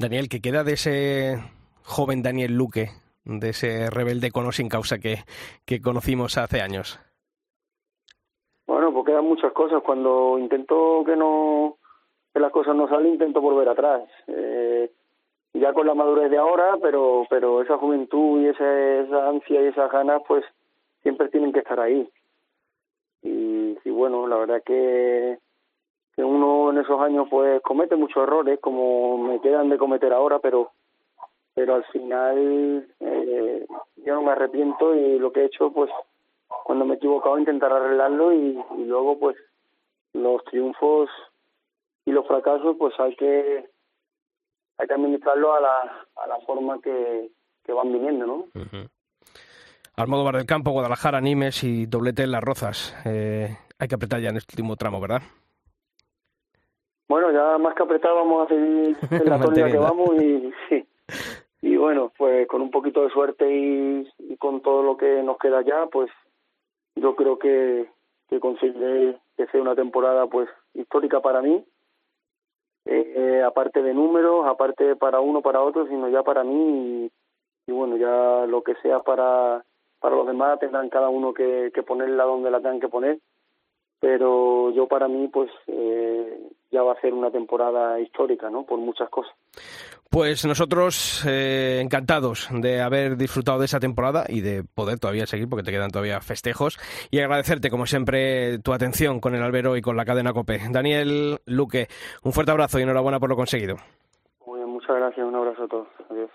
Daniel, 0.00 0.30
¿qué 0.30 0.40
queda 0.40 0.64
de 0.64 0.72
ese 0.72 1.36
joven 1.84 2.22
Daniel 2.22 2.56
Luque 2.56 2.88
de 3.26 3.50
ese 3.50 3.90
rebelde 3.90 4.30
con 4.30 4.50
sin 4.50 4.70
causa 4.70 4.98
que, 4.98 5.24
que 5.66 5.82
conocimos 5.82 6.38
hace 6.38 6.62
años? 6.62 6.98
Bueno, 8.66 8.94
pues 8.94 9.04
quedan 9.04 9.26
muchas 9.26 9.52
cosas. 9.52 9.82
Cuando 9.82 10.38
intento 10.38 11.02
que 11.04 11.16
no 11.16 11.76
que 12.32 12.40
las 12.40 12.50
cosas 12.50 12.74
no 12.76 12.88
salen, 12.88 13.12
intento 13.12 13.42
volver 13.42 13.68
atrás. 13.68 14.04
Eh, 14.28 14.90
ya 15.52 15.74
con 15.74 15.86
la 15.86 15.94
madurez 15.94 16.30
de 16.30 16.38
ahora, 16.38 16.78
pero 16.80 17.26
pero 17.28 17.60
esa 17.60 17.76
juventud 17.76 18.40
y 18.40 18.46
esa, 18.46 19.00
esa 19.00 19.28
ansia 19.28 19.60
y 19.60 19.66
esas 19.66 19.92
ganas, 19.92 20.22
pues 20.26 20.46
siempre 21.02 21.28
tienen 21.28 21.52
que 21.52 21.58
estar 21.58 21.78
ahí. 21.78 22.08
Y, 23.20 23.76
y 23.84 23.90
bueno, 23.90 24.26
la 24.26 24.36
verdad 24.36 24.62
que, 24.64 25.38
que 26.14 26.24
uno 26.24 26.70
en 26.70 26.78
esos 26.78 27.00
años 27.00 27.26
pues 27.30 27.60
comete 27.62 27.96
muchos 27.96 28.22
errores, 28.22 28.58
como 28.60 29.18
me 29.18 29.40
quedan 29.40 29.68
de 29.68 29.78
cometer 29.78 30.12
ahora, 30.12 30.38
pero 30.38 30.72
pero 31.54 31.74
al 31.74 31.84
final 31.86 32.86
eh, 33.00 33.66
yo 33.96 34.14
no 34.14 34.22
me 34.22 34.32
arrepiento 34.32 34.94
y 34.94 35.18
lo 35.18 35.32
que 35.32 35.40
he 35.40 35.44
hecho, 35.46 35.72
pues 35.72 35.90
cuando 36.64 36.84
me 36.84 36.94
he 36.94 36.96
equivocado 36.96 37.38
intentar 37.38 37.72
arreglarlo 37.72 38.32
y, 38.32 38.58
luego 38.86 39.18
pues 39.18 39.36
los 40.12 40.42
triunfos 40.44 41.08
y 42.04 42.12
los 42.12 42.26
fracasos 42.26 42.76
pues 42.78 42.94
hay 42.98 43.14
que 43.16 43.68
hay 44.78 44.86
que 44.86 44.94
administrarlo 44.94 45.54
a 45.54 45.60
la, 45.60 46.06
a 46.16 46.26
la 46.26 46.40
forma 46.46 46.80
que, 46.80 47.30
que 47.64 47.72
van 47.72 47.92
viniendo, 47.92 48.26
¿no? 48.26 48.34
Uh 48.54 48.88
-huh. 49.98 50.32
del 50.32 50.46
Campo, 50.46 50.70
Guadalajara, 50.70 51.20
Nimes 51.20 51.62
y 51.62 51.86
doblete 51.86 52.22
en 52.22 52.30
Las 52.30 52.42
Rozas. 52.42 52.96
Eh, 53.04 53.54
hay 53.78 53.88
que 53.88 53.94
apretar 53.94 54.20
ya 54.20 54.30
en 54.30 54.38
este 54.38 54.54
último 54.54 54.76
tramo, 54.76 55.00
¿verdad? 55.00 55.22
Bueno, 57.10 57.32
ya 57.32 57.58
más 57.58 57.74
que 57.74 57.82
apretar 57.82 58.14
vamos 58.14 58.44
a 58.44 58.54
seguir 58.54 58.96
en 59.10 59.28
la 59.28 59.40
tónica 59.40 59.68
que 59.68 59.78
vamos 59.78 60.10
y 60.22 60.52
sí. 60.68 60.86
Y 61.62 61.76
bueno, 61.76 62.12
pues 62.16 62.46
con 62.46 62.62
un 62.62 62.70
poquito 62.70 63.02
de 63.02 63.10
suerte 63.10 63.52
y, 63.52 64.08
y, 64.18 64.36
con 64.36 64.62
todo 64.62 64.82
lo 64.84 64.96
que 64.96 65.20
nos 65.24 65.36
queda 65.36 65.60
ya, 65.62 65.86
pues 65.86 66.08
yo 66.94 67.16
creo 67.16 67.38
que, 67.38 67.90
que 68.28 68.38
conseguiré 68.38 69.18
que 69.36 69.46
sea 69.48 69.60
una 69.60 69.74
temporada 69.74 70.28
pues 70.28 70.48
histórica 70.72 71.20
para 71.20 71.42
mí. 71.42 71.62
Eh, 72.86 73.12
eh, 73.16 73.42
aparte 73.44 73.82
de 73.82 73.92
números, 73.92 74.46
aparte 74.46 74.94
para 74.94 75.18
uno, 75.18 75.42
para 75.42 75.60
otro, 75.62 75.88
sino 75.88 76.08
ya 76.08 76.22
para 76.22 76.44
mí 76.44 77.08
y, 77.66 77.70
y, 77.70 77.72
bueno, 77.72 77.96
ya 77.96 78.46
lo 78.46 78.62
que 78.62 78.76
sea 78.76 79.00
para, 79.00 79.64
para 79.98 80.14
los 80.14 80.28
demás 80.28 80.60
tendrán 80.60 80.88
cada 80.88 81.08
uno 81.08 81.34
que, 81.34 81.72
que 81.74 81.82
ponerla 81.82 82.22
donde 82.22 82.52
la 82.52 82.58
tengan 82.60 82.80
que 82.80 82.88
poner, 82.88 83.18
pero 83.98 84.70
yo 84.70 84.86
para 84.86 85.08
mí 85.08 85.26
pues 85.26 85.50
eh, 85.66 86.50
ya 86.70 86.82
va 86.82 86.92
a 86.92 87.00
ser 87.00 87.12
una 87.12 87.30
temporada 87.30 87.98
histórica, 88.00 88.50
¿no? 88.50 88.64
Por 88.64 88.78
muchas 88.78 89.08
cosas. 89.08 89.32
Pues 90.10 90.44
nosotros 90.44 91.24
eh, 91.24 91.80
encantados 91.80 92.48
de 92.50 92.80
haber 92.80 93.16
disfrutado 93.16 93.60
de 93.60 93.66
esa 93.66 93.78
temporada 93.78 94.24
y 94.28 94.40
de 94.40 94.64
poder 94.64 94.98
todavía 94.98 95.26
seguir 95.26 95.48
porque 95.48 95.62
te 95.62 95.70
quedan 95.70 95.90
todavía 95.90 96.20
festejos 96.20 96.78
y 97.12 97.20
agradecerte 97.20 97.70
como 97.70 97.86
siempre 97.86 98.58
tu 98.58 98.72
atención 98.72 99.20
con 99.20 99.36
el 99.36 99.42
albero 99.42 99.76
y 99.76 99.82
con 99.82 99.96
la 99.96 100.04
cadena 100.04 100.32
Cope. 100.32 100.58
Daniel 100.70 101.38
Luque, 101.46 101.86
un 102.24 102.32
fuerte 102.32 102.50
abrazo 102.50 102.80
y 102.80 102.82
enhorabuena 102.82 103.20
por 103.20 103.28
lo 103.28 103.36
conseguido. 103.36 103.76
Muy 104.44 104.58
bien, 104.58 104.70
muchas 104.70 104.96
gracias, 104.96 105.24
un 105.24 105.34
abrazo 105.36 105.62
a 105.62 105.68
todos. 105.68 105.88
Adiós. 106.10 106.30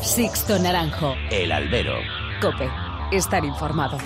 Sixto 0.00 0.58
Naranjo. 0.58 1.14
El 1.30 1.52
albero. 1.52 1.94
Cope. 2.40 2.68
Estar 3.12 3.44
informado. 3.44 3.98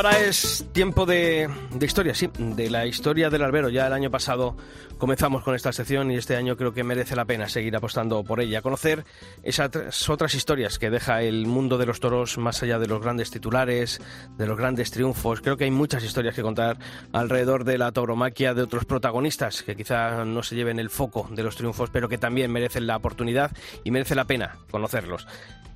Ahora 0.00 0.18
es 0.18 0.64
tiempo 0.72 1.04
de, 1.04 1.46
historia, 1.78 2.14
sí, 2.14 2.30
de 2.38 2.70
la 2.70 2.86
historia 2.86 3.28
del 3.28 3.42
albero. 3.42 3.68
Ya 3.68 3.86
el 3.86 3.92
año 3.92 4.10
pasado 4.10 4.56
comenzamos 4.96 5.42
con 5.42 5.54
esta 5.54 5.74
sección 5.74 6.10
y 6.10 6.16
este 6.16 6.36
año 6.36 6.56
creo 6.56 6.72
que 6.72 6.82
merece 6.82 7.14
la 7.14 7.26
pena 7.26 7.50
seguir 7.50 7.76
apostando 7.76 8.24
por 8.24 8.40
ella. 8.40 8.62
Conocer 8.62 9.04
esas 9.42 10.08
otras 10.08 10.34
historias 10.34 10.78
que 10.78 10.88
deja 10.88 11.20
el 11.20 11.46
mundo 11.46 11.76
de 11.76 11.84
los 11.84 12.00
toros 12.00 12.38
más 12.38 12.62
allá 12.62 12.78
de 12.78 12.86
los 12.86 13.02
grandes 13.02 13.30
titulares, 13.30 14.00
de 14.38 14.46
los 14.46 14.56
grandes 14.56 14.90
triunfos. 14.90 15.42
Creo 15.42 15.58
que 15.58 15.64
hay 15.64 15.70
muchas 15.70 16.02
historias 16.02 16.34
que 16.34 16.40
contar 16.40 16.78
alrededor 17.12 17.64
de 17.64 17.76
la 17.76 17.92
tauromaquia 17.92 18.54
de 18.54 18.62
otros 18.62 18.86
protagonistas 18.86 19.62
que 19.62 19.76
quizá 19.76 20.24
no 20.24 20.42
se 20.42 20.56
lleven 20.56 20.78
el 20.78 20.88
foco 20.88 21.28
de 21.30 21.42
los 21.42 21.56
triunfos, 21.56 21.90
pero 21.90 22.08
que 22.08 22.16
también 22.16 22.50
merecen 22.50 22.86
la 22.86 22.96
oportunidad 22.96 23.50
y 23.84 23.90
merece 23.90 24.14
la 24.14 24.24
pena 24.24 24.56
conocerlos. 24.70 25.26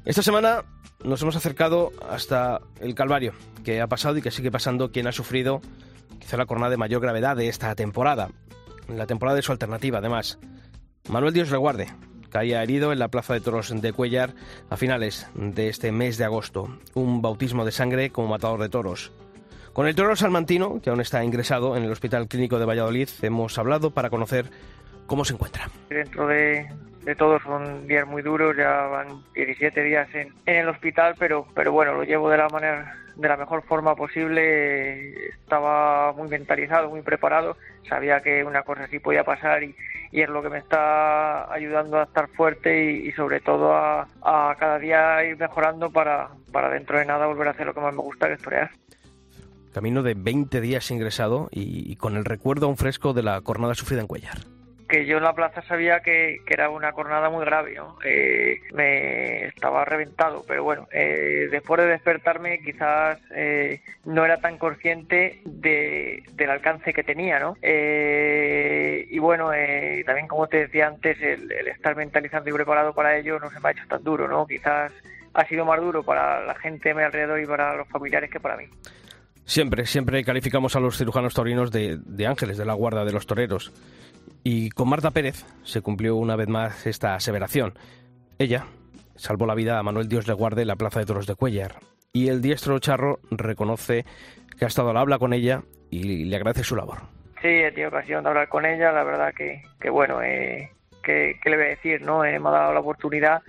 Esta 0.04 0.22
semana 0.22 0.64
nos 1.02 1.22
hemos 1.22 1.34
acercado 1.34 1.90
hasta 2.06 2.60
el 2.78 2.94
Calvario, 2.94 3.32
que 3.64 3.80
ha 3.80 3.86
pasado 3.86 4.18
y 4.18 4.22
que 4.22 4.30
sigue 4.30 4.50
pasando 4.50 4.92
quien 4.92 5.06
ha 5.06 5.12
sufrido 5.12 5.62
quizá 6.20 6.36
la 6.36 6.44
corona 6.44 6.68
de 6.68 6.76
mayor 6.76 7.00
gravedad 7.00 7.36
de 7.36 7.48
esta 7.48 7.74
temporada, 7.74 8.28
la 8.86 9.06
temporada 9.06 9.36
de 9.36 9.42
su 9.42 9.52
alternativa 9.52 9.98
además. 9.98 10.38
Manuel 11.08 11.32
Dios 11.32 11.48
reguarde, 11.48 11.88
caía 12.28 12.62
herido 12.62 12.92
en 12.92 12.98
la 12.98 13.08
Plaza 13.08 13.32
de 13.32 13.40
Toros 13.40 13.72
de 13.80 13.92
Cuellar 13.94 14.34
a 14.68 14.76
finales 14.76 15.26
de 15.34 15.70
este 15.70 15.90
mes 15.90 16.18
de 16.18 16.24
agosto, 16.24 16.78
un 16.92 17.22
bautismo 17.22 17.64
de 17.64 17.72
sangre 17.72 18.10
como 18.10 18.28
matador 18.28 18.60
de 18.60 18.68
toros. 18.68 19.10
Con 19.72 19.88
el 19.88 19.94
toro 19.94 20.14
salmantino, 20.16 20.82
que 20.82 20.90
aún 20.90 21.00
está 21.00 21.24
ingresado 21.24 21.78
en 21.78 21.84
el 21.84 21.90
Hospital 21.90 22.28
Clínico 22.28 22.58
de 22.58 22.66
Valladolid, 22.66 23.08
hemos 23.22 23.56
hablado 23.58 23.90
para 23.90 24.10
conocer 24.10 24.50
cómo 25.06 25.24
se 25.24 25.34
encuentra. 25.34 25.68
Dentro 25.88 26.26
de, 26.26 26.66
de 27.04 27.14
todo 27.14 27.38
son 27.40 27.86
días 27.86 28.06
muy 28.06 28.22
duros, 28.22 28.56
ya 28.56 28.86
van 28.86 29.22
17 29.34 29.82
días 29.82 30.08
en, 30.14 30.32
en, 30.46 30.56
el 30.56 30.68
hospital, 30.68 31.14
pero, 31.18 31.46
pero 31.54 31.72
bueno, 31.72 31.94
lo 31.94 32.04
llevo 32.04 32.30
de 32.30 32.38
la 32.38 32.48
manera 32.48 32.96
de 33.16 33.28
la 33.28 33.36
mejor 33.36 33.62
forma 33.62 33.94
posible, 33.94 35.28
estaba 35.28 36.12
muy 36.12 36.28
mentalizado, 36.28 36.90
muy 36.90 37.02
preparado, 37.02 37.56
sabía 37.88 38.20
que 38.20 38.42
una 38.42 38.62
cosa 38.62 38.84
así 38.84 38.98
podía 38.98 39.22
pasar 39.22 39.62
y, 39.62 39.74
y 40.10 40.22
es 40.22 40.28
lo 40.28 40.42
que 40.42 40.48
me 40.48 40.58
está 40.58 41.52
ayudando 41.52 41.98
a 41.98 42.04
estar 42.04 42.28
fuerte 42.28 42.92
y, 42.92 43.08
y 43.08 43.12
sobre 43.12 43.40
todo 43.40 43.72
a, 43.72 44.08
a, 44.22 44.56
cada 44.58 44.78
día 44.78 45.24
ir 45.24 45.36
mejorando 45.36 45.90
para, 45.90 46.30
para 46.50 46.70
dentro 46.70 46.98
de 46.98 47.04
nada 47.04 47.26
volver 47.26 47.48
a 47.48 47.50
hacer 47.52 47.66
lo 47.66 47.74
que 47.74 47.80
más 47.80 47.94
me 47.94 48.02
gusta, 48.02 48.26
que 48.26 48.34
es 48.34 48.42
torear. 48.42 48.70
Camino 49.72 50.02
de 50.02 50.14
20 50.14 50.60
días 50.60 50.90
ingresado 50.90 51.48
y, 51.50 51.90
y 51.90 51.96
con 51.96 52.16
el 52.16 52.24
recuerdo 52.24 52.66
aún 52.66 52.76
fresco 52.76 53.12
de 53.12 53.22
la 53.22 53.40
jornada 53.44 53.74
sufrida 53.74 54.00
en 54.00 54.06
Cuellar 54.06 54.53
que 54.88 55.06
yo 55.06 55.18
en 55.18 55.24
la 55.24 55.34
plaza 55.34 55.62
sabía 55.62 56.00
que, 56.00 56.40
que 56.46 56.54
era 56.54 56.68
una 56.68 56.92
jornada 56.92 57.30
muy 57.30 57.44
grave, 57.44 57.74
¿no? 57.74 57.96
eh, 58.04 58.60
me 58.72 59.46
estaba 59.46 59.84
reventado, 59.84 60.44
pero 60.46 60.62
bueno, 60.64 60.88
eh, 60.92 61.48
después 61.50 61.80
de 61.80 61.88
despertarme 61.88 62.60
quizás 62.60 63.18
eh, 63.34 63.80
no 64.04 64.24
era 64.24 64.38
tan 64.38 64.58
consciente 64.58 65.40
de, 65.44 66.22
del 66.32 66.50
alcance 66.50 66.92
que 66.92 67.02
tenía, 67.02 67.38
¿no? 67.38 67.56
Eh, 67.62 69.06
y 69.10 69.18
bueno, 69.18 69.50
también 70.04 70.28
como 70.28 70.46
te 70.46 70.58
decía 70.58 70.88
antes, 70.88 71.20
el, 71.20 71.50
estar 71.68 71.96
mentalizado 71.96 72.48
y 72.48 72.52
preparado 72.52 72.92
para 72.92 73.16
ello 73.16 73.38
no 73.38 73.50
se 73.50 73.60
me 73.60 73.68
ha 73.68 73.72
hecho 73.72 73.86
tan 73.88 74.02
duro, 74.02 74.28
¿no? 74.28 74.46
Quizás 74.46 74.92
ha 75.32 75.44
sido 75.46 75.64
más 75.64 75.80
duro 75.80 76.02
para 76.02 76.44
la 76.44 76.54
gente 76.54 76.90
a 76.90 76.94
mi 76.94 77.02
alrededor 77.02 77.40
y 77.40 77.46
para 77.46 77.74
los 77.76 77.88
familiares 77.88 78.30
que 78.30 78.40
para 78.40 78.56
mí. 78.56 78.66
Siempre, 79.46 79.84
siempre 79.84 80.24
calificamos 80.24 80.74
a 80.76 80.80
los 80.80 80.96
cirujanos 80.96 81.34
taurinos 81.34 81.70
de, 81.70 81.98
de 82.04 82.26
ángeles 82.26 82.56
de 82.56 82.64
la 82.64 82.74
guarda 82.74 83.04
de 83.04 83.12
los 83.12 83.26
toreros. 83.26 83.72
Y 84.46 84.68
con 84.68 84.90
Marta 84.90 85.10
Pérez 85.10 85.46
se 85.62 85.80
cumplió 85.80 86.16
una 86.16 86.36
vez 86.36 86.48
más 86.48 86.86
esta 86.86 87.14
aseveración. 87.14 87.72
Ella 88.38 88.66
salvó 89.16 89.46
la 89.46 89.54
vida 89.54 89.78
a 89.78 89.82
Manuel 89.82 90.06
Dios 90.06 90.28
le 90.28 90.34
guarde 90.34 90.62
en 90.62 90.68
la 90.68 90.76
Plaza 90.76 91.00
de 91.00 91.06
Toros 91.06 91.26
de 91.26 91.34
Cuellar. 91.34 91.76
Y 92.12 92.28
el 92.28 92.42
diestro 92.42 92.78
Charro 92.78 93.20
reconoce 93.30 94.04
que 94.58 94.66
ha 94.66 94.68
estado 94.68 94.90
al 94.90 94.98
habla 94.98 95.18
con 95.18 95.32
ella 95.32 95.62
y 95.90 96.24
le 96.24 96.36
agradece 96.36 96.62
su 96.62 96.76
labor. 96.76 96.98
Sí, 97.40 97.48
he 97.48 97.70
tenido 97.72 97.88
ocasión 97.88 98.22
de 98.22 98.28
hablar 98.28 98.48
con 98.50 98.66
ella, 98.66 98.92
la 98.92 99.02
verdad 99.02 99.32
que, 99.34 99.62
bueno, 99.90 100.22
eh, 100.22 100.70
que, 101.02 101.38
que, 101.42 101.50
le 101.50 101.56
voy 101.56 101.66
a 101.66 101.68
decir, 101.70 102.02
¿no? 102.02 102.22
Eh, 102.24 102.38
me 102.38 102.48
ha 102.50 102.52
dado 102.52 102.74
la 102.74 102.80
oportunidad 102.80 103.42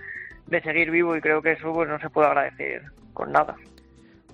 de 0.46 0.62
seguir 0.62 0.90
vivo 0.90 1.14
y 1.14 1.20
creo 1.20 1.42
que 1.42 1.52
eso 1.52 1.72
pues, 1.74 1.88
no 1.88 1.98
se 1.98 2.08
puede 2.08 2.28
agradecer 2.28 2.82
con 3.12 3.32
nada. 3.32 3.54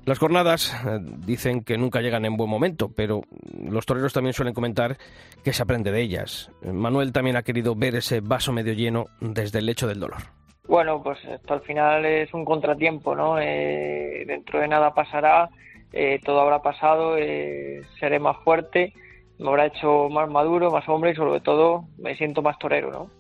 Las 0.05 0.19
jornadas 0.19 0.75
eh, 0.85 0.99
dicen 1.01 1.63
que 1.63 1.79
nunca 1.79 2.01
llegan 2.01 2.25
en 2.25 2.37
buen 2.37 2.51
momento, 2.51 2.91
pero 2.95 3.23
los 3.69 3.87
toreros 3.87 4.13
también 4.13 4.33
suelen 4.33 4.55
comentar 4.55 4.97
que 5.45 5.53
se 5.53 5.63
aprende 5.63 5.93
de 5.93 6.01
ellas. 6.01 6.51
Manuel 6.63 7.13
también 7.13 7.37
ha 7.37 7.43
querido 7.43 7.75
ver 7.75 7.95
ese 7.95 8.21
vaso 8.21 8.53
medio 8.53 8.73
lleno 8.73 9.07
desde 9.21 9.61
el 9.61 9.67
lecho 9.67 9.87
del 9.87 10.01
dolor. 10.01 10.23
Bueno, 10.69 11.03
pues 11.03 11.19
esto 11.25 11.55
al 11.55 11.61
final 11.63 12.05
es 12.07 12.33
un 12.33 12.45
contratiempo, 12.45 13.15
¿no? 13.15 13.39
Eh, 13.39 14.25
dentro 14.27 14.61
de 14.61 14.69
nada 14.69 14.95
pasará, 14.95 15.51
eh, 15.93 16.21
todo 16.25 16.41
habrá 16.41 16.63
pasado, 16.63 17.17
eh, 17.19 17.83
seré 17.99 18.21
más 18.21 18.37
fuerte, 18.45 18.95
me 19.39 19.49
habrá 19.49 19.67
hecho 19.67 20.09
más 20.09 20.31
maduro, 20.31 20.71
más 20.71 20.89
hombre 20.89 21.11
y 21.11 21.15
sobre 21.15 21.41
todo 21.41 21.85
me 21.99 22.17
siento 22.17 22.43
más 22.43 22.59
torero, 22.59 22.91
¿no? 22.91 23.11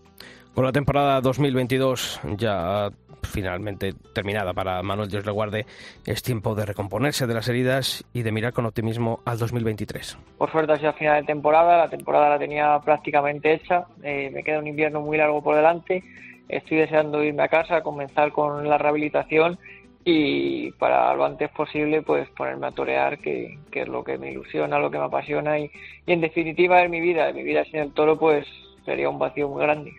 Con 0.54 0.64
la 0.64 0.72
temporada 0.72 1.20
2022 1.20 2.20
ya 2.36 2.90
finalmente 3.26 3.94
terminada 4.14 4.52
para 4.52 4.82
Manuel 4.82 5.08
Dios 5.08 5.24
le 5.24 5.32
guarde, 5.32 5.66
es 6.06 6.22
tiempo 6.22 6.54
de 6.54 6.66
recomponerse 6.66 7.26
de 7.26 7.34
las 7.34 7.48
heridas 7.48 8.04
y 8.12 8.22
de 8.22 8.32
mirar 8.32 8.52
con 8.52 8.66
optimismo 8.66 9.20
al 9.24 9.38
2023. 9.38 10.18
Por 10.38 10.50
suerte 10.50 10.72
ha 10.72 10.78
sido 10.78 10.92
final 10.94 11.20
de 11.22 11.26
temporada, 11.26 11.78
la 11.78 11.88
temporada 11.88 12.30
la 12.30 12.38
tenía 12.38 12.78
prácticamente 12.84 13.54
hecha, 13.54 13.86
eh, 14.02 14.30
me 14.32 14.42
queda 14.42 14.58
un 14.58 14.66
invierno 14.66 15.00
muy 15.00 15.16
largo 15.16 15.42
por 15.42 15.56
delante, 15.56 16.02
estoy 16.48 16.78
deseando 16.78 17.22
irme 17.22 17.42
a 17.42 17.48
casa, 17.48 17.82
comenzar 17.82 18.32
con 18.32 18.68
la 18.68 18.78
rehabilitación 18.78 19.58
y 20.04 20.72
para 20.72 21.14
lo 21.14 21.24
antes 21.24 21.48
posible 21.50 22.02
pues 22.02 22.28
ponerme 22.30 22.66
a 22.66 22.72
torear 22.72 23.18
que, 23.18 23.58
es 23.70 23.88
lo 23.88 24.02
que 24.02 24.18
me 24.18 24.32
ilusiona, 24.32 24.78
lo 24.78 24.90
que 24.90 24.98
me 24.98 25.04
apasiona 25.04 25.58
y, 25.58 25.70
y 26.06 26.12
en 26.12 26.20
definitiva 26.20 26.82
en 26.82 26.90
mi 26.90 27.00
vida, 27.00 27.32
mi 27.32 27.42
vida 27.42 27.64
sin 27.64 27.80
el 27.80 27.92
toro 27.92 28.18
pues 28.18 28.46
sería 28.84 29.08
un 29.08 29.18
vacío 29.18 29.48
muy 29.48 29.62
grande. 29.62 29.92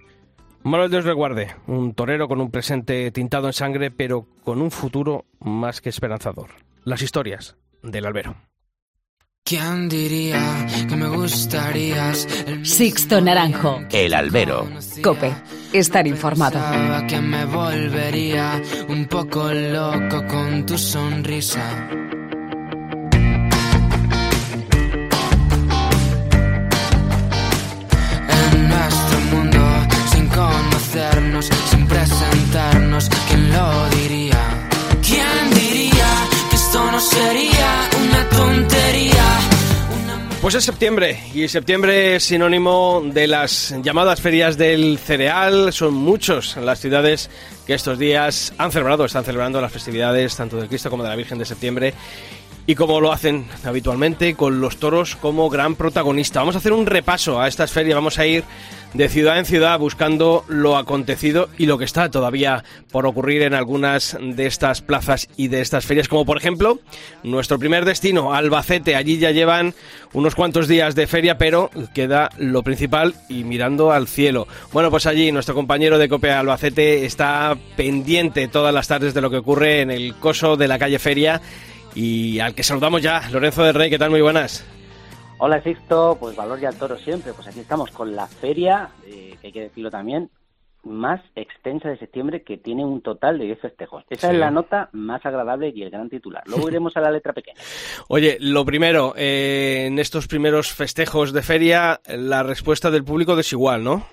Manuel 0.63 0.89
Dios 0.89 1.03
reguarde, 1.03 1.55
un 1.67 1.93
torero 1.93 2.27
con 2.27 2.39
un 2.39 2.49
presente 2.49 3.11
tintado 3.11 3.47
en 3.47 3.53
sangre, 3.53 3.91
pero 3.91 4.25
con 4.43 4.61
un 4.61 4.71
futuro 4.71 5.25
más 5.39 5.81
que 5.81 5.89
esperanzador. 5.89 6.51
Las 6.85 7.01
historias 7.01 7.57
del 7.81 8.05
albero. 8.05 8.35
¿Quién 9.43 9.89
diría 9.89 10.65
que 10.87 10.95
me 10.95 11.09
gustarías? 11.09 12.25
Sixto 12.63 13.19
Naranjo. 13.19 13.81
El 13.91 14.13
albero. 14.13 14.69
Cope. 15.03 15.33
Estar 15.73 16.07
informado. 16.07 16.61
que 17.09 17.19
me 17.19 17.43
volvería 17.45 18.61
un 18.87 19.05
poco 19.07 19.51
loco 19.51 20.25
con 20.27 20.65
tu 20.65 20.77
sonrisa. 20.77 21.89
Sin 31.41 31.87
presentarnos. 31.87 33.09
¿Quién 33.27 33.51
lo 33.51 33.89
diría? 33.89 34.69
¿Quién 35.01 35.53
diría 35.53 36.07
que 36.49 36.55
esto 36.55 36.91
no 36.91 36.99
sería 36.99 37.89
una 38.07 38.29
tontería? 38.29 39.23
Pues 40.41 40.55
es 40.55 40.65
septiembre 40.65 41.17
y 41.33 41.47
septiembre 41.47 42.17
es 42.17 42.25
sinónimo 42.25 43.01
de 43.05 43.27
las 43.27 43.73
llamadas 43.81 44.19
ferias 44.19 44.57
del 44.57 44.97
cereal. 44.97 45.71
Son 45.71 45.93
muchos 45.93 46.57
las 46.57 46.79
ciudades 46.79 47.29
que 47.65 47.73
estos 47.73 47.97
días 47.97 48.53
han 48.57 48.71
celebrado, 48.71 49.05
están 49.05 49.23
celebrando 49.23 49.61
las 49.61 49.71
festividades 49.71 50.35
tanto 50.35 50.57
del 50.57 50.67
Cristo 50.67 50.89
como 50.89 51.03
de 51.03 51.09
la 51.09 51.15
Virgen 51.15 51.37
de 51.37 51.45
septiembre 51.45 51.93
y 52.65 52.75
como 52.75 53.01
lo 53.01 53.11
hacen 53.11 53.45
habitualmente 53.63 54.35
con 54.35 54.61
los 54.61 54.77
toros 54.77 55.15
como 55.15 55.49
gran 55.49 55.75
protagonista. 55.75 56.39
Vamos 56.39 56.55
a 56.55 56.59
hacer 56.59 56.73
un 56.73 56.85
repaso 56.85 57.41
a 57.41 57.47
estas 57.47 57.71
ferias, 57.71 57.95
vamos 57.95 58.19
a 58.19 58.25
ir 58.25 58.43
de 58.93 59.09
ciudad 59.09 59.39
en 59.39 59.45
ciudad 59.45 59.79
buscando 59.79 60.45
lo 60.47 60.77
acontecido 60.77 61.49
y 61.57 61.65
lo 61.65 61.77
que 61.77 61.85
está 61.85 62.11
todavía 62.11 62.63
por 62.91 63.07
ocurrir 63.07 63.41
en 63.41 63.55
algunas 63.55 64.15
de 64.21 64.45
estas 64.45 64.81
plazas 64.81 65.27
y 65.35 65.47
de 65.47 65.61
estas 65.61 65.85
ferias, 65.85 66.07
como 66.07 66.25
por 66.25 66.37
ejemplo 66.37 66.79
nuestro 67.23 67.57
primer 67.57 67.85
destino, 67.85 68.33
Albacete. 68.33 68.95
Allí 68.95 69.17
ya 69.17 69.31
llevan 69.31 69.73
unos 70.13 70.35
cuantos 70.35 70.67
días 70.67 70.93
de 70.93 71.07
feria, 71.07 71.37
pero 71.37 71.71
queda 71.93 72.29
lo 72.37 72.61
principal 72.61 73.15
y 73.29 73.43
mirando 73.43 73.91
al 73.91 74.07
cielo. 74.07 74.47
Bueno, 74.71 74.91
pues 74.91 75.07
allí 75.07 75.31
nuestro 75.31 75.55
compañero 75.55 75.97
de 75.97 76.07
Copia 76.09 76.39
Albacete 76.39 77.05
está 77.05 77.57
pendiente 77.75 78.47
todas 78.47 78.73
las 78.73 78.87
tardes 78.87 79.13
de 79.13 79.21
lo 79.21 79.31
que 79.31 79.37
ocurre 79.37 79.81
en 79.81 79.89
el 79.89 80.15
coso 80.15 80.55
de 80.55 80.67
la 80.67 80.77
calle 80.77 80.99
Feria 80.99 81.41
y 81.95 82.39
al 82.39 82.55
que 82.55 82.63
saludamos 82.63 83.01
ya, 83.01 83.21
Lorenzo 83.31 83.63
del 83.63 83.75
Rey, 83.75 83.89
¿qué 83.89 83.99
tal? 83.99 84.09
Muy 84.09 84.21
buenas. 84.21 84.65
Hola 85.39 85.61
Sixto, 85.61 86.17
pues 86.19 86.35
valor 86.35 86.59
y 86.61 86.65
al 86.65 86.77
toro 86.77 86.97
siempre. 86.97 87.33
Pues 87.33 87.47
aquí 87.47 87.59
estamos 87.59 87.91
con 87.91 88.15
la 88.15 88.27
feria, 88.27 88.89
eh, 89.05 89.35
que 89.41 89.47
hay 89.47 89.53
que 89.53 89.61
decirlo 89.61 89.91
también, 89.91 90.29
más 90.83 91.21
extensa 91.35 91.89
de 91.89 91.97
septiembre 91.97 92.43
que 92.43 92.57
tiene 92.57 92.85
un 92.85 93.01
total 93.01 93.37
de 93.37 93.45
10 93.45 93.59
festejos. 93.59 94.03
Esa 94.09 94.31
es 94.31 94.37
la 94.37 94.51
nota 94.51 94.89
más 94.91 95.25
agradable 95.25 95.71
y 95.73 95.81
el 95.81 95.89
gran 95.89 96.09
titular. 96.09 96.43
Luego 96.45 96.67
iremos 96.69 96.95
a 96.97 97.01
la 97.01 97.11
letra 97.11 97.33
pequeña. 97.33 97.59
Oye, 98.07 98.37
lo 98.39 98.65
primero, 98.65 99.13
eh, 99.15 99.85
en 99.87 99.99
estos 99.99 100.27
primeros 100.27 100.71
festejos 100.71 101.33
de 101.33 101.41
feria, 101.41 102.01
la 102.07 102.43
respuesta 102.43 102.91
del 102.91 103.03
público 103.03 103.35
desigual, 103.35 103.83
¿no? 103.83 104.05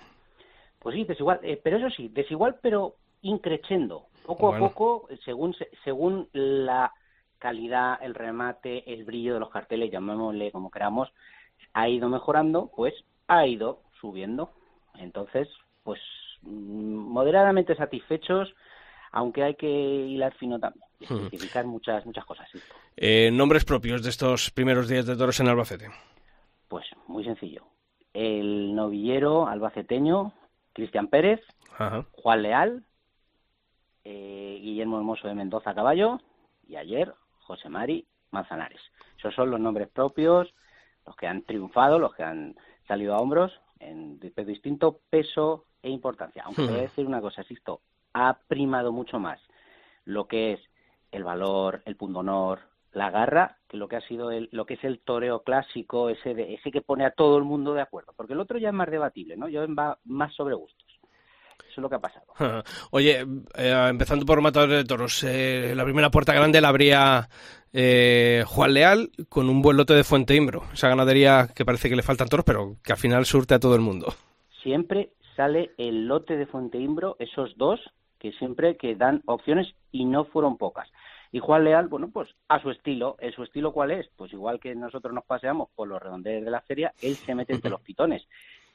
Pues 0.79 0.95
sí, 0.95 1.05
desigual, 1.05 1.41
eh, 1.43 1.61
pero 1.63 1.77
eso 1.77 1.91
sí, 1.91 2.09
desigual 2.09 2.57
pero 2.63 2.97
increchendo. 3.23 4.07
Poco 4.25 4.55
a 4.55 4.59
poco, 4.59 5.09
según, 5.25 5.57
según 5.85 6.29
la 6.33 6.93
calidad, 7.41 7.99
el 8.03 8.15
remate, 8.15 8.93
el 8.93 9.05
brillo 9.05 9.35
de 9.35 9.41
los 9.41 9.51
carteles, 9.51 9.91
llamémosle 9.91 10.53
como 10.53 10.71
queramos, 10.71 11.13
ha 11.73 11.89
ido 11.89 12.09
mejorando, 12.09 12.71
pues 12.77 12.95
ha 13.27 13.47
ido 13.47 13.83
subiendo. 14.01 14.53
Entonces, 14.95 15.49
pues 15.83 16.01
mm, 16.43 16.95
moderadamente 16.95 17.75
satisfechos, 17.75 18.55
aunque 19.11 19.43
hay 19.43 19.55
que 19.57 19.69
hilar 19.69 20.35
fino 20.35 20.61
también, 20.61 20.85
y 21.01 21.05
especificar 21.05 21.67
muchas, 21.67 22.07
muchas 22.07 22.25
cosas. 22.25 22.49
Eh, 22.97 23.31
¿Nombres 23.33 23.65
propios 23.65 24.03
de 24.05 24.11
estos 24.11 24.51
primeros 24.51 24.89
días 24.89 25.07
de 25.07 25.17
toros 25.17 25.41
en 25.41 25.49
Albacete? 25.49 25.89
Pues 26.69 26.87
muy 27.09 27.25
sencillo. 27.25 27.65
El 28.13 28.75
novillero 28.75 29.49
albaceteño, 29.49 30.33
Cristian 30.73 31.09
Pérez, 31.09 31.41
Juan 32.13 32.43
Leal, 32.43 32.85
eh, 34.05 34.59
Guillermo 34.61 34.99
Hermoso 34.99 35.27
de 35.29 35.35
Mendoza 35.35 35.75
Caballo, 35.75 36.21
y 36.67 36.77
ayer 36.77 37.15
José 37.51 37.69
Mari 37.69 38.07
Manzanares. 38.31 38.81
Esos 39.19 39.35
son 39.35 39.51
los 39.51 39.61
nombres 39.61 39.89
propios, 39.89 40.55
los 41.05 41.17
que 41.17 41.27
han 41.27 41.43
triunfado, 41.43 41.99
los 41.99 42.15
que 42.15 42.23
han 42.23 42.57
salido 42.87 43.15
a 43.15 43.19
hombros 43.19 43.61
en 43.81 44.21
distinto 44.21 45.01
peso 45.11 45.67
e 45.83 45.91
importancia. 45.91 46.43
Aunque 46.45 46.63
voy 46.63 46.75
a 46.75 46.79
hmm. 46.79 46.83
decir 46.83 47.07
una 47.07 47.21
cosa, 47.21 47.43
esto 47.49 47.81
ha 48.13 48.39
primado 48.47 48.93
mucho 48.93 49.19
más 49.19 49.41
lo 50.05 50.27
que 50.27 50.53
es 50.53 50.61
el 51.11 51.25
valor, 51.25 51.83
el 51.87 51.97
punto 51.97 52.21
honor, 52.21 52.61
la 52.93 53.11
garra, 53.11 53.59
que 53.69 53.77
lo 53.77 53.89
que 53.89 53.97
ha 53.97 54.01
sido 54.03 54.31
el, 54.31 54.49
lo 54.53 54.67
que 54.67 54.75
es 54.75 54.85
el 54.85 55.01
toreo 55.01 55.43
clásico, 55.43 56.09
ese, 56.09 56.35
de, 56.35 56.55
ese 56.55 56.71
que 56.71 56.83
pone 56.83 57.05
a 57.05 57.13
todo 57.13 57.39
el 57.39 57.45
mundo 57.45 57.75
de 57.75 57.81
acuerdo. 57.81 58.13
Porque 58.17 58.33
el 58.33 58.41
otro 58.41 58.59
ya 58.59 58.69
es 58.69 58.75
más 58.75 58.91
debatible, 58.91 59.37
¿no? 59.37 59.49
Yo 59.49 59.63
va 59.75 59.99
más 60.05 60.35
sobre 60.35 60.55
gustos. 60.55 60.90
Eso 61.69 61.73
es 61.73 61.79
lo 61.79 61.89
que 61.89 61.97
ha 61.97 62.01
pasado. 62.01 62.25
Oye, 62.91 63.27
eh, 63.57 63.87
empezando 63.89 64.27
por 64.27 64.41
Matadores 64.41 64.79
de 64.79 64.85
Toros, 64.85 65.25
eh, 65.25 65.73
la 65.77 65.85
primera 65.85 66.11
puerta 66.11 66.33
grande 66.33 66.61
la 66.61 66.69
abría 66.69 67.29
eh, 67.73 68.45
Juan 68.47 68.75
Leal 68.75 69.11
con 69.29 69.49
un 69.49 69.63
buen 69.63 69.77
lote 69.77 69.95
de 69.95 70.05
Fuente 70.05 70.35
Imbro. 70.35 70.65
Esa 70.73 70.89
ganadería 70.89 71.49
que 71.55 71.65
parece 71.65 71.89
que 71.89 71.97
le 71.97 72.03
faltan 72.03 72.29
toros, 72.29 72.45
pero 72.45 72.77
que 72.83 72.93
al 72.93 72.99
final 72.99 73.27
surte 73.27 73.55
a 73.55 73.61
todo 73.61 73.75
el 73.75 73.81
mundo. 73.81 74.13
Siempre 74.63 75.11
sale 75.37 75.71
el 75.79 76.07
lote 76.07 76.37
de 76.37 76.47
Fuente 76.47 76.79
Imbro, 76.79 77.17
esos 77.19 77.57
dos 77.57 77.81
que 78.19 78.33
siempre 78.33 78.77
que 78.77 78.95
dan 78.95 79.23
opciones 79.27 79.75
y 79.91 80.05
no 80.05 80.25
fueron 80.25 80.59
pocas. 80.59 80.89
Y 81.33 81.39
Juan 81.39 81.65
Leal, 81.65 81.89
bueno, 81.89 82.11
pues 82.13 82.29
a 82.49 82.61
su 82.61 82.71
estilo. 82.71 83.17
¿En 83.21 83.33
su 83.33 83.45
estilo 83.45 83.73
cuál 83.73 83.93
es? 83.93 84.09
Pues 84.17 84.33
igual 84.33 84.59
que 84.59 84.75
nosotros 84.75 85.15
nos 85.15 85.25
paseamos 85.25 85.69
por 85.75 85.89
los 85.89 86.03
redondeles 86.03 86.45
de 86.45 86.51
la 86.51 86.61
feria, 86.61 86.93
él 87.01 87.15
se 87.15 87.35
mete 87.35 87.55
entre 87.55 87.71
los 87.71 87.81
pitones. 87.81 88.27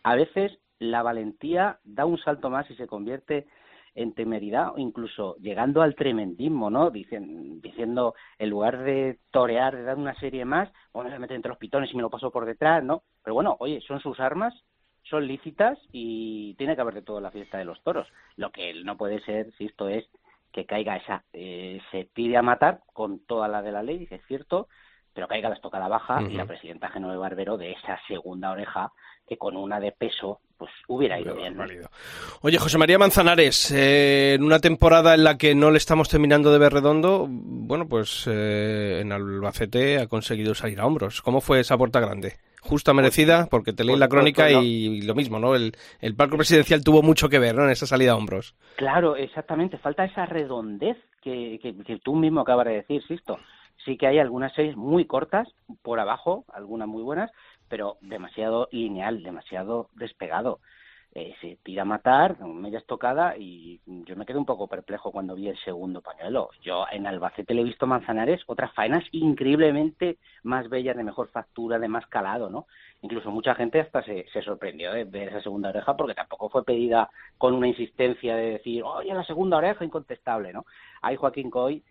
A 0.05 0.13
veces 0.13 0.59
la 0.77 1.01
valentía 1.01 1.79
da 1.83 2.05
un 2.05 2.19
salto 2.19 2.51
más 2.51 2.69
y 2.69 2.75
se 2.75 2.85
convierte 2.85 3.47
en 3.95 4.13
temeridad 4.13 4.75
o 4.75 4.77
incluso 4.77 5.35
llegando 5.37 5.81
al 5.81 5.95
tremendismo, 5.95 6.69
¿no? 6.69 6.91
Dicen, 6.91 7.59
diciendo, 7.59 8.13
en 8.37 8.51
lugar 8.51 8.83
de 8.83 9.17
torear, 9.31 9.75
de 9.75 9.81
dar 9.81 9.97
una 9.97 10.13
serie 10.19 10.45
más, 10.45 10.71
bueno, 10.93 11.09
se 11.09 11.17
mete 11.17 11.33
entre 11.33 11.49
los 11.49 11.57
pitones 11.57 11.91
y 11.91 11.95
me 11.95 12.03
lo 12.03 12.11
paso 12.11 12.29
por 12.29 12.45
detrás, 12.45 12.83
¿no? 12.83 13.01
Pero 13.23 13.33
bueno, 13.33 13.57
oye, 13.59 13.81
son 13.81 13.99
sus 13.99 14.19
armas, 14.19 14.53
son 15.01 15.25
lícitas 15.25 15.79
y 15.91 16.53
tiene 16.53 16.75
que 16.75 16.81
haber 16.81 16.93
de 16.93 17.01
todo 17.01 17.19
la 17.19 17.31
fiesta 17.31 17.57
de 17.57 17.65
los 17.65 17.81
toros. 17.81 18.07
Lo 18.35 18.51
que 18.51 18.75
no 18.83 18.97
puede 18.97 19.21
ser, 19.21 19.53
si 19.57 19.65
esto 19.65 19.89
es 19.89 20.07
que 20.51 20.67
caiga 20.67 20.97
esa, 20.97 21.23
eh, 21.33 21.81
se 21.89 22.05
pide 22.13 22.37
a 22.37 22.43
matar 22.43 22.81
con 22.93 23.25
toda 23.25 23.47
la 23.47 23.63
de 23.63 23.71
la 23.71 23.81
ley, 23.81 24.07
es 24.11 24.21
cierto, 24.27 24.67
pero 25.15 25.27
caiga 25.27 25.49
la 25.49 25.55
estocada 25.55 25.87
baja 25.87 26.21
y 26.21 26.33
la 26.33 26.45
presidenta 26.45 26.89
Genove 26.89 27.17
Barbero 27.17 27.57
de 27.57 27.71
esa 27.71 27.97
segunda 28.07 28.51
oreja 28.51 28.91
que 29.27 29.37
con 29.37 29.55
una 29.57 29.79
de 29.79 29.91
peso 29.91 30.39
pues 30.57 30.71
hubiera 30.87 31.19
ido 31.19 31.35
bien. 31.35 31.57
Oye, 32.41 32.57
José 32.57 32.77
María 32.77 32.97
Manzanares, 32.97 33.71
eh, 33.71 34.35
en 34.35 34.43
una 34.43 34.59
temporada 34.59 35.13
en 35.13 35.23
la 35.23 35.37
que 35.37 35.53
no 35.53 35.69
le 35.69 35.77
estamos 35.77 36.07
terminando 36.07 36.51
de 36.51 36.59
ver 36.59 36.73
redondo, 36.73 37.27
bueno, 37.29 37.87
pues 37.87 38.25
eh, 38.31 38.99
en 39.01 39.11
Albacete 39.11 39.99
ha 39.99 40.07
conseguido 40.07 40.55
salir 40.55 40.79
a 40.79 40.85
hombros. 40.85 41.21
¿Cómo 41.21 41.41
fue 41.41 41.59
esa 41.59 41.77
puerta 41.77 41.99
grande? 41.99 42.35
Justa 42.61 42.93
pues 42.93 43.03
merecida, 43.03 43.47
porque 43.51 43.73
te 43.73 43.83
leí 43.83 43.93
pues 43.93 43.99
la 43.99 44.07
crónica 44.07 44.49
y, 44.49 45.01
lo 45.01 45.13
mismo, 45.13 45.39
¿no? 45.39 45.55
El, 45.55 45.73
el 45.99 46.15
palco 46.15 46.37
presidencial 46.37 46.83
tuvo 46.83 47.03
mucho 47.03 47.27
que 47.29 47.39
ver, 47.39 47.55
¿no? 47.55 47.65
En 47.65 47.71
esa 47.71 47.85
salida 47.85 48.13
a 48.13 48.15
hombros. 48.15 48.55
Claro, 48.77 49.15
exactamente. 49.17 49.77
Falta 49.77 50.05
esa 50.05 50.25
redondez 50.25 50.97
que, 51.21 51.59
que, 51.61 51.75
que 51.83 51.99
tú 51.99 52.15
mismo 52.15 52.41
acabas 52.41 52.67
de 52.67 52.73
decir, 52.75 53.03
Sisto 53.07 53.37
sí 53.85 53.97
que 53.97 54.07
hay 54.07 54.19
algunas 54.19 54.53
series 54.53 54.75
muy 54.75 55.05
cortas 55.05 55.47
por 55.83 55.99
abajo, 55.99 56.45
algunas 56.51 56.87
muy 56.87 57.03
buenas, 57.03 57.31
pero 57.69 57.97
demasiado 58.01 58.67
lineal, 58.71 59.23
demasiado 59.23 59.89
despegado. 59.95 60.59
eh, 61.15 61.33
se 61.39 61.57
tira 61.63 61.83
a 61.83 61.85
matar, 61.85 62.37
media 62.45 62.77
estocada, 62.79 63.37
y 63.37 63.79
yo 63.85 64.17
me 64.17 64.25
quedé 64.25 64.37
un 64.37 64.45
poco 64.45 64.67
perplejo 64.67 65.13
cuando 65.13 65.33
vi 65.33 65.47
el 65.47 65.57
segundo 65.59 66.01
pañuelo. 66.01 66.49
Yo 66.61 66.85
en 66.91 67.07
Albacete 67.07 67.53
le 67.53 67.61
he 67.61 67.63
visto 67.63 67.87
Manzanares 67.87 68.41
otras 68.47 68.73
faenas 68.73 69.05
increíblemente 69.13 70.17
más 70.43 70.67
bellas, 70.67 70.97
de 70.97 71.05
mejor 71.05 71.29
factura, 71.29 71.79
de 71.79 71.87
más 71.87 72.05
calado, 72.07 72.49
¿no? 72.49 72.67
Incluso 73.01 73.31
mucha 73.31 73.55
gente 73.55 73.79
hasta 73.79 74.03
se, 74.03 74.25
se 74.33 74.41
sorprendió 74.41 74.91
de 74.91 75.05
ver 75.05 75.29
esa 75.29 75.41
segunda 75.41 75.69
oreja 75.69 75.95
porque 75.95 76.15
tampoco 76.15 76.49
fue 76.49 76.65
pedida 76.65 77.09
con 77.37 77.53
una 77.53 77.69
insistencia 77.69 78.35
de 78.35 78.51
decir, 78.51 78.83
oye, 78.83 79.13
la 79.13 79.23
segunda 79.23 79.55
oreja, 79.57 79.85
incontestable, 79.85 80.51
¿no? 80.51 80.65
Ahí 81.01 81.15
Joaquín 81.15 81.49
Coy 81.49 81.81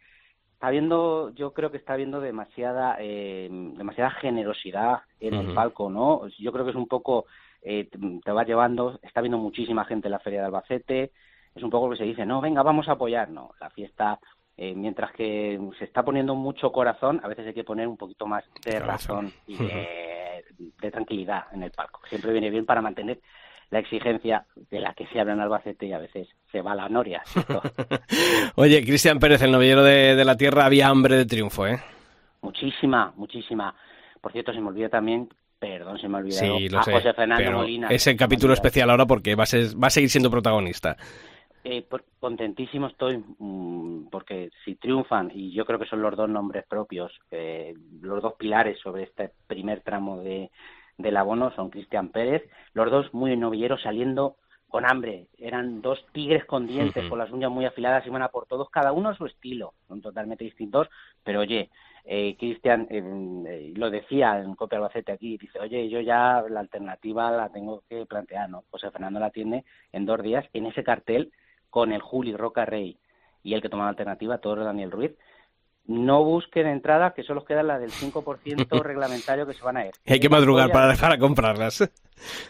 está 0.54 0.70
viendo, 0.70 1.34
yo 1.34 1.52
creo 1.52 1.70
que 1.70 1.76
está 1.76 1.96
viendo 1.96 2.20
demasiada, 2.20 2.96
eh, 2.98 3.48
demasiada 3.50 4.10
generosidad 4.12 5.02
en 5.20 5.34
el 5.34 5.54
palco, 5.54 5.90
¿no? 5.90 6.26
Yo 6.38 6.52
creo 6.52 6.64
que 6.64 6.70
es 6.70 6.76
un 6.76 6.88
poco 6.88 7.26
eh, 7.60 7.88
te 8.24 8.32
va 8.32 8.44
llevando, 8.44 8.98
está 9.02 9.20
viendo 9.20 9.38
muchísima 9.38 9.84
gente 9.84 10.08
en 10.08 10.12
la 10.12 10.18
Feria 10.20 10.40
de 10.40 10.46
Albacete, 10.46 11.12
es 11.54 11.62
un 11.62 11.70
poco 11.70 11.86
lo 11.86 11.92
que 11.92 11.98
se 11.98 12.04
dice, 12.04 12.26
no, 12.26 12.40
venga, 12.40 12.62
vamos 12.62 12.88
a 12.88 12.92
apoyar, 12.92 13.30
no, 13.30 13.52
la 13.60 13.70
fiesta, 13.70 14.18
eh, 14.56 14.74
mientras 14.74 15.12
que 15.12 15.58
se 15.78 15.84
está 15.84 16.04
poniendo 16.04 16.34
mucho 16.34 16.70
corazón, 16.72 17.20
a 17.22 17.28
veces 17.28 17.46
hay 17.46 17.54
que 17.54 17.64
poner 17.64 17.88
un 17.88 17.96
poquito 17.96 18.26
más 18.26 18.44
de 18.64 18.78
razón 18.80 19.32
y 19.46 19.56
de, 19.56 20.90
tranquilidad 20.90 21.44
en 21.52 21.62
el 21.62 21.70
palco. 21.70 22.00
Siempre 22.08 22.32
viene 22.32 22.50
bien 22.50 22.66
para 22.66 22.82
mantener 22.82 23.20
la 23.70 23.78
exigencia 23.78 24.46
de 24.70 24.80
la 24.80 24.94
que 24.94 25.06
se 25.06 25.20
habla 25.20 25.34
en 25.34 25.40
Albacete 25.40 25.86
y 25.86 25.92
a 25.92 25.98
veces 25.98 26.28
se 26.50 26.60
va 26.60 26.72
a 26.72 26.76
la 26.76 26.88
noria. 26.88 27.22
Oye, 28.56 28.84
Cristian 28.84 29.18
Pérez, 29.18 29.42
el 29.42 29.52
novillero 29.52 29.82
de, 29.82 30.14
de, 30.16 30.24
la 30.24 30.36
tierra, 30.36 30.66
había 30.66 30.88
hambre 30.88 31.16
de 31.16 31.26
triunfo, 31.26 31.66
¿eh? 31.66 31.80
Muchísima, 32.42 33.12
muchísima. 33.16 33.74
Por 34.20 34.32
cierto, 34.32 34.52
se 34.52 34.60
me 34.60 34.68
olvida 34.68 34.88
también 34.88 35.28
Perdón, 35.58 35.98
se 35.98 36.08
me 36.08 36.18
ha 36.18 36.20
olvidado. 36.20 36.58
Sí, 36.58 36.68
lo 36.68 36.78
a 36.78 36.82
José 36.82 37.14
Fernando 37.14 37.52
Molina. 37.52 37.88
Es 37.88 38.06
el 38.06 38.18
capítulo 38.18 38.52
especial 38.52 38.90
ahora 38.90 39.06
porque 39.06 39.34
va 39.34 39.44
a, 39.44 39.46
ser, 39.46 39.82
va 39.82 39.86
a 39.86 39.90
seguir 39.90 40.10
siendo 40.10 40.30
protagonista. 40.30 40.94
Eh, 41.64 41.86
contentísimo 42.20 42.88
estoy 42.88 43.24
mm, 43.38 44.08
porque 44.10 44.50
si 44.62 44.74
triunfan, 44.74 45.30
y 45.34 45.52
yo 45.52 45.64
creo 45.64 45.78
que 45.78 45.86
son 45.86 46.02
los 46.02 46.14
dos 46.14 46.28
nombres 46.28 46.66
propios, 46.68 47.10
eh, 47.30 47.74
los 48.02 48.22
dos 48.22 48.34
pilares 48.34 48.78
sobre 48.80 49.04
este 49.04 49.30
primer 49.46 49.80
tramo 49.80 50.18
de, 50.18 50.50
del 50.98 51.16
abono 51.16 51.50
son 51.54 51.70
Cristian 51.70 52.08
Pérez, 52.08 52.42
los 52.72 52.90
dos 52.90 53.12
muy 53.14 53.36
novilleros 53.36 53.82
saliendo 53.82 54.36
con 54.68 54.84
hambre, 54.90 55.28
eran 55.38 55.82
dos 55.82 56.04
tigres 56.12 56.44
con 56.46 56.66
dientes, 56.66 57.08
con 57.08 57.18
las 57.18 57.30
uñas 57.30 57.50
muy 57.50 57.64
afiladas, 57.64 58.04
iban 58.06 58.22
a 58.22 58.28
por 58.28 58.46
todos, 58.46 58.70
cada 58.70 58.90
uno 58.90 59.10
a 59.10 59.14
su 59.14 59.24
estilo, 59.26 59.74
son 59.86 60.02
totalmente 60.02 60.42
distintos, 60.42 60.88
pero 61.22 61.40
oye, 61.40 61.70
eh, 62.04 62.36
Cristian 62.36 62.86
eh, 62.90 63.72
lo 63.76 63.88
decía 63.88 64.40
en 64.40 64.56
Copia 64.56 64.78
Albacete 64.78 65.12
aquí, 65.12 65.38
dice, 65.38 65.60
oye, 65.60 65.88
yo 65.88 66.00
ya 66.00 66.44
la 66.50 66.60
alternativa 66.60 67.30
la 67.30 67.50
tengo 67.50 67.82
que 67.88 68.04
plantear, 68.04 68.50
¿no? 68.50 68.64
José 68.70 68.90
Fernando 68.90 69.20
la 69.20 69.30
tiene 69.30 69.64
en 69.92 70.06
dos 70.06 70.20
días 70.22 70.44
en 70.52 70.66
ese 70.66 70.82
cartel 70.82 71.32
con 71.70 71.92
el 71.92 72.02
Juli 72.02 72.36
Roca 72.36 72.64
Rey 72.64 72.98
y 73.42 73.54
el 73.54 73.62
que 73.62 73.68
toma 73.68 73.84
la 73.84 73.90
alternativa, 73.90 74.38
todo 74.38 74.56
Daniel 74.56 74.90
Ruiz. 74.90 75.12
No 75.86 76.24
busquen 76.24 76.66
entradas, 76.66 77.12
que 77.14 77.22
solo 77.22 77.44
queda 77.44 77.62
la 77.62 77.78
del 77.78 77.90
5% 77.90 78.80
reglamentario 78.82 79.46
que 79.46 79.54
se 79.54 79.62
van 79.62 79.76
a 79.76 79.86
ir. 79.86 79.92
Hay 80.06 80.20
que 80.20 80.28
madrugar 80.28 80.70
para 80.70 80.88
dejar 80.88 81.12
a 81.12 81.18
comprarlas. 81.18 81.90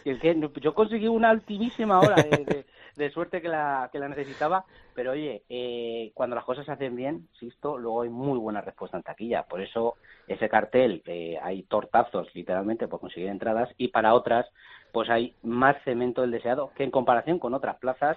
yo 0.05 0.75
conseguí 0.75 1.09
una 1.09 1.31
altísima 1.31 1.99
hora 1.99 2.17
de, 2.17 2.65
de 2.97 3.11
suerte 3.11 3.43
que 3.43 3.49
la, 3.49 3.89
que 3.93 3.99
la 3.99 4.09
necesitaba, 4.09 4.65
pero 4.95 5.13
oye, 5.13 5.43
eh, 5.49 6.13
cuando 6.15 6.37
las 6.37 6.45
cosas 6.45 6.65
se 6.65 6.73
hacen 6.73 6.95
bien, 6.95 7.29
insisto, 7.35 7.77
luego 7.77 8.03
hay 8.03 8.11
muy 8.11 8.39
buena 8.39 8.61
respuesta 8.61 8.97
en 8.97 9.03
taquilla. 9.03 9.45
Por 9.45 9.61
eso 9.61 9.95
ese 10.29 10.49
cartel, 10.49 11.03
eh, 11.07 11.39
hay 11.43 11.65
tortazos 11.65 12.33
literalmente 12.35 12.89
por 12.89 13.01
conseguir 13.01 13.29
entradas 13.29 13.69
y 13.77 13.89
para 13.89 14.15
otras, 14.15 14.47
pues 14.93 15.11
hay 15.11 15.35
más 15.43 15.77
cemento 15.85 16.21
del 16.23 16.31
deseado 16.31 16.71
que 16.77 16.85
en 16.85 16.91
comparación 16.91 17.39
con 17.39 17.55
otras 17.55 17.77
plazas 17.77 18.17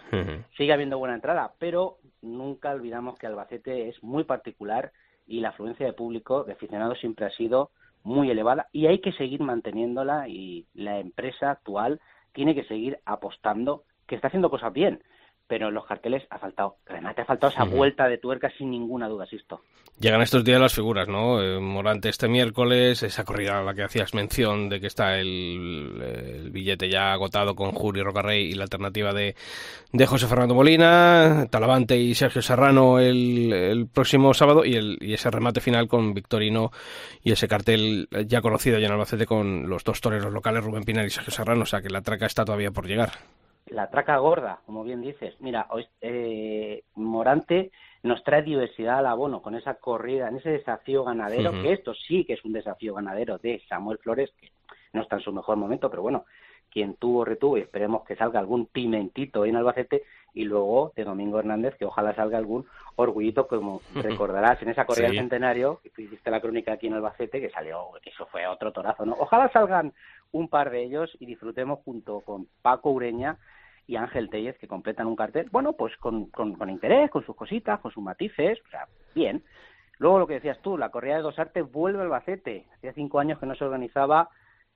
sigue 0.55 0.73
habiendo 0.73 0.99
buena 0.99 1.15
entrada, 1.15 1.53
pero 1.57 1.97
nunca 2.21 2.71
olvidamos 2.71 3.17
que 3.17 3.25
Albacete 3.25 3.89
es 3.89 4.01
muy 4.03 4.25
particular 4.25 4.91
y 5.27 5.41
la 5.41 5.49
afluencia 5.49 5.85
de 5.85 5.93
público, 5.93 6.43
de 6.43 6.53
aficionados, 6.53 6.99
siempre 6.99 7.25
ha 7.25 7.31
sido 7.31 7.71
muy 8.03 8.31
elevada 8.31 8.67
y 8.71 8.87
hay 8.87 8.99
que 8.99 9.11
seguir 9.11 9.41
manteniéndola 9.41 10.27
y 10.27 10.65
la 10.73 10.99
empresa 10.99 11.51
actual 11.51 11.99
tiene 12.33 12.55
que 12.55 12.63
seguir 12.63 12.99
apostando 13.05 13.83
que 14.07 14.15
está 14.15 14.27
haciendo 14.27 14.49
cosas 14.49 14.71
bien, 14.71 15.03
pero 15.47 15.69
en 15.69 15.73
los 15.73 15.85
carteles 15.85 16.23
ha 16.29 16.37
faltado, 16.37 16.77
además 16.87 17.15
te 17.15 17.21
ha 17.21 17.25
faltado 17.25 17.51
esa 17.51 17.63
vuelta 17.63 18.07
de 18.07 18.17
tuerca 18.17 18.51
sin 18.57 18.71
ninguna 18.71 19.07
duda, 19.07 19.25
Sisto. 19.25 19.61
Llegan 19.99 20.21
estos 20.21 20.43
días 20.43 20.59
las 20.59 20.75
figuras, 20.75 21.07
¿no? 21.07 21.41
Eh, 21.41 21.59
Morante 21.59 22.09
este 22.09 22.27
miércoles, 22.27 23.01
esa 23.01 23.23
corrida 23.23 23.59
a 23.59 23.63
la 23.63 23.73
que 23.73 23.83
hacías 23.83 24.13
mención 24.13 24.69
de 24.69 24.79
que 24.79 24.87
está 24.87 25.17
el, 25.17 26.49
billete 26.51 26.89
ya 26.89 27.13
agotado 27.13 27.55
con 27.55 27.71
Juri 27.71 28.03
Rocarrey 28.03 28.45
y 28.45 28.53
la 28.53 28.63
alternativa 28.63 29.13
de, 29.13 29.35
de 29.91 30.05
José 30.05 30.27
Fernando 30.27 30.53
Molina, 30.53 31.47
Talavante 31.49 31.97
y 31.97 32.13
Sergio 32.13 32.41
Serrano 32.41 32.99
el, 32.99 33.87
próximo 33.91 34.33
sábado 34.33 34.65
y, 34.65 34.75
el, 34.75 34.97
y 35.01 35.13
ese 35.13 35.31
remate 35.31 35.61
final 35.61 35.87
con 35.87 36.13
Victorino 36.13 36.71
y 37.23 37.31
ese 37.31 37.47
cartel 37.47 38.07
ya 38.27 38.41
conocido 38.41 38.77
ya 38.77 38.87
en 38.87 38.93
Albacete 38.93 39.25
con 39.25 39.67
los 39.69 39.83
dos 39.83 40.01
toreros 40.01 40.31
locales, 40.31 40.63
Rubén 40.63 40.83
Pinar 40.83 41.05
y 41.05 41.09
Sergio 41.09 41.33
Serrano, 41.33 41.63
o 41.63 41.65
sea 41.65 41.81
que 41.81 41.89
la 41.89 42.01
traca 42.01 42.25
está 42.25 42.45
todavía 42.45 42.71
por 42.71 42.85
llegar 42.85 43.13
la 43.69 43.89
traca 43.89 44.17
gorda, 44.17 44.59
como 44.65 44.83
bien 44.83 45.01
dices. 45.01 45.35
Mira, 45.39 45.67
eh, 46.01 46.83
Morante 46.95 47.71
nos 48.03 48.23
trae 48.23 48.41
diversidad 48.41 48.99
al 48.99 49.07
abono 49.07 49.41
con 49.41 49.55
esa 49.55 49.75
corrida, 49.75 50.27
en 50.27 50.37
ese 50.37 50.51
desafío 50.51 51.03
ganadero, 51.03 51.51
que 51.51 51.73
esto 51.73 51.93
sí 51.93 52.25
que 52.25 52.33
es 52.33 52.45
un 52.45 52.53
desafío 52.53 52.93
ganadero 52.93 53.37
de 53.37 53.61
Samuel 53.67 53.97
Flores, 53.97 54.31
que 54.39 54.51
no 54.93 55.01
está 55.01 55.17
en 55.17 55.23
su 55.23 55.33
mejor 55.33 55.57
momento, 55.57 55.89
pero 55.89 56.01
bueno, 56.01 56.25
quien 56.69 56.95
tuvo, 56.95 57.25
retuvo 57.25 57.57
y 57.57 57.61
esperemos 57.61 58.03
que 58.03 58.15
salga 58.15 58.39
algún 58.39 58.67
pimentito 58.67 59.45
en 59.45 59.55
Albacete 59.55 60.03
y 60.33 60.43
luego 60.43 60.93
de 60.95 61.03
Domingo 61.03 61.39
Hernández, 61.39 61.75
que 61.75 61.85
ojalá 61.85 62.13
salga 62.13 62.37
algún 62.37 62.65
orgullito, 62.95 63.47
como 63.47 63.81
recordarás 63.95 64.61
en 64.61 64.69
esa 64.69 64.85
corrida 64.85 65.07
del 65.07 65.17
centenario, 65.17 65.79
que 65.81 66.03
hiciste 66.03 66.29
la 66.29 66.41
crónica 66.41 66.73
aquí 66.73 66.87
en 66.87 66.93
Albacete, 66.93 67.41
que 67.41 67.49
salió, 67.49 67.89
que 68.01 68.11
eso 68.11 68.27
fue 68.27 68.45
otro 68.47 68.71
torazo, 68.71 69.05
¿no? 69.05 69.15
Ojalá 69.19 69.49
salgan 69.51 69.93
un 70.31 70.47
par 70.49 70.69
de 70.69 70.83
ellos 70.83 71.15
y 71.19 71.25
disfrutemos 71.25 71.79
junto 71.83 72.21
con 72.21 72.47
Paco 72.61 72.91
Ureña 72.91 73.37
y 73.87 73.95
Ángel 73.95 74.29
Tellez 74.29 74.57
que 74.59 74.67
completan 74.67 75.07
un 75.07 75.15
cartel, 75.15 75.47
bueno, 75.49 75.73
pues 75.73 75.95
con, 75.97 76.25
con, 76.27 76.69
interés, 76.69 77.09
con 77.09 77.25
sus 77.25 77.35
cositas, 77.35 77.79
con 77.79 77.91
sus 77.91 78.03
matices, 78.03 78.59
o 78.67 78.69
sea, 78.69 78.87
bien. 79.15 79.43
Luego 79.97 80.19
lo 80.19 80.27
que 80.27 80.35
decías 80.35 80.61
tú, 80.61 80.77
la 80.77 80.89
corrida 80.89 81.15
de 81.15 81.21
dos 81.23 81.39
artes 81.39 81.71
vuelve 81.71 82.01
al 82.01 82.09
Bacete. 82.09 82.67
Hacía 82.75 82.93
cinco 82.93 83.19
años 83.19 83.39
que 83.39 83.47
no 83.47 83.55
se 83.55 83.63
organizaba 83.63 84.29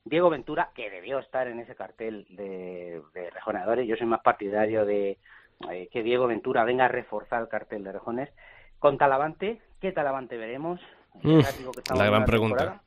Diego 0.03 0.29
Ventura, 0.31 0.71
que 0.73 0.89
debió 0.89 1.19
estar 1.19 1.47
en 1.47 1.59
ese 1.59 1.75
cartel 1.75 2.25
de, 2.29 3.03
de 3.13 3.29
rejoneadores. 3.29 3.87
Yo 3.87 3.95
soy 3.97 4.07
más 4.07 4.21
partidario 4.21 4.85
de 4.85 5.19
eh, 5.69 5.89
que 5.91 6.01
Diego 6.01 6.25
Ventura 6.25 6.63
venga 6.63 6.85
a 6.85 6.87
reforzar 6.87 7.41
el 7.41 7.49
cartel 7.49 7.83
de 7.83 7.91
rejones. 7.91 8.29
Con 8.79 8.97
Talavante, 8.97 9.61
¿qué 9.79 9.91
Talavante 9.91 10.37
veremos? 10.37 10.79
la 11.23 12.05
gran 12.05 12.25
pregunta. 12.25 12.81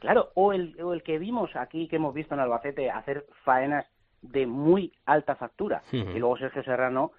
Claro, 0.00 0.30
o 0.34 0.52
el, 0.52 0.80
o 0.82 0.92
el 0.92 1.02
que 1.02 1.18
vimos 1.18 1.56
aquí, 1.56 1.88
que 1.88 1.96
hemos 1.96 2.12
visto 2.12 2.34
en 2.34 2.40
Albacete, 2.40 2.90
hacer 2.90 3.24
faenas 3.44 3.86
de 4.22 4.46
muy 4.46 4.92
alta 5.06 5.36
factura. 5.36 5.82
Y 5.92 6.18
luego 6.18 6.38
Sergio 6.38 6.62
Serrano, 6.62 7.12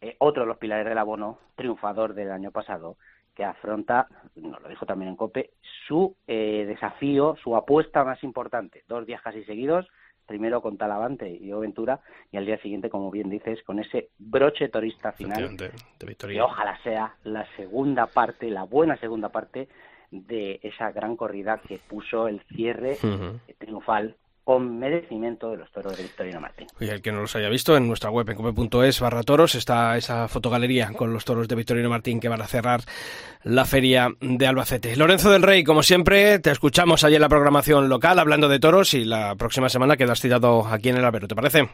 eh, 0.00 0.16
otro 0.18 0.42
de 0.42 0.48
los 0.48 0.58
pilares 0.58 0.86
del 0.86 0.98
abono, 0.98 1.38
triunfador 1.56 2.14
del 2.14 2.30
año 2.30 2.50
pasado, 2.50 2.96
que 3.34 3.44
afronta, 3.44 4.08
nos 4.36 4.60
lo 4.60 4.68
dijo 4.68 4.84
también 4.84 5.10
en 5.10 5.16
COPE, 5.16 5.50
su 5.86 6.16
eh, 6.26 6.64
desafío, 6.66 7.36
su 7.42 7.56
apuesta 7.56 8.04
más 8.04 8.22
importante. 8.22 8.84
Dos 8.88 9.06
días 9.06 9.22
casi 9.22 9.42
seguidos, 9.44 9.88
primero 10.26 10.60
con 10.60 10.76
Talavante 10.76 11.30
y 11.30 11.50
Ventura, 11.52 12.00
y 12.30 12.36
al 12.36 12.46
día 12.46 12.58
siguiente, 12.58 12.90
como 12.90 13.10
bien 13.10 13.30
dices, 13.30 13.62
con 13.62 13.78
ese 13.78 14.10
broche 14.18 14.68
torista 14.68 15.12
final, 15.12 15.56
que 15.98 16.40
ojalá 16.40 16.78
sea 16.82 17.14
la 17.24 17.46
segunda 17.56 18.06
parte, 18.06 18.50
la 18.50 18.64
buena 18.64 18.96
segunda 18.98 19.30
parte 19.30 19.68
de 20.10 20.60
esa 20.62 20.92
gran 20.92 21.16
corrida 21.16 21.58
que 21.66 21.78
puso 21.78 22.28
el 22.28 22.42
cierre 22.54 22.98
triunfal 23.58 24.16
con 24.44 24.78
merecimiento 24.78 25.50
de 25.50 25.58
los 25.58 25.70
toros 25.70 25.96
de 25.96 26.02
Victorino 26.02 26.40
Martín. 26.40 26.66
Y 26.80 26.88
el 26.88 27.00
que 27.00 27.12
no 27.12 27.20
los 27.20 27.36
haya 27.36 27.48
visto, 27.48 27.76
en 27.76 27.86
nuestra 27.86 28.10
web 28.10 28.28
en 28.28 28.36
cope.es 28.36 29.00
barra 29.00 29.22
toros 29.22 29.54
está 29.54 29.96
esa 29.96 30.28
fotogalería 30.28 30.92
con 30.92 31.12
los 31.12 31.24
toros 31.24 31.46
de 31.48 31.54
Victorino 31.54 31.88
Martín 31.88 32.18
que 32.18 32.28
van 32.28 32.42
a 32.42 32.46
cerrar 32.46 32.80
la 33.44 33.64
feria 33.64 34.08
de 34.20 34.46
Albacete. 34.46 34.96
Lorenzo 34.96 35.30
del 35.30 35.42
Rey, 35.42 35.64
como 35.64 35.82
siempre, 35.82 36.38
te 36.38 36.50
escuchamos 36.50 37.04
allí 37.04 37.14
en 37.14 37.20
la 37.20 37.28
programación 37.28 37.88
local 37.88 38.18
hablando 38.18 38.48
de 38.48 38.58
toros 38.58 38.94
y 38.94 39.04
la 39.04 39.36
próxima 39.36 39.68
semana 39.68 39.96
quedas 39.96 40.20
citado 40.20 40.66
aquí 40.66 40.88
en 40.88 40.96
el 40.96 41.04
Albero, 41.04 41.28
¿te 41.28 41.34
parece? 41.34 41.68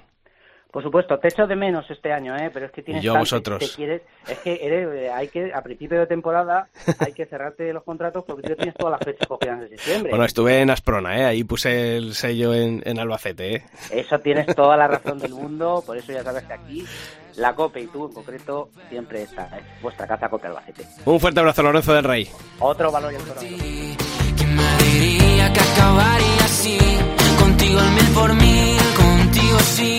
Por 0.71 0.83
supuesto, 0.83 1.19
te 1.19 1.29
echo 1.29 1.47
de 1.47 1.57
menos 1.57 1.91
este 1.91 2.13
año, 2.13 2.37
¿eh? 2.37 2.51
pero 2.53 2.67
es 2.67 2.73
que 2.73 2.83
tienes 2.83 3.03
Yo 3.03 3.17
vosotros. 3.17 3.63
es 3.63 3.75
que 3.77 4.03
eh, 4.47 5.11
hay 5.11 5.29
que 5.29 5.51
a 5.53 5.63
principio 5.63 5.99
de 5.99 6.07
temporada 6.07 6.69
hay 6.99 7.13
que 7.15 7.25
cerrarte 7.25 7.73
los 7.73 7.83
contratos 7.85 8.23
porque 8.27 8.49
tú 8.49 8.55
tienes 8.55 8.75
todas 8.75 8.93
las 8.93 9.01
fechas 9.01 9.27
cogidas 9.27 9.61
de 9.61 9.69
septiembre. 9.71 10.11
Bueno, 10.11 10.27
estuve 10.27 10.61
en 10.61 10.69
Asprona, 10.69 11.19
¿eh? 11.19 11.25
ahí 11.25 11.45
puse 11.45 11.97
el 11.97 12.15
sello 12.15 12.53
en, 12.53 12.83
en 12.85 12.99
Albacete. 12.99 13.57
¿eh? 13.57 13.65
Eso 13.91 14.19
tienes 14.21 14.47
toda 14.55 14.77
la 14.77 14.89
razón 14.89 15.19
del 15.19 15.33
mundo, 15.33 15.83
por 15.87 15.97
eso 15.97 16.13
ya 16.13 16.23
sabes 16.23 16.45
que 16.45 16.53
aquí 16.53 16.85
la 17.37 17.55
COPE 17.55 17.81
y 17.81 17.87
tú 17.87 18.07
en 18.09 18.13
concreto 18.13 18.69
siempre 18.91 19.23
está, 19.23 19.45
es 19.57 19.81
vuestra 19.81 20.07
casa 20.07 20.29
COPE 20.29 20.49
Albacete. 20.49 20.85
Un 21.07 21.19
fuerte 21.19 21.41
abrazo, 21.41 21.63
Lorenzo 21.63 21.95
del 21.95 22.05
Rey. 22.05 22.29
Otro 22.59 22.93
valor 22.93 23.11
y 23.15 23.17
el 23.17 23.23
¿Quién 24.37 24.55
me 24.55 24.77
diría 24.85 25.51
que 25.51 25.61
acabaría 25.61 26.45
así? 26.45 26.79
Contigo 27.41 27.81
el 27.81 27.91
mil 27.91 28.15
por 28.15 28.35
mil, 28.35 28.77
contigo 28.99 29.59
sí 29.61 29.99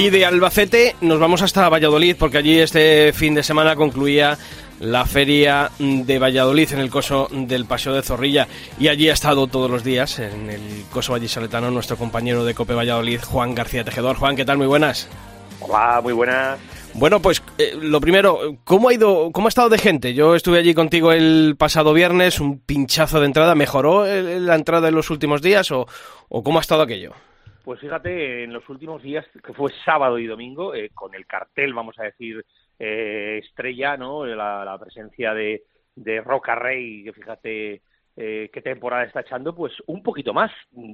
y 0.00 0.08
de 0.08 0.24
Albacete 0.24 0.96
nos 1.02 1.18
vamos 1.18 1.42
hasta 1.42 1.68
Valladolid, 1.68 2.16
porque 2.18 2.38
allí 2.38 2.58
este 2.58 3.12
fin 3.12 3.34
de 3.34 3.42
semana 3.42 3.76
concluía 3.76 4.38
la 4.78 5.04
feria 5.04 5.70
de 5.78 6.18
Valladolid 6.18 6.72
en 6.72 6.78
el 6.78 6.88
coso 6.88 7.28
del 7.30 7.66
Paseo 7.66 7.92
de 7.92 8.00
Zorrilla. 8.00 8.48
Y 8.78 8.88
allí 8.88 9.10
ha 9.10 9.12
estado 9.12 9.46
todos 9.46 9.70
los 9.70 9.84
días, 9.84 10.18
en 10.18 10.48
el 10.48 10.84
coso 10.90 11.12
vallisoletano, 11.12 11.70
nuestro 11.70 11.98
compañero 11.98 12.46
de 12.46 12.54
Cope 12.54 12.72
Valladolid, 12.72 13.20
Juan 13.20 13.54
García 13.54 13.84
Tejedor. 13.84 14.16
Juan, 14.16 14.36
¿qué 14.36 14.46
tal? 14.46 14.56
Muy 14.56 14.68
buenas. 14.68 15.06
Hola, 15.60 16.00
muy 16.02 16.14
buenas. 16.14 16.58
Bueno, 16.94 17.20
pues 17.22 17.42
eh, 17.58 17.72
lo 17.80 18.00
primero, 18.00 18.38
¿cómo 18.64 18.88
ha 18.88 18.94
ido, 18.94 19.30
cómo 19.32 19.46
ha 19.46 19.48
estado 19.48 19.68
de 19.68 19.78
gente? 19.78 20.12
Yo 20.12 20.34
estuve 20.34 20.58
allí 20.58 20.74
contigo 20.74 21.12
el 21.12 21.54
pasado 21.58 21.92
viernes, 21.92 22.40
un 22.40 22.60
pinchazo 22.60 23.20
de 23.20 23.26
entrada. 23.26 23.54
¿Mejoró 23.54 24.04
la 24.04 24.54
entrada 24.54 24.88
en 24.88 24.94
los 24.94 25.10
últimos 25.10 25.40
días 25.40 25.70
o, 25.70 25.86
o 26.28 26.42
cómo 26.42 26.58
ha 26.58 26.62
estado 26.62 26.82
aquello? 26.82 27.14
Pues 27.64 27.80
fíjate, 27.80 28.44
en 28.44 28.52
los 28.52 28.68
últimos 28.68 29.02
días, 29.02 29.24
que 29.44 29.52
fue 29.52 29.70
sábado 29.84 30.18
y 30.18 30.26
domingo, 30.26 30.74
eh, 30.74 30.90
con 30.94 31.14
el 31.14 31.26
cartel, 31.26 31.74
vamos 31.74 31.98
a 31.98 32.04
decir, 32.04 32.44
eh, 32.78 33.40
estrella, 33.44 33.96
¿no? 33.96 34.26
La, 34.26 34.76
presencia 34.80 35.34
de, 35.34 35.62
de 35.94 36.20
Roca 36.20 36.54
Rey, 36.54 37.04
que 37.04 37.12
fíjate 37.12 37.82
eh, 38.16 38.50
qué 38.52 38.62
temporada 38.62 39.04
está 39.04 39.20
echando, 39.20 39.54
pues 39.54 39.72
un 39.86 40.02
poquito 40.02 40.32
más. 40.32 40.50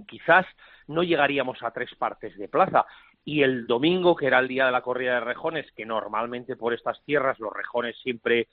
Quizás 0.07 0.45
no 0.89 1.03
llegaríamos 1.03 1.63
a 1.63 1.71
tres 1.71 1.95
partes 1.95 2.37
de 2.37 2.49
plaza. 2.49 2.85
Y 3.27 3.43
el 3.43 3.67
domingo, 3.67 4.17
que 4.17 4.27
era 4.27 4.39
el 4.39 4.49
día 4.49 4.65
de 4.65 4.73
la 4.73 4.81
corrida 4.81 5.15
de 5.15 5.21
rejones, 5.21 5.71
que 5.73 5.85
normalmente 5.85 6.57
por 6.57 6.73
estas 6.73 7.03
tierras 7.05 7.39
los 7.39 7.53
rejones 7.53 7.99
siempre 7.99 8.49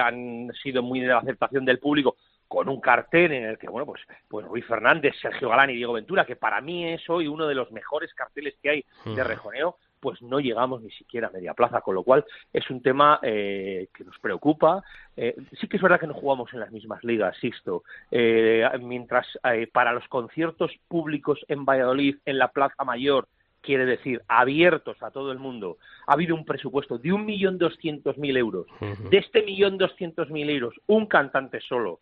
han 0.00 0.52
sido 0.62 0.82
muy 0.82 1.00
de 1.00 1.08
la 1.08 1.18
aceptación 1.18 1.64
del 1.64 1.80
público, 1.80 2.14
con 2.46 2.68
un 2.68 2.80
cartel 2.80 3.32
en 3.32 3.44
el 3.44 3.58
que, 3.58 3.68
bueno, 3.68 3.86
pues, 3.86 4.02
pues 4.28 4.46
Ruiz 4.46 4.64
Fernández, 4.66 5.14
Sergio 5.20 5.48
Galán 5.48 5.70
y 5.70 5.74
Diego 5.74 5.94
Ventura, 5.94 6.24
que 6.24 6.36
para 6.36 6.60
mí 6.60 6.86
es 6.86 7.08
hoy 7.10 7.26
uno 7.26 7.48
de 7.48 7.54
los 7.54 7.72
mejores 7.72 8.14
carteles 8.14 8.54
que 8.62 8.70
hay 8.70 8.84
de 9.04 9.24
rejoneo, 9.24 9.76
pues 9.98 10.20
no 10.20 10.38
llegamos 10.38 10.82
ni 10.82 10.90
siquiera 10.90 11.28
a 11.28 11.30
media 11.30 11.54
plaza, 11.54 11.80
con 11.80 11.94
lo 11.94 12.02
cual 12.02 12.26
es 12.52 12.68
un 12.68 12.82
tema 12.82 13.18
eh, 13.22 13.88
que 13.94 14.04
nos 14.04 14.18
preocupa. 14.18 14.84
Eh, 15.16 15.34
sí 15.58 15.66
que 15.66 15.78
es 15.78 15.82
verdad 15.82 15.98
que 15.98 16.06
no 16.06 16.12
jugamos 16.12 16.52
en 16.52 16.60
las 16.60 16.70
mismas 16.70 17.02
ligas, 17.02 17.34
Sisto. 17.38 17.84
Eh, 18.10 18.68
mientras 18.80 19.26
para 19.72 19.92
los 19.92 20.06
conciertos 20.08 20.70
públicos 20.88 21.40
en 21.48 21.64
Valladolid, 21.64 22.18
en 22.26 22.38
la 22.38 22.48
Plaza 22.48 22.84
Mayor, 22.84 23.26
quiere 23.64 23.86
decir 23.86 24.22
abiertos 24.28 25.02
a 25.02 25.10
todo 25.10 25.32
el 25.32 25.38
mundo, 25.38 25.78
ha 26.06 26.12
habido 26.12 26.34
un 26.34 26.44
presupuesto 26.44 26.98
de 26.98 27.12
un 27.12 27.24
millón 27.24 27.58
doscientos 27.58 28.18
mil 28.18 28.36
euros. 28.36 28.66
De 29.10 29.18
este 29.18 29.42
millón 29.42 29.78
doscientos 29.78 30.30
mil 30.30 30.48
euros, 30.50 30.74
un 30.86 31.06
cantante 31.06 31.60
solo 31.60 32.00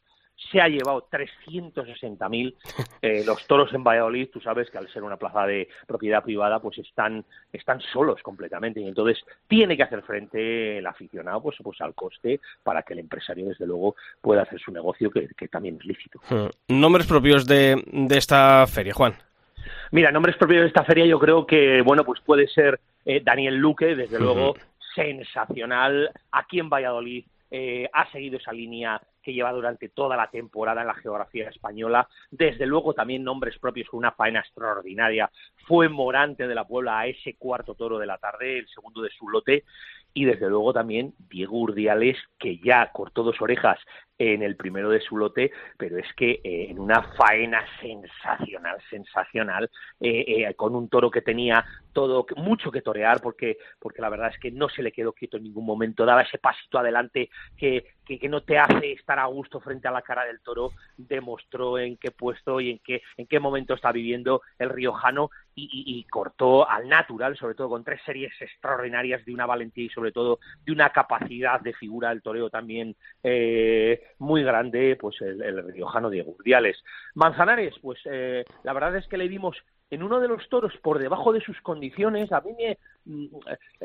se 0.51 0.61
ha 0.61 0.69
llevado 0.69 1.09
360.000. 1.11 2.55
Eh, 3.03 3.25
los 3.27 3.45
toros 3.49 3.75
en 3.75 3.83
Valladolid, 3.83 4.29
tú 4.33 4.41
sabes 4.41 4.71
que 4.71 4.79
al 4.79 4.89
ser 4.93 5.03
una 5.03 5.17
plaza 5.17 5.45
de 5.45 5.69
propiedad 5.89 6.23
privada, 6.23 6.61
pues 6.61 6.79
están, 6.79 7.25
están 7.53 7.81
solos 7.81 8.23
completamente. 8.23 8.81
Y 8.81 8.87
entonces 8.87 9.19
tiene 9.49 9.77
que 9.77 9.83
hacer 9.83 10.03
frente 10.03 10.79
el 10.79 10.87
aficionado 10.87 11.43
pues, 11.43 11.57
pues 11.65 11.81
al 11.81 11.97
coste 11.97 12.41
para 12.63 12.85
que 12.85 12.93
el 12.93 13.01
empresario, 13.01 13.49
desde 13.49 13.67
luego, 13.67 13.97
pueda 14.21 14.43
hacer 14.43 14.61
su 14.61 14.71
negocio, 14.71 15.11
que, 15.11 15.49
también 15.49 15.79
es 15.81 15.85
lícito. 15.85 16.21
Hmm. 16.31 16.81
¿Nombres 16.81 17.09
propios 17.09 17.45
de, 17.45 17.83
de 17.87 18.17
esta 18.17 18.69
feria, 18.69 18.95
Juan? 18.95 19.15
Mira, 19.91 20.11
nombres 20.11 20.37
propios 20.37 20.63
de 20.63 20.69
esta 20.69 20.85
feria 20.85 21.07
yo 21.07 21.19
creo 21.19 21.47
que, 21.47 21.83
bueno, 21.83 22.05
pues 22.05 22.21
puede 22.21 22.47
ser 22.49 22.81
eh, 23.05 23.21
Daniel 23.25 23.57
Luque, 23.57 23.95
desde 23.97 24.19
luego, 24.19 24.55
sensacional. 24.95 26.11
Aquí 26.31 26.59
en 26.59 26.71
Valladolid 26.71 27.25
eh, 27.51 27.89
ha 27.93 28.11
seguido 28.11 28.39
esa 28.39 28.53
línea 28.53 29.01
que 29.23 29.33
lleva 29.33 29.53
durante 29.53 29.89
toda 29.89 30.17
la 30.17 30.31
temporada 30.31 30.81
en 30.81 30.89
la 30.89 30.95
geografía 30.95 31.49
española. 31.49 32.09
Desde 32.31 32.67
luego 32.67 32.93
también 32.95 33.23
nombres 33.23 33.59
propios 33.59 33.89
con 33.89 33.99
una 33.99 34.13
faena 34.13 34.41
extraordinaria. 34.41 35.31
Fue 35.67 35.89
Morante 35.89 36.49
de 36.49 36.55
la 36.55 36.65
Puebla 36.65 37.01
a 37.01 37.07
ese 37.07 37.37
cuarto 37.37 37.75
toro 37.75 37.99
de 37.99 38.07
la 38.07 38.19
tarde, 38.19 38.59
el 38.59 38.69
segundo 38.69 39.03
de 39.03 39.11
su 39.11 39.29
lote. 39.29 39.65
Y 40.15 40.25
desde 40.25 40.49
luego 40.49 40.73
también 40.73 41.15
Diego 41.31 41.59
Urdiales, 41.59 42.19
que 42.39 42.59
ya 42.59 42.91
cortó 42.93 43.23
dos 43.23 43.41
orejas 43.41 43.79
en 44.19 44.43
el 44.43 44.57
primero 44.57 44.91
de 44.91 45.01
su 45.01 45.17
lote, 45.17 45.51
pero 45.77 45.99
es 45.99 46.07
que 46.15 46.41
eh, 46.45 46.67
en 46.71 46.79
una 46.79 47.03
faena 47.15 47.65
sensacional, 47.81 48.79
sensacional, 48.89 49.71
eh, 50.01 50.25
eh, 50.49 50.55
con 50.55 50.75
un 50.75 50.89
toro 50.89 51.11
que 51.11 51.23
tenía 51.23 51.65
todo 51.93 52.27
mucho 52.37 52.71
que 52.71 52.83
torear, 52.83 53.21
porque, 53.21 53.59
porque 53.79 54.01
la 54.01 54.09
verdad 54.09 54.31
es 54.33 54.39
que 54.39 54.51
no 54.51 54.69
se 54.69 54.83
le 54.83 54.93
quedó 54.93 55.13
quieto 55.13 55.37
en 55.37 55.45
ningún 55.45 55.67
momento, 55.67 56.07
daba 56.07 56.23
ese 56.23 56.39
pasito 56.39 56.79
adelante 56.79 57.31
que, 57.57 57.85
que, 58.07 58.19
que, 58.19 58.29
no 58.29 58.43
te 58.43 58.59
hace 58.59 58.93
estar 58.93 59.19
a 59.19 59.27
gusto 59.27 59.61
frente 59.61 59.89
a 59.89 59.91
la 59.93 60.03
cara 60.03 60.25
del 60.25 60.41
toro, 60.41 60.73
demostró 60.97 61.79
en 61.79 61.97
qué 61.97 62.11
puesto 62.11 62.61
y 62.61 62.71
en 62.71 62.79
qué, 62.79 63.03
en 63.17 63.27
qué 63.27 63.41
momento 63.41 63.75
está 63.75 63.93
viviendo 63.93 64.43
el 64.59 64.71
riojano 64.71 65.31
y, 65.55 65.69
y, 65.87 66.05
cortó 66.05 66.69
al 66.69 66.89
natural, 66.89 67.37
sobre 67.37 67.55
todo 67.55 67.69
con 67.69 67.85
tres 67.85 68.01
series 68.07 68.33
extraordinarias 68.41 69.25
de 69.27 69.35
una 69.35 69.45
valentía 69.45 69.85
y 69.85 69.91
sobre 69.91 70.13
todo 70.13 70.39
de 70.65 70.73
una 70.73 70.91
capacidad 70.91 71.61
de 71.61 71.75
figura 71.75 72.09
del 72.09 72.23
toreo 72.23 72.49
también 72.49 72.97
eh, 73.23 74.02
muy 74.19 74.43
grande, 74.43 74.97
pues 75.01 75.21
el, 75.21 75.43
el 75.43 75.73
riojano 75.73 76.11
Diego 76.11 76.33
Urdiales. 76.33 76.83
Manzanares, 77.15 77.75
pues 77.81 77.99
eh, 78.05 78.45
la 78.63 78.73
verdad 78.73 78.97
es 78.97 79.07
que 79.09 79.17
le 79.17 79.29
vimos 79.29 79.57
en 79.93 80.03
uno 80.03 80.21
de 80.21 80.29
los 80.29 80.49
toros 80.49 80.73
por 80.83 80.99
debajo 80.99 81.35
de 81.35 81.43
sus 81.43 81.61
condiciones, 81.61 82.33
a 82.33 82.41
mí 82.41 82.53
me, 82.59 82.79
mm, 83.05 83.27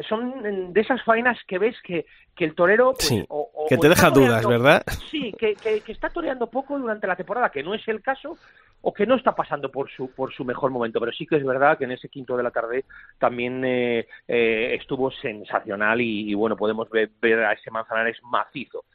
son 0.08 0.72
de 0.72 0.80
esas 0.80 1.04
faenas 1.04 1.38
que 1.46 1.60
ves 1.60 1.76
que, 1.84 2.06
que 2.34 2.46
el 2.46 2.56
torero... 2.56 2.94
Pues, 2.94 3.08
sí, 3.08 3.28
que 3.68 3.78
te 3.78 3.90
deja 3.90 4.10
dudas, 4.10 4.48
¿verdad? 4.48 4.84
Sí, 5.12 5.34
que, 5.38 5.56
que, 5.56 5.92
está 5.92 6.10
toreando 6.10 6.50
poco 6.50 6.80
durante 6.80 7.08
la 7.08 7.18
temporada, 7.18 7.50
que 7.50 7.62
no 7.62 7.74
es 7.74 7.86
el 7.90 8.02
caso, 8.02 8.38
o 8.82 8.94
que 8.94 9.06
no 9.06 9.16
está 9.16 9.36
pasando 9.36 9.70
por 9.70 9.92
su, 9.92 10.10
por 10.12 10.34
su 10.34 10.46
mejor 10.46 10.72
momento, 10.72 11.02
pero 11.02 11.12
sí 11.12 11.28
que 11.28 11.36
es 11.36 11.46
verdad 11.46 11.78
que 11.78 11.84
en 11.84 11.92
ese 11.92 12.08
quinto 12.08 12.38
de 12.38 12.44
la 12.44 12.52
tarde 12.52 12.86
también 13.20 13.66
eh, 13.66 14.08
eh, 14.30 14.78
estuvo 14.80 15.12
sensacional 15.12 16.00
y, 16.00 16.34
bueno, 16.36 16.56
podemos 16.56 16.90
ver, 16.90 17.10
ver, 17.22 17.44
a 17.44 17.52
ese 17.52 17.70
Manzanares 17.70 18.18
macizo. 18.24 18.86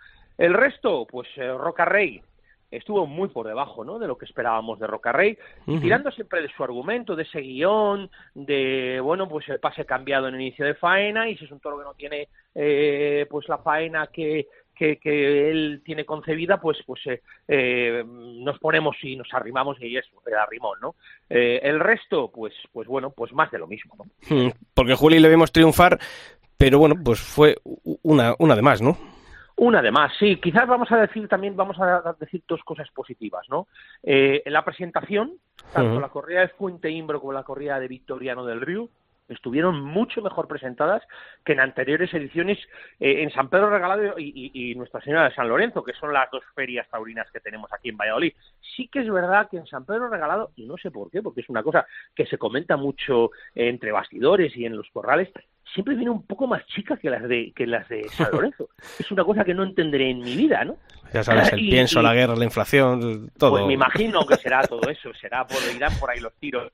El 0.42 0.54
resto, 0.54 1.06
pues 1.08 1.28
eh, 1.36 1.52
Roca 1.56 1.84
Rey, 1.84 2.20
estuvo 2.68 3.06
muy 3.06 3.28
por 3.28 3.46
debajo 3.46 3.84
¿no? 3.84 4.00
de 4.00 4.08
lo 4.08 4.18
que 4.18 4.24
esperábamos 4.24 4.80
de 4.80 4.88
Rocarrey, 4.88 5.38
uh 5.66 5.78
tirando 5.78 6.10
siempre 6.10 6.42
de 6.42 6.48
su 6.48 6.64
argumento, 6.64 7.14
de 7.14 7.22
ese 7.22 7.40
guion, 7.40 8.10
de, 8.34 8.98
bueno, 9.00 9.28
pues 9.28 9.48
el 9.48 9.60
pase 9.60 9.84
cambiado 9.84 10.26
en 10.26 10.34
el 10.34 10.40
inicio 10.40 10.66
de 10.66 10.74
faena, 10.74 11.28
y 11.28 11.36
si 11.36 11.44
es 11.44 11.52
un 11.52 11.60
toro 11.60 11.78
que 11.78 11.84
no 11.84 11.94
tiene 11.94 12.26
eh, 12.56 13.24
pues 13.30 13.48
la 13.48 13.58
faena 13.58 14.08
que, 14.08 14.48
que, 14.74 14.96
que, 14.96 15.50
él 15.50 15.80
tiene 15.84 16.04
concebida, 16.04 16.60
pues 16.60 16.78
pues 16.84 17.06
eh, 17.06 17.22
eh, 17.46 18.02
nos 18.04 18.58
ponemos 18.58 18.96
y 19.02 19.14
nos 19.14 19.32
arrimamos 19.32 19.80
y 19.80 19.96
eso, 19.96 20.10
el 20.26 20.34
arrimón, 20.34 20.78
¿no? 20.80 20.96
Eh, 21.30 21.60
el 21.62 21.78
resto, 21.78 22.32
pues 22.34 22.52
pues 22.72 22.88
bueno, 22.88 23.10
pues 23.10 23.32
más 23.32 23.48
de 23.52 23.60
lo 23.60 23.68
mismo, 23.68 23.94
¿no? 23.96 24.52
Porque 24.74 24.94
Juli 24.94 25.20
le 25.20 25.28
vimos 25.28 25.52
triunfar, 25.52 26.00
pero 26.58 26.80
bueno, 26.80 26.96
pues 27.04 27.20
fue 27.20 27.58
una, 28.02 28.34
una 28.40 28.56
de 28.56 28.62
más, 28.62 28.82
¿no? 28.82 28.96
Una 29.56 29.82
de 29.82 29.90
más, 29.90 30.12
sí. 30.18 30.36
Quizás 30.36 30.66
vamos 30.66 30.90
a 30.92 30.96
decir 30.96 31.28
también, 31.28 31.56
vamos 31.56 31.78
a 31.78 32.14
decir 32.18 32.42
dos 32.48 32.62
cosas 32.64 32.90
positivas, 32.90 33.46
¿no? 33.48 33.68
Eh, 34.02 34.42
en 34.44 34.52
la 34.52 34.64
presentación, 34.64 35.34
tanto 35.72 36.00
la 36.00 36.08
corrida 36.08 36.40
de 36.40 36.48
Fuente 36.48 36.90
Imbro 36.90 37.20
como 37.20 37.32
la 37.32 37.44
corrida 37.44 37.78
de 37.78 37.88
Victoriano 37.88 38.44
del 38.44 38.60
Río, 38.60 38.88
estuvieron 39.28 39.80
mucho 39.80 40.20
mejor 40.20 40.48
presentadas 40.48 41.02
que 41.44 41.52
en 41.52 41.60
anteriores 41.60 42.12
ediciones 42.12 42.58
eh, 43.00 43.22
en 43.22 43.30
San 43.30 43.48
Pedro 43.48 43.70
Regalado 43.70 44.18
y, 44.18 44.50
y, 44.52 44.74
Nuestra 44.74 45.00
Señora 45.00 45.24
de 45.24 45.34
San 45.34 45.48
Lorenzo, 45.48 45.82
que 45.82 45.92
son 45.94 46.12
las 46.12 46.30
dos 46.30 46.42
ferias 46.54 46.88
taurinas 46.88 47.30
que 47.30 47.40
tenemos 47.40 47.72
aquí 47.72 47.90
en 47.90 47.96
Valladolid. 47.96 48.34
Sí 48.76 48.88
que 48.88 49.00
es 49.00 49.10
verdad 49.10 49.48
que 49.50 49.58
en 49.58 49.66
San 49.66 49.84
Pedro 49.84 50.08
Regalado, 50.08 50.50
y 50.56 50.66
no 50.66 50.76
sé 50.76 50.90
por 50.90 51.10
qué, 51.10 51.22
porque 51.22 51.40
es 51.40 51.48
una 51.48 51.62
cosa 51.62 51.86
que 52.14 52.26
se 52.26 52.38
comenta 52.38 52.76
mucho 52.76 53.30
entre 53.54 53.92
bastidores 53.92 54.56
y 54.56 54.66
en 54.66 54.76
los 54.76 54.88
corrales, 54.90 55.30
siempre 55.72 55.94
viene 55.94 56.10
un 56.10 56.26
poco 56.26 56.46
más 56.46 56.64
chica 56.66 56.96
que 56.96 57.10
las 57.10 57.22
de 57.28 57.52
que 57.54 57.66
las 57.66 57.88
de 57.88 58.08
San 58.08 58.30
Lorenzo. 58.32 58.68
es 58.98 59.10
una 59.10 59.24
cosa 59.24 59.44
que 59.44 59.54
no 59.54 59.62
entenderé 59.62 60.10
en 60.10 60.20
mi 60.20 60.36
vida, 60.36 60.64
¿no? 60.64 60.76
Ya 61.12 61.22
sabes, 61.22 61.52
el 61.52 61.60
pienso, 61.70 62.02
la 62.02 62.14
guerra, 62.14 62.34
la 62.36 62.44
inflación, 62.44 63.30
todo. 63.38 63.50
Pues 63.52 63.66
me 63.66 63.74
imagino 63.74 64.24
que 64.26 64.36
será 64.36 64.62
todo 64.62 64.88
eso, 64.88 65.12
será 65.14 65.46
por 65.46 65.58
irán 65.74 65.92
por 65.98 66.10
ahí 66.10 66.20
los 66.20 66.34
tiros. 66.34 66.72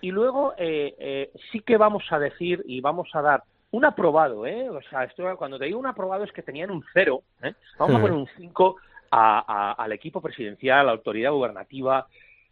Y 0.00 0.10
luego 0.10 0.54
eh, 0.58 0.94
eh, 0.98 1.30
sí 1.52 1.60
que 1.60 1.76
vamos 1.76 2.04
a 2.10 2.18
decir 2.18 2.62
y 2.66 2.80
vamos 2.80 3.08
a 3.14 3.22
dar 3.22 3.42
un 3.70 3.84
aprobado, 3.84 4.46
¿eh? 4.46 4.68
O 4.68 4.80
sea, 4.82 5.04
esto, 5.04 5.24
cuando 5.36 5.58
te 5.58 5.66
digo 5.66 5.78
un 5.78 5.86
aprobado 5.86 6.24
es 6.24 6.32
que 6.32 6.42
tenían 6.42 6.70
un 6.70 6.84
cero, 6.92 7.22
¿eh? 7.42 7.54
Vamos 7.78 7.96
a 7.96 8.00
poner 8.00 8.16
un 8.16 8.28
cinco 8.36 8.76
a, 9.10 9.72
al 9.72 9.92
equipo 9.92 10.20
presidencial, 10.20 10.80
a 10.80 10.84
la 10.84 10.92
autoridad 10.92 11.32
gubernativa, 11.32 12.06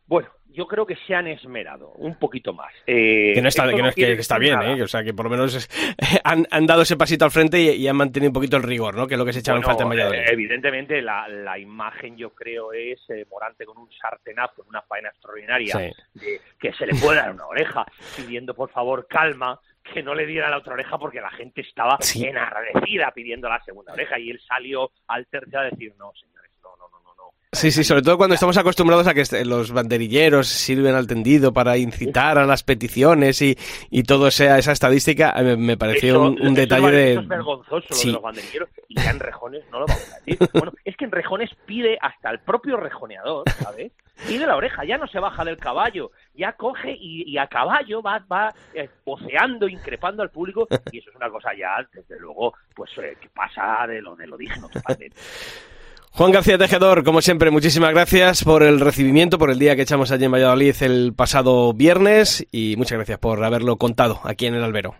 bueno, 0.06 0.28
yo 0.56 0.66
creo 0.66 0.86
que 0.86 0.96
se 1.06 1.14
han 1.14 1.26
esmerado 1.26 1.90
un 1.96 2.18
poquito 2.18 2.54
más. 2.54 2.72
Eh, 2.86 3.32
que 3.34 3.42
no 3.42 3.48
está, 3.48 3.68
que 3.68 3.82
no, 3.82 3.92
que 3.92 4.12
está 4.12 4.38
bien, 4.38 4.60
¿eh? 4.62 4.82
O 4.82 4.88
sea, 4.88 5.04
que 5.04 5.12
por 5.12 5.26
lo 5.26 5.30
menos 5.30 5.68
han, 6.24 6.46
han, 6.50 6.66
dado 6.66 6.82
ese 6.82 6.96
pasito 6.96 7.26
al 7.26 7.30
frente 7.30 7.60
y, 7.60 7.86
han 7.86 7.96
mantenido 7.96 8.30
un 8.30 8.34
poquito 8.34 8.56
el 8.56 8.62
rigor, 8.62 8.96
¿no? 8.96 9.06
Que 9.06 9.14
es 9.14 9.18
lo 9.18 9.26
que 9.26 9.34
se 9.34 9.40
echaba 9.40 9.58
en 9.58 9.64
falta 9.64 9.82
en 9.82 9.90
Valladolid. 9.90 10.18
Eh, 10.18 10.32
evidentemente, 10.32 11.02
la, 11.02 11.28
la, 11.28 11.58
imagen, 11.58 12.16
yo 12.16 12.30
creo, 12.30 12.72
es 12.72 12.98
eh, 13.10 13.26
Morante 13.30 13.66
con 13.66 13.76
un 13.76 13.90
sartenazo 13.92 14.62
en 14.62 14.68
una 14.68 14.80
faena 14.82 15.10
extraordinaria, 15.10 15.76
de, 15.76 16.40
que 16.58 16.72
se 16.72 16.86
le 16.86 16.94
puede 16.94 17.18
dar 17.18 17.32
una 17.32 17.46
oreja, 17.46 17.84
pidiendo 18.16 18.54
por 18.54 18.70
favor 18.70 19.06
calma, 19.06 19.60
que 19.92 20.02
no 20.02 20.14
le 20.14 20.26
diera 20.26 20.48
la 20.48 20.58
otra 20.58 20.72
oreja 20.72 20.98
porque 20.98 21.20
la 21.20 21.30
gente 21.30 21.60
estaba 21.60 21.98
sí. 22.00 22.24
enardecida 22.24 23.10
pidiendo 23.12 23.48
la 23.48 23.62
segunda 23.62 23.92
oreja 23.92 24.18
y 24.18 24.30
él 24.30 24.40
salió 24.46 24.90
al 25.08 25.26
tercio 25.26 25.60
a 25.60 25.64
decir, 25.64 25.92
no, 25.98 26.06
no, 26.06 26.12
no, 26.12 26.35
no, 26.35 26.35
no, 26.35 26.35
Sí, 27.56 27.70
sí, 27.70 27.84
sobre 27.84 28.02
todo 28.02 28.18
cuando 28.18 28.34
estamos 28.34 28.58
acostumbrados 28.58 29.06
a 29.06 29.14
que 29.14 29.22
este, 29.22 29.42
los 29.46 29.72
banderilleros 29.72 30.46
sirven 30.46 30.94
al 30.94 31.06
tendido 31.06 31.54
para 31.54 31.78
incitar 31.78 32.36
a 32.36 32.44
las 32.44 32.62
peticiones 32.62 33.40
y, 33.40 33.56
y 33.88 34.02
todo 34.02 34.30
sea 34.30 34.58
esa 34.58 34.72
estadística, 34.72 35.34
me, 35.56 35.78
pareció 35.78 36.20
un, 36.20 36.52
detalle 36.52 36.90
de... 36.90 37.14
es 37.14 37.26
vergonzoso 37.26 37.86
lo 37.90 37.96
de 37.96 38.12
los 38.12 38.22
banderilleros 38.22 38.68
y 38.88 39.00
ya 39.00 39.10
en 39.10 39.20
Rejones 39.20 39.64
no 39.72 39.80
lo 39.80 39.86
vamos 39.86 40.12
a 40.12 40.18
decir. 40.18 40.38
Bueno, 40.52 40.72
es 40.84 40.96
que 40.98 41.06
en 41.06 41.12
Rejones 41.12 41.50
pide 41.64 41.96
hasta 41.98 42.30
el 42.30 42.40
propio 42.40 42.76
rejoneador, 42.76 43.44
¿sabes? 43.58 43.90
Pide 44.28 44.46
la 44.46 44.56
oreja, 44.56 44.84
ya 44.84 44.98
no 44.98 45.06
se 45.06 45.18
baja 45.18 45.42
del 45.42 45.56
caballo, 45.56 46.10
ya 46.34 46.52
coge 46.52 46.94
y, 47.00 47.38
a 47.38 47.46
caballo 47.46 48.02
va, 48.02 48.18
va 48.30 48.52
eh, 48.74 48.90
poseando, 49.02 49.66
increpando 49.66 50.22
al 50.22 50.30
público 50.30 50.68
y 50.92 50.98
eso 50.98 51.08
es 51.08 51.16
una 51.16 51.30
cosa 51.30 51.52
ya, 51.56 51.76
desde 51.90 52.20
luego, 52.20 52.52
pues 52.74 52.90
eh, 52.98 53.16
que 53.18 53.30
pasa 53.30 53.86
de 53.86 54.02
lo, 54.02 54.14
de 54.14 54.26
lo 54.26 54.36
digno 54.36 54.68
totalmente. 54.68 55.16
Juan 56.16 56.32
García 56.32 56.56
Tejedor, 56.56 57.04
como 57.04 57.20
siempre, 57.20 57.50
muchísimas 57.50 57.90
gracias 57.90 58.42
por 58.42 58.62
el 58.62 58.80
recibimiento, 58.80 59.36
por 59.36 59.50
el 59.50 59.58
día 59.58 59.76
que 59.76 59.82
echamos 59.82 60.10
allí 60.10 60.24
en 60.24 60.32
Valladolid 60.32 60.74
el 60.80 61.12
pasado 61.14 61.74
viernes 61.74 62.46
y 62.50 62.74
muchas 62.78 62.96
gracias 62.96 63.18
por 63.18 63.44
haberlo 63.44 63.76
contado 63.76 64.20
aquí 64.24 64.46
en 64.46 64.54
el 64.54 64.64
albero. 64.64 64.94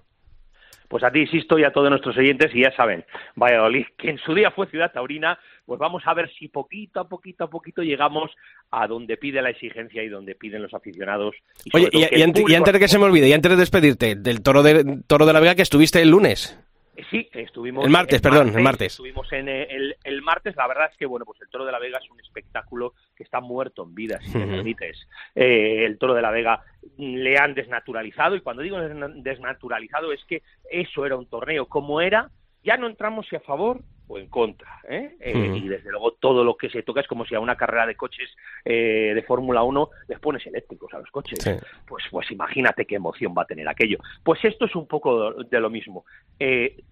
Pues 0.88 1.02
a 1.04 1.10
ti, 1.10 1.20
insisto, 1.20 1.58
y 1.58 1.64
a 1.64 1.72
todos 1.72 1.88
nuestros 1.88 2.18
oyentes, 2.18 2.54
y 2.54 2.64
ya 2.64 2.76
saben, 2.76 3.02
Valladolid, 3.34 3.86
que 3.96 4.10
en 4.10 4.18
su 4.18 4.34
día 4.34 4.50
fue 4.50 4.66
ciudad 4.66 4.92
taurina, 4.92 5.38
pues 5.64 5.80
vamos 5.80 6.02
a 6.04 6.12
ver 6.12 6.30
si 6.38 6.48
poquito 6.48 7.00
a 7.00 7.08
poquito 7.08 7.44
a 7.44 7.48
poquito 7.48 7.80
llegamos 7.80 8.30
a 8.70 8.86
donde 8.86 9.16
pide 9.16 9.40
la 9.40 9.48
exigencia 9.48 10.02
y 10.02 10.10
donde 10.10 10.34
piden 10.34 10.60
los 10.60 10.74
aficionados. 10.74 11.34
Oye, 11.72 11.88
y, 11.92 12.22
antes 12.22 12.74
de 12.74 12.78
que 12.78 12.88
se 12.88 12.98
me 12.98 13.06
olvide, 13.06 13.26
y 13.26 13.32
antes 13.32 13.52
de 13.52 13.56
despedirte, 13.56 14.16
del 14.16 14.42
toro 14.42 14.62
de, 14.62 14.98
toro 15.06 15.24
de 15.24 15.32
la 15.32 15.40
Vega 15.40 15.54
que 15.54 15.62
estuviste 15.62 16.02
el 16.02 16.10
lunes. 16.10 16.60
Eh, 16.96 17.04
sí, 17.10 17.28
estuvimos. 17.32 17.84
El 17.84 17.90
martes, 17.90 18.20
perdón, 18.20 18.52
el 18.56 18.62
martes. 18.62 18.92
Estuvimos 18.92 19.30
en 19.32 19.48
eh, 19.48 19.94
el, 20.02 20.22
martes. 20.22 20.56
La 20.56 20.66
verdad 20.66 20.88
es 20.90 20.96
que, 20.96 21.06
bueno, 21.06 21.26
pues 21.26 21.40
el 21.42 21.48
Toro 21.48 21.64
de 21.64 21.72
la 21.72 21.78
Vega 21.78 21.98
es 22.02 22.10
un 22.10 22.18
espectáculo 22.20 22.94
que 23.14 23.22
está 23.22 23.40
muerto 23.40 23.82
en 23.82 23.94
vida, 23.94 24.18
si 24.22 24.36
me 24.36 24.46
permites. 24.46 25.06
Eh, 25.34 25.84
el 25.84 25.98
Toro 25.98 26.14
de 26.14 26.22
la 26.22 26.30
Vega 26.30 26.62
le 26.96 27.38
han 27.38 27.54
desnaturalizado, 27.54 28.36
y 28.36 28.40
cuando 28.40 28.62
digo 28.62 28.78
desnaturalizado 28.80 30.12
es 30.12 30.24
que 30.24 30.42
eso 30.70 31.04
era 31.04 31.16
un 31.16 31.26
torneo 31.26 31.66
como 31.66 32.00
era. 32.00 32.30
Ya 32.64 32.76
no 32.76 32.86
entramos 32.86 33.26
si 33.28 33.36
a 33.36 33.40
favor 33.40 33.82
o 34.08 34.18
en 34.18 34.28
contra. 34.28 34.80
¿eh? 34.88 35.16
Eh, 35.20 35.60
y 35.62 35.68
desde 35.68 35.90
luego 35.90 36.12
todo 36.12 36.44
lo 36.44 36.56
que 36.56 36.70
se 36.70 36.82
toca 36.82 37.00
es 37.00 37.06
como 37.06 37.24
si 37.24 37.34
a 37.34 37.40
una 37.40 37.56
carrera 37.56 37.86
de 37.86 37.96
coches 37.96 38.30
eh, 38.64 39.12
de 39.14 39.22
Fórmula 39.22 39.62
1 39.62 39.90
les 40.08 40.18
pones 40.20 40.46
eléctricos 40.46 40.92
a 40.94 40.98
los 40.98 41.10
coches. 41.10 41.38
Pues, 41.86 42.04
pues 42.10 42.30
imagínate 42.30 42.86
qué 42.86 42.96
emoción 42.96 43.34
va 43.36 43.42
a 43.42 43.46
tener 43.46 43.68
aquello. 43.68 43.98
Pues 44.22 44.44
esto 44.44 44.66
es 44.66 44.74
un 44.74 44.86
poco 44.86 45.32
de 45.32 45.60
lo 45.60 45.70
mismo. 45.70 46.04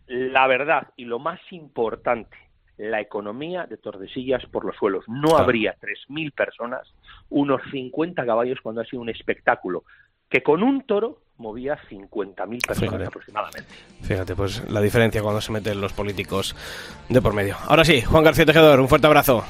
la 0.07 0.47
verdad 0.47 0.89
y 0.97 1.05
lo 1.05 1.19
más 1.19 1.41
importante, 1.51 2.37
la 2.77 3.01
economía 3.01 3.67
de 3.67 3.77
Tordesillas 3.77 4.45
por 4.47 4.65
los 4.65 4.77
suelos. 4.77 5.05
No 5.09 5.37
habría 5.37 5.77
3.000 5.81 6.33
personas, 6.33 6.93
unos 7.31 7.63
50 7.71 8.27
caballos 8.27 8.61
cuando 8.63 8.81
ha 8.81 8.85
sido 8.85 9.03
un 9.03 9.09
espectáculo 9.09 9.85
que 10.29 10.43
con 10.43 10.63
un 10.63 10.83
toro 10.83 11.21
movía 11.39 11.79
50.000 11.91 12.67
personas 12.67 13.09
aproximadamente. 13.09 13.69
Fíjate, 14.03 14.37
pues 14.37 14.63
la 14.71 14.81
diferencia 14.81 15.23
cuando 15.23 15.41
se 15.41 15.53
meten 15.53 15.81
los 15.81 15.93
políticos 15.93 16.55
de 17.09 17.21
por 17.21 17.35
medio. 17.35 17.57
Ahora 17.67 17.85
sí, 17.85 18.01
Juan 18.03 18.25
García 18.25 18.47
Tejedor, 18.47 18.81
un 18.81 18.89
fuerte 18.89 19.07
abrazo. 19.07 19.45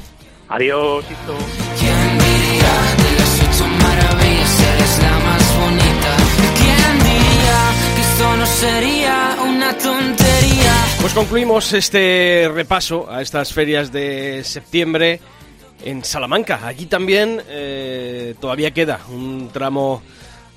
Adiós, 0.49 1.05
Isto. 1.11 1.37
¿Quién 1.79 2.19
diría 2.19 2.75
de 2.97 3.19
las 3.19 3.43
ocho 3.43 3.67
maravillas 3.67 4.61
eres 4.61 5.03
la 5.03 5.19
más 5.19 5.59
bonita? 5.59 6.17
¿Quién 6.57 6.99
diría 6.99 7.95
que 7.95 8.01
esto 8.01 8.37
no 8.37 8.47
sería 8.47 9.37
una 9.47 9.79
tontería? 9.79 10.73
Pues 11.01 11.13
concluimos 11.15 11.73
este 11.73 12.51
repaso 12.53 13.11
a 13.11 13.23
estas 13.23 13.53
ferias 13.53 13.93
de 13.93 14.43
septiembre 14.45 15.21
en 15.83 16.05
Salamanca. 16.05 16.61
Allí 16.67 16.87
también 16.87 17.43
eh, 17.49 18.35
todavía 18.41 18.71
queda 18.73 19.01
un 19.11 19.51
tramo 19.53 20.03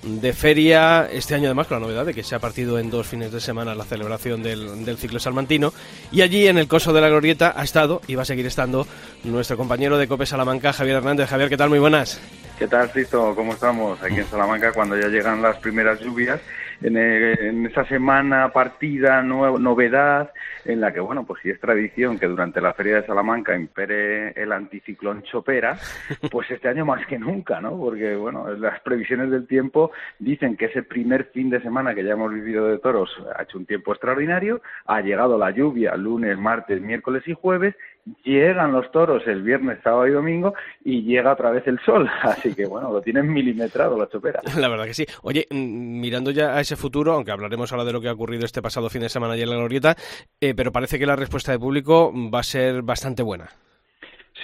de 0.03 0.33
feria 0.33 1.07
este 1.11 1.35
año 1.35 1.45
además 1.45 1.67
con 1.67 1.79
la 1.79 1.87
novedad 1.87 2.05
de 2.05 2.13
que 2.13 2.23
se 2.23 2.35
ha 2.35 2.39
partido 2.39 2.79
en 2.79 2.89
dos 2.89 3.07
fines 3.07 3.31
de 3.31 3.41
semana 3.41 3.75
la 3.75 3.83
celebración 3.83 4.43
del, 4.43 4.97
ciclo 4.97 5.19
salmantino 5.19 5.73
y 6.11 6.21
allí 6.21 6.47
en 6.47 6.57
el 6.57 6.67
coso 6.67 6.93
de 6.93 7.01
la 7.01 7.09
glorieta 7.09 7.53
ha 7.55 7.63
estado 7.63 8.01
y 8.07 8.15
va 8.15 8.21
a 8.21 8.25
seguir 8.25 8.45
estando 8.45 8.87
nuestro 9.23 9.57
compañero 9.57 9.97
de 9.97 10.07
Cope 10.07 10.25
Salamanca 10.25 10.73
Javier 10.73 10.97
Hernández. 10.97 11.29
Javier, 11.29 11.49
¿qué 11.49 11.57
tal? 11.57 11.69
Muy 11.69 11.79
buenas. 11.79 12.21
¿Qué 12.57 12.67
tal, 12.67 12.89
Cristo? 12.91 13.33
¿Cómo 13.35 13.53
estamos 13.53 14.01
aquí 14.01 14.15
en 14.15 14.25
Salamanca 14.27 14.71
cuando 14.71 14.97
ya 14.97 15.07
llegan 15.07 15.41
las 15.41 15.57
primeras 15.57 15.99
lluvias? 15.99 16.39
En, 16.81 16.95
en 16.95 17.65
esa 17.65 17.85
semana 17.85 18.49
partida, 18.49 19.21
novedad, 19.23 20.31
en 20.65 20.81
la 20.81 20.93
que, 20.93 20.99
bueno, 20.99 21.25
pues 21.25 21.41
si 21.41 21.49
es 21.49 21.59
tradición 21.59 22.19
que 22.19 22.27
durante 22.27 22.61
la 22.61 22.73
Feria 22.73 22.97
de 22.97 23.07
Salamanca 23.07 23.55
impere 23.55 24.31
el 24.31 24.51
anticiclón 24.51 25.23
Chopera, 25.23 25.77
pues 26.31 26.51
este 26.51 26.67
año 26.67 26.85
más 26.85 27.05
que 27.07 27.17
nunca, 27.17 27.59
¿no? 27.61 27.77
Porque, 27.77 28.15
bueno, 28.15 28.49
las 28.53 28.79
previsiones 28.81 29.31
del 29.31 29.47
tiempo 29.47 29.91
dicen 30.19 30.55
que 30.55 30.65
ese 30.65 30.83
primer 30.83 31.25
fin 31.31 31.49
de 31.49 31.61
semana 31.61 31.95
que 31.95 32.03
ya 32.03 32.11
hemos 32.11 32.33
vivido 32.33 32.67
de 32.67 32.79
toros 32.79 33.09
ha 33.35 33.43
hecho 33.43 33.57
un 33.57 33.65
tiempo 33.65 33.91
extraordinario, 33.91 34.61
ha 34.85 35.01
llegado 35.01 35.37
la 35.37 35.51
lluvia 35.51 35.95
lunes, 35.95 36.37
martes, 36.37 36.81
miércoles 36.81 37.23
y 37.27 37.33
jueves, 37.33 37.75
llegan 38.23 38.71
los 38.71 38.91
toros 38.91 39.23
el 39.27 39.41
viernes, 39.43 39.79
sábado 39.83 40.07
y 40.07 40.11
domingo 40.11 40.53
y 40.83 41.03
llega 41.03 41.33
otra 41.33 41.51
vez 41.51 41.67
el 41.67 41.79
sol. 41.79 42.09
Así 42.21 42.55
que 42.55 42.65
bueno, 42.65 42.91
lo 42.91 43.01
tienen 43.01 43.31
milimetrado 43.31 43.97
la 43.97 44.07
chopera. 44.09 44.41
La 44.57 44.69
verdad 44.69 44.85
que 44.85 44.93
sí. 44.93 45.05
Oye, 45.23 45.45
mm, 45.49 45.99
mirando 45.99 46.31
ya 46.31 46.55
a 46.55 46.61
ese 46.61 46.75
futuro, 46.75 47.13
aunque 47.13 47.31
hablaremos 47.31 47.71
ahora 47.71 47.85
de 47.85 47.93
lo 47.93 48.01
que 48.01 48.09
ha 48.09 48.13
ocurrido 48.13 48.45
este 48.45 48.61
pasado 48.61 48.89
fin 48.89 49.01
de 49.01 49.09
semana 49.09 49.33
allá 49.33 49.43
en 49.43 49.49
la 49.49 49.57
Glorieta, 49.57 49.95
eh, 50.41 50.53
pero 50.55 50.71
parece 50.71 50.99
que 50.99 51.05
la 51.05 51.15
respuesta 51.15 51.51
del 51.51 51.59
público 51.59 52.13
va 52.33 52.39
a 52.39 52.43
ser 52.43 52.81
bastante 52.81 53.23
buena. 53.23 53.49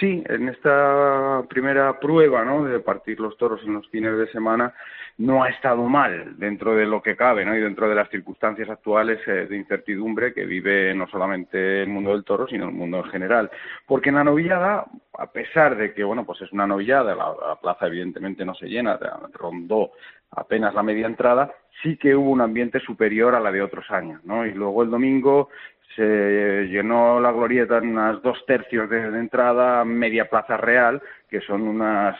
Sí, 0.00 0.24
en 0.28 0.48
esta 0.48 1.44
primera 1.48 2.00
prueba 2.00 2.44
¿no? 2.44 2.64
de 2.64 2.80
partir 2.80 3.20
los 3.20 3.36
toros 3.36 3.60
en 3.64 3.74
los 3.74 3.88
fines 3.88 4.18
de 4.18 4.28
semana, 4.32 4.74
no 5.18 5.44
ha 5.44 5.48
estado 5.48 5.82
mal 5.88 6.36
dentro 6.38 6.74
de 6.74 6.86
lo 6.86 7.00
que 7.00 7.16
cabe 7.16 7.44
¿no? 7.44 7.56
y 7.56 7.60
dentro 7.60 7.88
de 7.88 7.94
las 7.94 8.08
circunstancias 8.10 8.68
actuales 8.68 9.20
eh, 9.28 9.46
de 9.48 9.56
incertidumbre 9.56 10.34
que 10.34 10.44
vive 10.44 10.92
no 10.94 11.06
solamente 11.06 11.82
el 11.82 11.88
mundo 11.88 12.10
del 12.10 12.24
toro, 12.24 12.48
sino 12.48 12.64
el 12.64 12.74
mundo 12.74 12.98
en 12.98 13.10
general. 13.10 13.50
Porque 13.86 14.08
en 14.08 14.16
la 14.16 14.24
novillada, 14.24 14.86
a 15.16 15.26
pesar 15.30 15.76
de 15.76 15.94
que 15.94 16.02
bueno, 16.02 16.24
pues 16.24 16.40
es 16.42 16.52
una 16.52 16.66
novillada, 16.66 17.14
la, 17.14 17.56
plaza 17.62 17.86
evidentemente 17.86 18.44
no 18.44 18.54
se 18.54 18.66
llena, 18.66 18.98
rondó 19.32 19.92
apenas 20.32 20.74
la 20.74 20.82
media 20.82 21.06
entrada, 21.06 21.52
sí 21.82 21.96
que 21.96 22.16
hubo 22.16 22.30
un 22.30 22.40
ambiente 22.40 22.80
superior 22.80 23.36
a 23.36 23.40
la 23.40 23.52
de 23.52 23.62
otros 23.62 23.88
años. 23.90 24.24
¿no? 24.24 24.44
Y 24.44 24.52
luego 24.52 24.82
el 24.82 24.90
domingo 24.90 25.48
se 25.94 26.66
llenó 26.68 27.20
la 27.20 27.30
glorieta 27.30 27.78
en 27.78 27.90
unas 27.90 28.20
dos 28.20 28.44
tercios 28.46 28.90
de 28.90 28.98
entrada, 28.98 29.84
media 29.84 30.28
plaza 30.28 30.56
real, 30.56 31.00
que 31.30 31.40
son 31.40 31.62
unas 31.62 32.16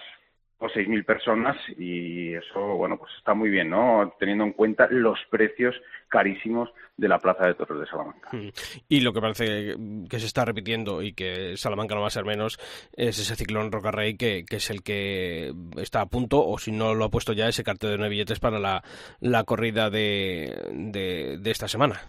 o 0.59 0.69
seis 0.69 0.89
mil 0.89 1.05
personas 1.05 1.57
y 1.77 2.35
eso 2.35 2.61
bueno 2.77 2.97
pues 2.97 3.13
está 3.19 3.35
muy 3.35 3.51
bien 3.51 3.71
no 3.71 4.15
teniendo 4.19 4.45
en 4.45 4.53
cuenta 4.53 4.87
los 4.91 5.19
precios 5.31 5.75
carísimos 6.09 6.71
de 6.97 7.09
la 7.09 7.19
plaza 7.19 7.47
de 7.47 7.55
toros 7.55 7.81
de 7.81 7.87
Salamanca. 7.87 8.29
Mm. 8.33 8.49
y 8.89 9.01
lo 9.01 9.13
que 9.13 9.21
parece 9.21 9.77
que 10.09 10.21
se 10.21 10.27
está 10.27 10.45
repitiendo 10.45 11.03
y 11.03 11.13
que 11.13 11.57
Salamanca 11.57 11.95
no 11.95 12.03
va 12.03 12.07
a 12.07 12.11
ser 12.11 12.25
menos 12.25 12.59
es 12.93 13.19
ese 13.19 13.35
ciclón 13.35 13.73
Rocarrey 13.73 14.17
que, 14.17 14.45
que 14.45 14.57
es 14.57 14.71
el 14.71 14.83
que 14.83 15.53
está 15.77 16.03
a 16.03 16.07
punto 16.07 16.47
o 16.47 16.59
si 16.59 16.71
no 16.71 16.95
lo 16.95 17.05
ha 17.05 17.11
puesto 17.11 17.33
ya 17.33 17.49
ese 17.49 17.65
cartel 17.65 17.91
de 17.91 17.99
nueve 17.99 18.11
billetes 18.11 18.39
para 18.41 18.59
la, 18.59 18.83
la 19.21 19.45
corrida 19.45 19.91
de, 19.91 21.37
de 21.41 21.51
esta 21.51 21.69
semana 21.69 22.01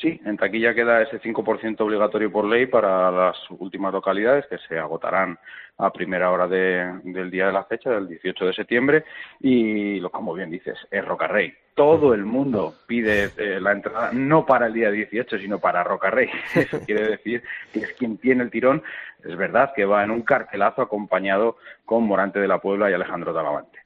Sí, 0.00 0.20
en 0.26 0.36
taquilla 0.36 0.74
queda 0.74 1.00
ese 1.00 1.18
5% 1.20 1.80
obligatorio 1.80 2.30
por 2.30 2.44
ley 2.44 2.66
para 2.66 3.10
las 3.10 3.36
últimas 3.50 3.94
localidades 3.94 4.46
que 4.46 4.58
se 4.58 4.78
agotarán 4.78 5.38
a 5.78 5.90
primera 5.90 6.30
hora 6.30 6.46
del 6.46 7.30
día 7.30 7.46
de 7.46 7.52
la 7.52 7.64
fecha, 7.64 7.90
del 7.90 8.06
18 8.06 8.46
de 8.46 8.52
septiembre. 8.52 9.04
Y, 9.40 10.00
como 10.10 10.34
bien 10.34 10.50
dices, 10.50 10.78
es 10.90 11.04
Rocarrey. 11.04 11.54
Todo 11.76 12.14
el 12.14 12.24
mundo 12.24 12.74
pide 12.86 13.30
eh, 13.36 13.60
la 13.60 13.72
entrada, 13.72 14.10
no 14.10 14.44
para 14.44 14.66
el 14.66 14.72
día 14.72 14.90
18, 14.90 15.38
sino 15.38 15.58
para 15.58 15.84
Rocarrey. 15.84 16.28
Eso 16.54 16.80
quiere 16.80 17.06
decir 17.06 17.42
que 17.70 17.80
es 17.80 17.92
quien 17.92 18.16
tiene 18.16 18.42
el 18.42 18.50
tirón. 18.50 18.82
Es 19.22 19.36
verdad 19.36 19.72
que 19.76 19.84
va 19.84 20.02
en 20.02 20.10
un 20.10 20.22
cartelazo 20.22 20.80
acompañado 20.80 21.56
con 21.84 22.04
Morante 22.04 22.38
de 22.38 22.48
la 22.48 22.58
Puebla 22.58 22.90
y 22.90 22.94
Alejandro 22.94 23.34
Talavante. 23.34 23.78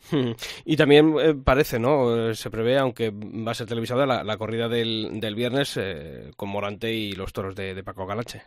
Y 0.64 0.76
también 0.76 1.14
eh, 1.20 1.34
parece, 1.34 1.78
¿no? 1.78 2.32
Se 2.34 2.50
prevé, 2.50 2.78
aunque 2.78 3.10
va 3.10 3.50
a 3.50 3.54
ser 3.54 3.66
televisada, 3.66 4.06
la, 4.06 4.36
corrida 4.36 4.68
del, 4.68 5.20
del 5.20 5.34
viernes 5.34 5.76
eh, 5.76 6.30
con 6.36 6.48
Morante 6.48 6.92
y 6.92 7.12
los 7.12 7.32
toros 7.32 7.56
de, 7.56 7.82
Paco 7.82 8.06
Galache. 8.06 8.42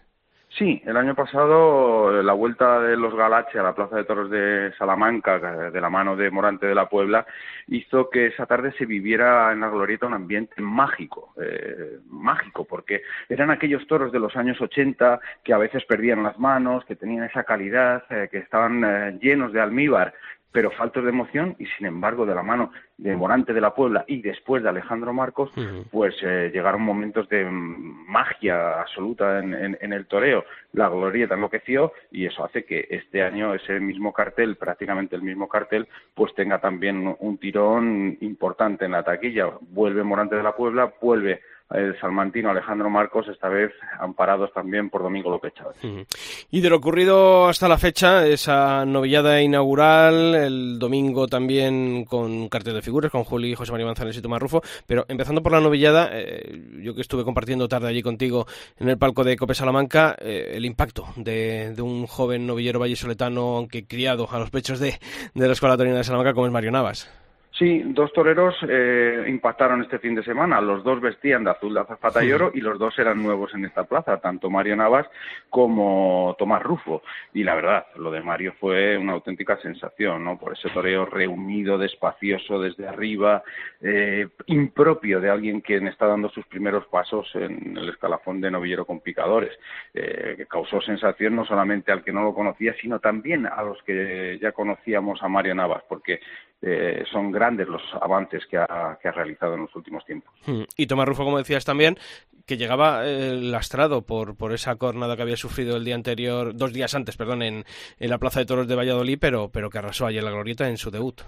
Sí, 0.57 0.79
el 0.85 0.97
año 0.97 1.15
pasado 1.15 2.21
la 2.21 2.33
vuelta 2.33 2.79
de 2.79 2.95
los 2.95 3.15
Galache 3.15 3.57
a 3.57 3.63
la 3.63 3.73
Plaza 3.73 3.95
de 3.95 4.03
Toros 4.03 4.29
de 4.29 4.71
Salamanca, 4.77 5.39
de 5.71 5.81
la 5.81 5.89
mano 5.89 6.15
de 6.15 6.29
Morante 6.29 6.67
de 6.67 6.75
la 6.75 6.87
Puebla, 6.87 7.25
hizo 7.67 8.11
que 8.11 8.27
esa 8.27 8.45
tarde 8.45 8.71
se 8.77 8.85
viviera 8.85 9.51
en 9.51 9.61
la 9.61 9.69
glorieta 9.69 10.05
un 10.05 10.13
ambiente 10.13 10.61
mágico, 10.61 11.33
eh, 11.41 11.97
mágico, 12.07 12.65
porque 12.65 13.01
eran 13.29 13.49
aquellos 13.49 13.87
toros 13.87 14.11
de 14.11 14.19
los 14.19 14.35
años 14.35 14.61
80 14.61 15.19
que 15.43 15.53
a 15.53 15.57
veces 15.57 15.85
perdían 15.85 16.21
las 16.21 16.37
manos, 16.37 16.85
que 16.85 16.95
tenían 16.95 17.23
esa 17.23 17.43
calidad, 17.45 18.03
que 18.07 18.37
estaban 18.37 19.19
llenos 19.19 19.53
de 19.53 19.61
almíbar 19.61 20.13
pero 20.53 20.71
faltos 20.71 21.03
de 21.03 21.09
emoción 21.09 21.55
y 21.59 21.65
sin 21.65 21.87
embargo 21.87 22.25
de 22.25 22.35
la 22.35 22.43
mano 22.43 22.71
de 22.97 23.15
Morante 23.15 23.53
de 23.53 23.59
la 23.59 23.73
Puebla 23.73 24.05
y 24.07 24.21
después 24.21 24.61
de 24.63 24.69
Alejandro 24.69 25.11
Marcos, 25.11 25.51
pues 25.91 26.15
eh, 26.21 26.51
llegaron 26.53 26.83
momentos 26.83 27.27
de 27.27 27.43
magia 27.43 28.79
absoluta 28.79 29.39
en, 29.39 29.77
en, 29.81 29.93
el 29.93 30.05
toreo. 30.05 30.45
La 30.73 30.87
glorieta 30.89 31.33
enloqueció 31.33 31.91
y 32.11 32.27
eso 32.27 32.45
hace 32.45 32.63
que 32.63 32.87
este 32.91 33.23
año 33.23 33.55
ese 33.55 33.79
mismo 33.79 34.13
cartel, 34.13 34.55
prácticamente 34.55 35.15
el 35.15 35.23
mismo 35.23 35.49
cartel, 35.49 35.87
pues 36.13 36.33
tenga 36.35 36.59
también 36.59 37.15
un 37.19 37.37
tirón 37.39 38.15
importante 38.21 38.85
en 38.85 38.91
la 38.91 39.03
taquilla. 39.03 39.49
Vuelve 39.59 40.03
Morante 40.03 40.35
de 40.35 40.43
la 40.43 40.55
Puebla, 40.55 40.93
vuelve 41.01 41.41
el 41.71 41.99
salmantino 41.99 42.49
Alejandro 42.49 42.89
Marcos, 42.89 43.27
esta 43.27 43.49
vez 43.49 43.71
amparados 43.99 44.53
también 44.53 44.89
por 44.89 45.01
Domingo 45.01 45.29
López 45.29 45.53
Chávez. 45.53 46.07
Y 46.51 46.61
de 46.61 46.69
lo 46.69 46.77
ocurrido 46.77 47.47
hasta 47.47 47.67
la 47.67 47.77
fecha, 47.77 48.27
esa 48.27 48.85
novillada 48.85 49.41
inaugural, 49.41 50.35
el 50.35 50.79
domingo 50.79 51.27
también 51.27 52.05
con 52.05 52.49
cartel 52.49 52.75
de 52.75 52.81
figuras, 52.81 53.11
con 53.11 53.23
Juli, 53.23 53.55
José 53.55 53.71
María 53.71 53.87
Manzanares 53.87 54.17
y 54.17 54.21
Tomás 54.21 54.41
Rufo, 54.41 54.61
pero 54.85 55.05
empezando 55.07 55.41
por 55.41 55.51
la 55.51 55.61
novillada, 55.61 56.09
eh, 56.11 56.61
yo 56.81 56.93
que 56.93 57.01
estuve 57.01 57.23
compartiendo 57.23 57.67
tarde 57.67 57.87
allí 57.87 58.01
contigo 58.01 58.45
en 58.77 58.89
el 58.89 58.97
palco 58.97 59.23
de 59.23 59.35
Cope 59.35 59.55
Salamanca, 59.55 60.15
eh, 60.19 60.51
el 60.53 60.65
impacto 60.65 61.07
de, 61.15 61.73
un 61.79 62.05
joven 62.07 62.45
novillero 62.45 62.79
vallisoletano, 62.79 63.57
aunque 63.57 63.85
criado 63.87 64.27
a 64.31 64.39
los 64.39 64.51
pechos 64.51 64.79
de, 64.79 64.99
de 65.33 65.47
la 65.47 65.53
Escuela 65.53 65.77
Torina 65.77 65.97
de 65.97 66.03
Salamanca, 66.03 66.33
como 66.33 66.45
es 66.45 66.53
Mario 66.53 66.71
Navas. 66.71 67.22
Sí, 67.57 67.83
dos 67.85 68.11
toreros 68.13 68.55
eh, 68.67 69.25
impactaron 69.27 69.83
este 69.83 69.99
fin 69.99 70.15
de 70.15 70.23
semana. 70.23 70.59
Los 70.59 70.83
dos 70.83 70.99
vestían 70.99 71.43
de 71.43 71.51
azul 71.51 71.75
de 71.75 71.81
azafata 71.81 72.23
y 72.25 72.31
oro 72.31 72.49
y 72.51 72.61
los 72.61 72.79
dos 72.79 72.97
eran 72.97 73.21
nuevos 73.21 73.53
en 73.53 73.65
esta 73.65 73.83
plaza, 73.83 74.17
tanto 74.17 74.49
Mario 74.49 74.75
Navas 74.75 75.05
como 75.51 76.35
Tomás 76.39 76.63
Rufo. 76.63 77.03
Y 77.31 77.43
la 77.43 77.53
verdad, 77.53 77.85
lo 77.97 78.09
de 78.09 78.21
Mario 78.21 78.55
fue 78.59 78.97
una 78.97 79.13
auténtica 79.13 79.57
sensación, 79.57 80.23
¿no? 80.23 80.39
Por 80.39 80.53
ese 80.53 80.69
toreo 80.69 81.05
reunido, 81.05 81.77
despacioso 81.77 82.59
desde 82.59 82.87
arriba, 82.87 83.43
eh, 83.81 84.29
impropio 84.47 85.21
de 85.21 85.29
alguien 85.29 85.61
quien 85.61 85.87
está 85.87 86.07
dando 86.07 86.29
sus 86.29 86.47
primeros 86.47 86.87
pasos 86.87 87.29
en 87.35 87.77
el 87.77 87.87
escalafón 87.89 88.41
de 88.41 88.49
novillero 88.49 88.85
con 88.85 89.01
picadores, 89.01 89.51
eh, 89.93 90.33
que 90.37 90.47
causó 90.47 90.81
sensación 90.81 91.35
no 91.35 91.45
solamente 91.45 91.91
al 91.91 92.03
que 92.03 92.13
no 92.13 92.23
lo 92.23 92.33
conocía, 92.33 92.73
sino 92.81 92.99
también 92.99 93.45
a 93.45 93.61
los 93.61 93.77
que 93.83 94.39
ya 94.41 94.53
conocíamos 94.53 95.21
a 95.21 95.27
Mario 95.27 95.53
Navas, 95.53 95.83
porque 95.87 96.19
eh, 96.65 97.03
son 97.11 97.31
grandes 97.31 97.67
los 97.67 97.81
avances 98.01 98.45
que 98.49 98.57
ha, 98.57 98.97
realizado 99.03 99.55
en 99.55 99.61
los 99.61 99.75
últimos 99.75 100.05
tiempos. 100.05 100.33
Hmm. 100.45 100.63
Y 100.77 100.87
Tomás 100.87 101.07
Rufo, 101.07 101.25
como 101.25 101.37
decías 101.37 101.65
también, 101.65 101.97
que 102.45 102.55
llegaba 102.55 103.05
eh, 103.05 103.35
lastrado 103.35 104.03
por, 104.03 104.37
por 104.37 104.53
esa 104.53 104.77
cornada 104.77 105.17
que 105.17 105.23
había 105.23 105.35
sufrido 105.35 105.75
el 105.75 105.83
día 105.83 105.95
anterior, 105.95 106.55
dos 106.55 106.71
días 106.71 106.95
antes, 106.95 107.17
perdón, 107.17 107.41
en, 107.41 107.65
en 107.99 108.09
la 108.09 108.17
Plaza 108.17 108.39
de 108.39 108.45
Toros 108.45 108.67
de 108.67 108.75
Valladolid, 108.75 109.17
pero, 109.19 109.49
pero 109.49 109.69
que 109.69 109.77
arrasó 109.77 110.05
ayer 110.05 110.23
la 110.23 110.31
glorieta 110.31 110.69
en 110.69 110.77
su 110.77 110.89
debut. 110.89 111.21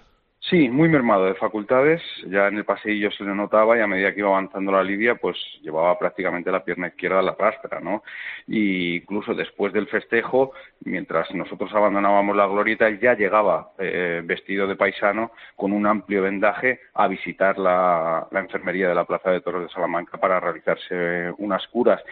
Sí, 0.49 0.69
muy 0.69 0.87
mermado 0.89 1.25
de 1.25 1.33
facultades, 1.33 2.03
ya 2.27 2.47
en 2.47 2.57
el 2.57 2.65
paseillo 2.65 3.09
se 3.09 3.23
le 3.23 3.33
notaba 3.33 3.75
y 3.75 3.81
a 3.81 3.87
medida 3.87 4.13
que 4.13 4.19
iba 4.19 4.29
avanzando 4.29 4.71
la 4.71 4.83
lidia, 4.83 5.15
pues 5.15 5.35
llevaba 5.63 5.97
prácticamente 5.97 6.51
la 6.51 6.63
pierna 6.63 6.89
izquierda 6.89 7.17
a 7.17 7.23
la 7.23 7.35
rastra, 7.35 7.79
¿no? 7.79 8.03
Y 8.45 8.97
incluso 8.97 9.33
después 9.33 9.73
del 9.73 9.87
festejo, 9.87 10.51
mientras 10.81 11.33
nosotros 11.33 11.73
abandonábamos 11.73 12.35
la 12.35 12.45
glorieta, 12.45 12.91
ya 12.91 13.15
llegaba 13.15 13.71
eh, 13.79 14.21
vestido 14.23 14.67
de 14.67 14.75
paisano 14.75 15.31
con 15.55 15.73
un 15.73 15.87
amplio 15.87 16.21
vendaje 16.21 16.79
a 16.93 17.07
visitar 17.07 17.57
la, 17.57 18.27
enfermería 18.31 18.87
de 18.87 18.95
la 18.95 19.05
Plaza 19.05 19.31
de 19.31 19.41
Toros 19.41 19.63
de 19.63 19.69
Salamanca 19.69 20.19
para 20.19 20.39
realizarse 20.39 21.33
unas 21.39 21.67
curas. 21.69 22.03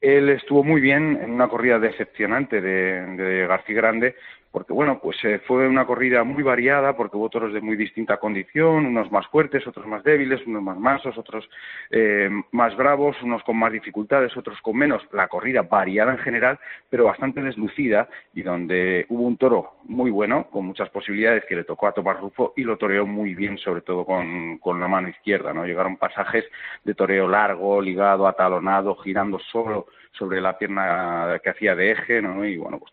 Él 0.00 0.28
estuvo 0.28 0.62
muy 0.62 0.80
bien 0.80 1.18
en 1.20 1.32
una 1.32 1.48
corrida 1.48 1.80
decepcionante 1.80 2.60
de, 2.60 3.04
de 3.16 3.46
García 3.48 3.76
Grande, 3.76 4.14
porque 4.52 4.72
bueno, 4.72 4.98
pues 5.00 5.16
eh, 5.24 5.40
fue 5.46 5.68
una 5.68 5.86
corrida 5.86 6.24
muy 6.24 6.42
variada, 6.42 6.96
porque 6.96 7.16
hubo 7.16 7.28
toros 7.28 7.52
de 7.52 7.60
muy 7.60 7.76
distinta 7.76 8.16
condición, 8.16 8.86
unos 8.86 9.10
más 9.12 9.26
fuertes, 9.28 9.66
otros 9.66 9.86
más 9.86 10.02
débiles, 10.02 10.44
unos 10.46 10.62
más 10.62 10.76
mansos, 10.76 11.16
otros 11.16 11.48
eh, 11.90 12.28
más 12.50 12.76
bravos, 12.76 13.16
unos 13.22 13.44
con 13.44 13.56
más 13.56 13.72
dificultades, 13.72 14.36
otros 14.36 14.60
con 14.60 14.76
menos. 14.76 15.02
La 15.12 15.28
corrida 15.28 15.62
variada 15.62 16.12
en 16.12 16.18
general, 16.18 16.58
pero 16.88 17.04
bastante 17.04 17.40
deslucida 17.42 18.08
y 18.34 18.42
donde 18.42 19.06
hubo 19.08 19.22
un 19.22 19.36
toro 19.36 19.74
muy 19.84 20.10
bueno, 20.10 20.48
con 20.50 20.66
muchas 20.66 20.90
posibilidades 20.90 21.44
que 21.44 21.56
le 21.56 21.64
tocó 21.64 21.86
a 21.86 21.92
Tomás 21.92 22.20
Rufo 22.20 22.52
y 22.56 22.64
lo 22.64 22.76
toreó 22.76 23.06
muy 23.06 23.34
bien, 23.34 23.56
sobre 23.58 23.82
todo 23.82 24.04
con, 24.04 24.58
con 24.58 24.80
la 24.80 24.88
mano 24.88 25.08
izquierda, 25.08 25.52
¿no? 25.52 25.64
Llegaron 25.64 25.96
pasajes 25.96 26.44
de 26.84 26.94
toreo 26.94 27.28
largo, 27.28 27.80
ligado, 27.80 28.26
atalonado, 28.26 28.96
girando 28.96 29.38
solo 29.38 29.86
sobre 30.12 30.40
la 30.40 30.58
pierna 30.58 31.38
que 31.42 31.50
hacía 31.50 31.74
de 31.74 31.92
eje, 31.92 32.20
¿no? 32.20 32.44
Y 32.44 32.56
bueno, 32.56 32.78
pues 32.78 32.92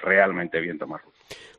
realmente 0.00 0.60
bien 0.60 0.78
Tomás 0.78 1.02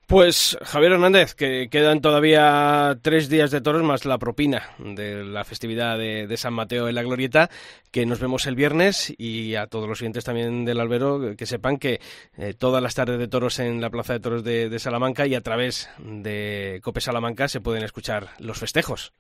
Pues 0.08 0.58
Javier 0.62 0.94
Hernández, 0.94 1.36
que 1.36 1.68
quedan 1.70 2.02
todavía 2.02 2.98
tres 3.02 3.30
días 3.30 3.52
de 3.52 3.62
toros 3.62 3.84
más 3.84 4.06
la 4.06 4.18
propina 4.18 4.64
de 4.78 5.24
la 5.24 5.44
festividad 5.44 5.98
de, 5.98 6.38
San 6.38 6.54
Mateo 6.54 6.88
en 6.88 6.96
la 6.96 7.04
Glorieta, 7.04 7.50
que 7.92 8.06
nos 8.06 8.20
vemos 8.20 8.46
el 8.48 8.56
viernes 8.56 9.14
y 9.18 9.56
a 9.56 9.68
todos 9.68 9.88
los 9.88 9.98
siguientes 9.98 10.24
también 10.24 10.66
del 10.66 10.80
Albero 10.80 11.36
que 11.38 11.46
sepan 11.46 11.78
que 11.78 12.00
eh, 12.38 12.54
todas 12.54 12.82
las 12.82 12.96
tardes 12.96 13.20
de 13.20 13.28
toros 13.28 13.60
en 13.60 13.82
la 13.82 13.90
Plaza 13.90 14.14
de 14.14 14.20
Toros 14.20 14.44
de, 14.44 14.80
Salamanca 14.80 15.28
y 15.28 15.36
a 15.36 15.42
través 15.42 15.90
de 16.00 16.80
Cope 16.84 17.02
Salamanca 17.02 17.48
se 17.48 17.62
pueden 17.62 17.84
escuchar 17.84 18.30
los 18.40 18.60
festejos 18.60 19.14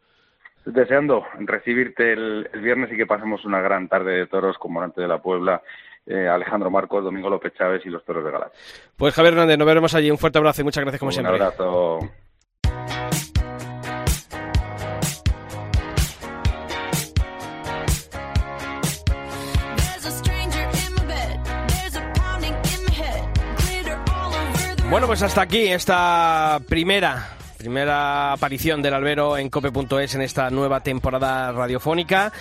deseando 0.65 1.25
recibirte 1.39 2.13
el, 2.13 2.49
viernes 2.61 2.91
y 2.91 2.97
que 2.97 3.05
pasemos 3.05 3.45
una 3.45 3.61
gran 3.61 3.87
tarde 3.87 4.17
de 4.17 4.27
toros 4.27 4.57
con 4.57 4.73
Morante 4.73 5.01
de 5.01 5.07
la 5.07 5.21
Puebla, 5.21 5.61
eh, 6.05 6.27
Alejandro 6.27 6.69
Marcos, 6.69 7.03
Domingo 7.03 7.29
López 7.29 7.53
Chávez 7.53 7.85
y 7.85 7.89
los 7.89 8.03
toros 8.05 8.23
de 8.23 8.31
Galat. 8.31 8.53
Pues 8.97 9.13
Javier 9.13 9.33
Hernández, 9.33 9.57
nos 9.57 9.67
veremos 9.67 9.95
allí. 9.95 10.11
Un 10.11 10.17
fuerte 10.17 10.37
abrazo 10.37 10.61
y 10.61 10.65
muchas 10.65 10.83
gracias 10.83 10.99
como 10.99 11.11
siempre. 11.11 11.35
Un 11.35 11.41
abrazo. 11.41 11.99
Bueno, 24.89 25.07
pues 25.07 25.23
hasta 25.23 25.41
aquí 25.41 25.69
esta 25.69 26.59
primera 26.69 27.35
Primera 27.63 28.33
aparición 28.33 28.81
del 28.81 28.93
albero 28.93 29.37
en 29.37 29.49
cope.es 29.49 30.15
en 30.15 30.21
esta 30.21 30.49
nueva 30.49 30.81
temporada 30.81 31.49
radiofónica. 31.53 32.33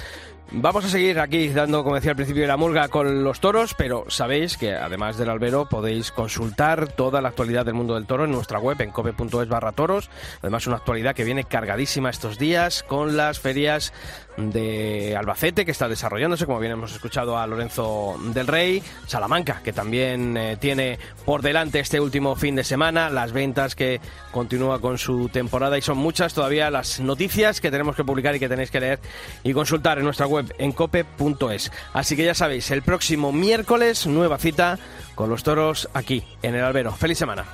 Vamos 0.51 0.85
a 0.85 0.89
seguir 0.89 1.20
aquí 1.20 1.49
dando, 1.49 1.85
como 1.85 1.95
decía 1.95 2.11
al 2.11 2.16
principio, 2.16 2.45
la 2.45 2.57
murga 2.57 2.89
con 2.89 3.23
los 3.23 3.39
toros, 3.39 3.75
pero 3.75 4.05
sabéis 4.09 4.57
que 4.57 4.75
además 4.75 5.16
del 5.16 5.31
albero 5.31 5.68
podéis 5.68 6.11
consultar 6.11 6.89
toda 6.89 7.20
la 7.20 7.29
actualidad 7.29 7.64
del 7.64 7.75
mundo 7.75 7.95
del 7.95 8.05
toro 8.05 8.25
en 8.25 8.33
nuestra 8.33 8.59
web 8.59 8.81
en 8.81 8.91
cope.es 8.91 9.49
barra 9.49 9.70
toros. 9.70 10.11
Además, 10.41 10.66
una 10.66 10.79
actualidad 10.79 11.14
que 11.14 11.23
viene 11.23 11.45
cargadísima 11.45 12.11
estos 12.11 12.37
días 12.37 12.83
con 12.83 13.16
las 13.16 13.39
ferias 13.39 13.93
de 14.37 15.16
Albacete 15.16 15.64
que 15.64 15.70
está 15.70 15.89
desarrollándose, 15.89 16.47
como 16.47 16.61
bien 16.61 16.72
hemos 16.72 16.93
escuchado 16.93 17.39
a 17.39 17.47
Lorenzo 17.47 18.16
del 18.33 18.47
Rey, 18.47 18.83
Salamanca, 19.07 19.61
que 19.62 19.72
también 19.72 20.37
eh, 20.37 20.57
tiene 20.59 20.99
por 21.24 21.43
delante 21.43 21.80
este 21.80 22.01
último 22.01 22.37
fin 22.37 22.57
de 22.57 22.64
semana, 22.64 23.11
las 23.11 23.33
ventas 23.33 23.74
que 23.74 24.01
continúa 24.30 24.80
con 24.80 24.99
su 24.99 25.28
temporada 25.28 25.78
y 25.78 25.83
son 25.83 25.99
muchas 25.99 26.35
todavía 26.35 26.70
las 26.70 27.01
noticias 27.01 27.61
que 27.61 27.70
tenemos 27.70 27.97
que 27.97 28.05
publicar 28.05 28.35
y 28.35 28.41
que 28.41 28.49
tenéis 28.49 28.70
que 28.70 28.80
leer 28.80 29.01
y 29.43 29.53
consultar 29.53 29.99
en 29.99 30.05
nuestra 30.05 30.26
web 30.26 30.53
en 30.59 30.72
cope.es. 30.72 31.72
Así 31.93 32.16
que 32.16 32.24
ya 32.24 32.35
sabéis, 32.35 32.70
el 32.70 32.83
próximo 32.83 33.33
miércoles 33.33 34.07
nueva 34.07 34.39
cita 34.39 34.78
con 35.14 35.28
los 35.28 35.43
toros 35.43 35.89
aquí 35.95 36.24
en 36.43 36.55
el 36.55 36.64
albero. 36.64 36.93
¡Feliz 36.93 37.18
semana! 37.18 37.45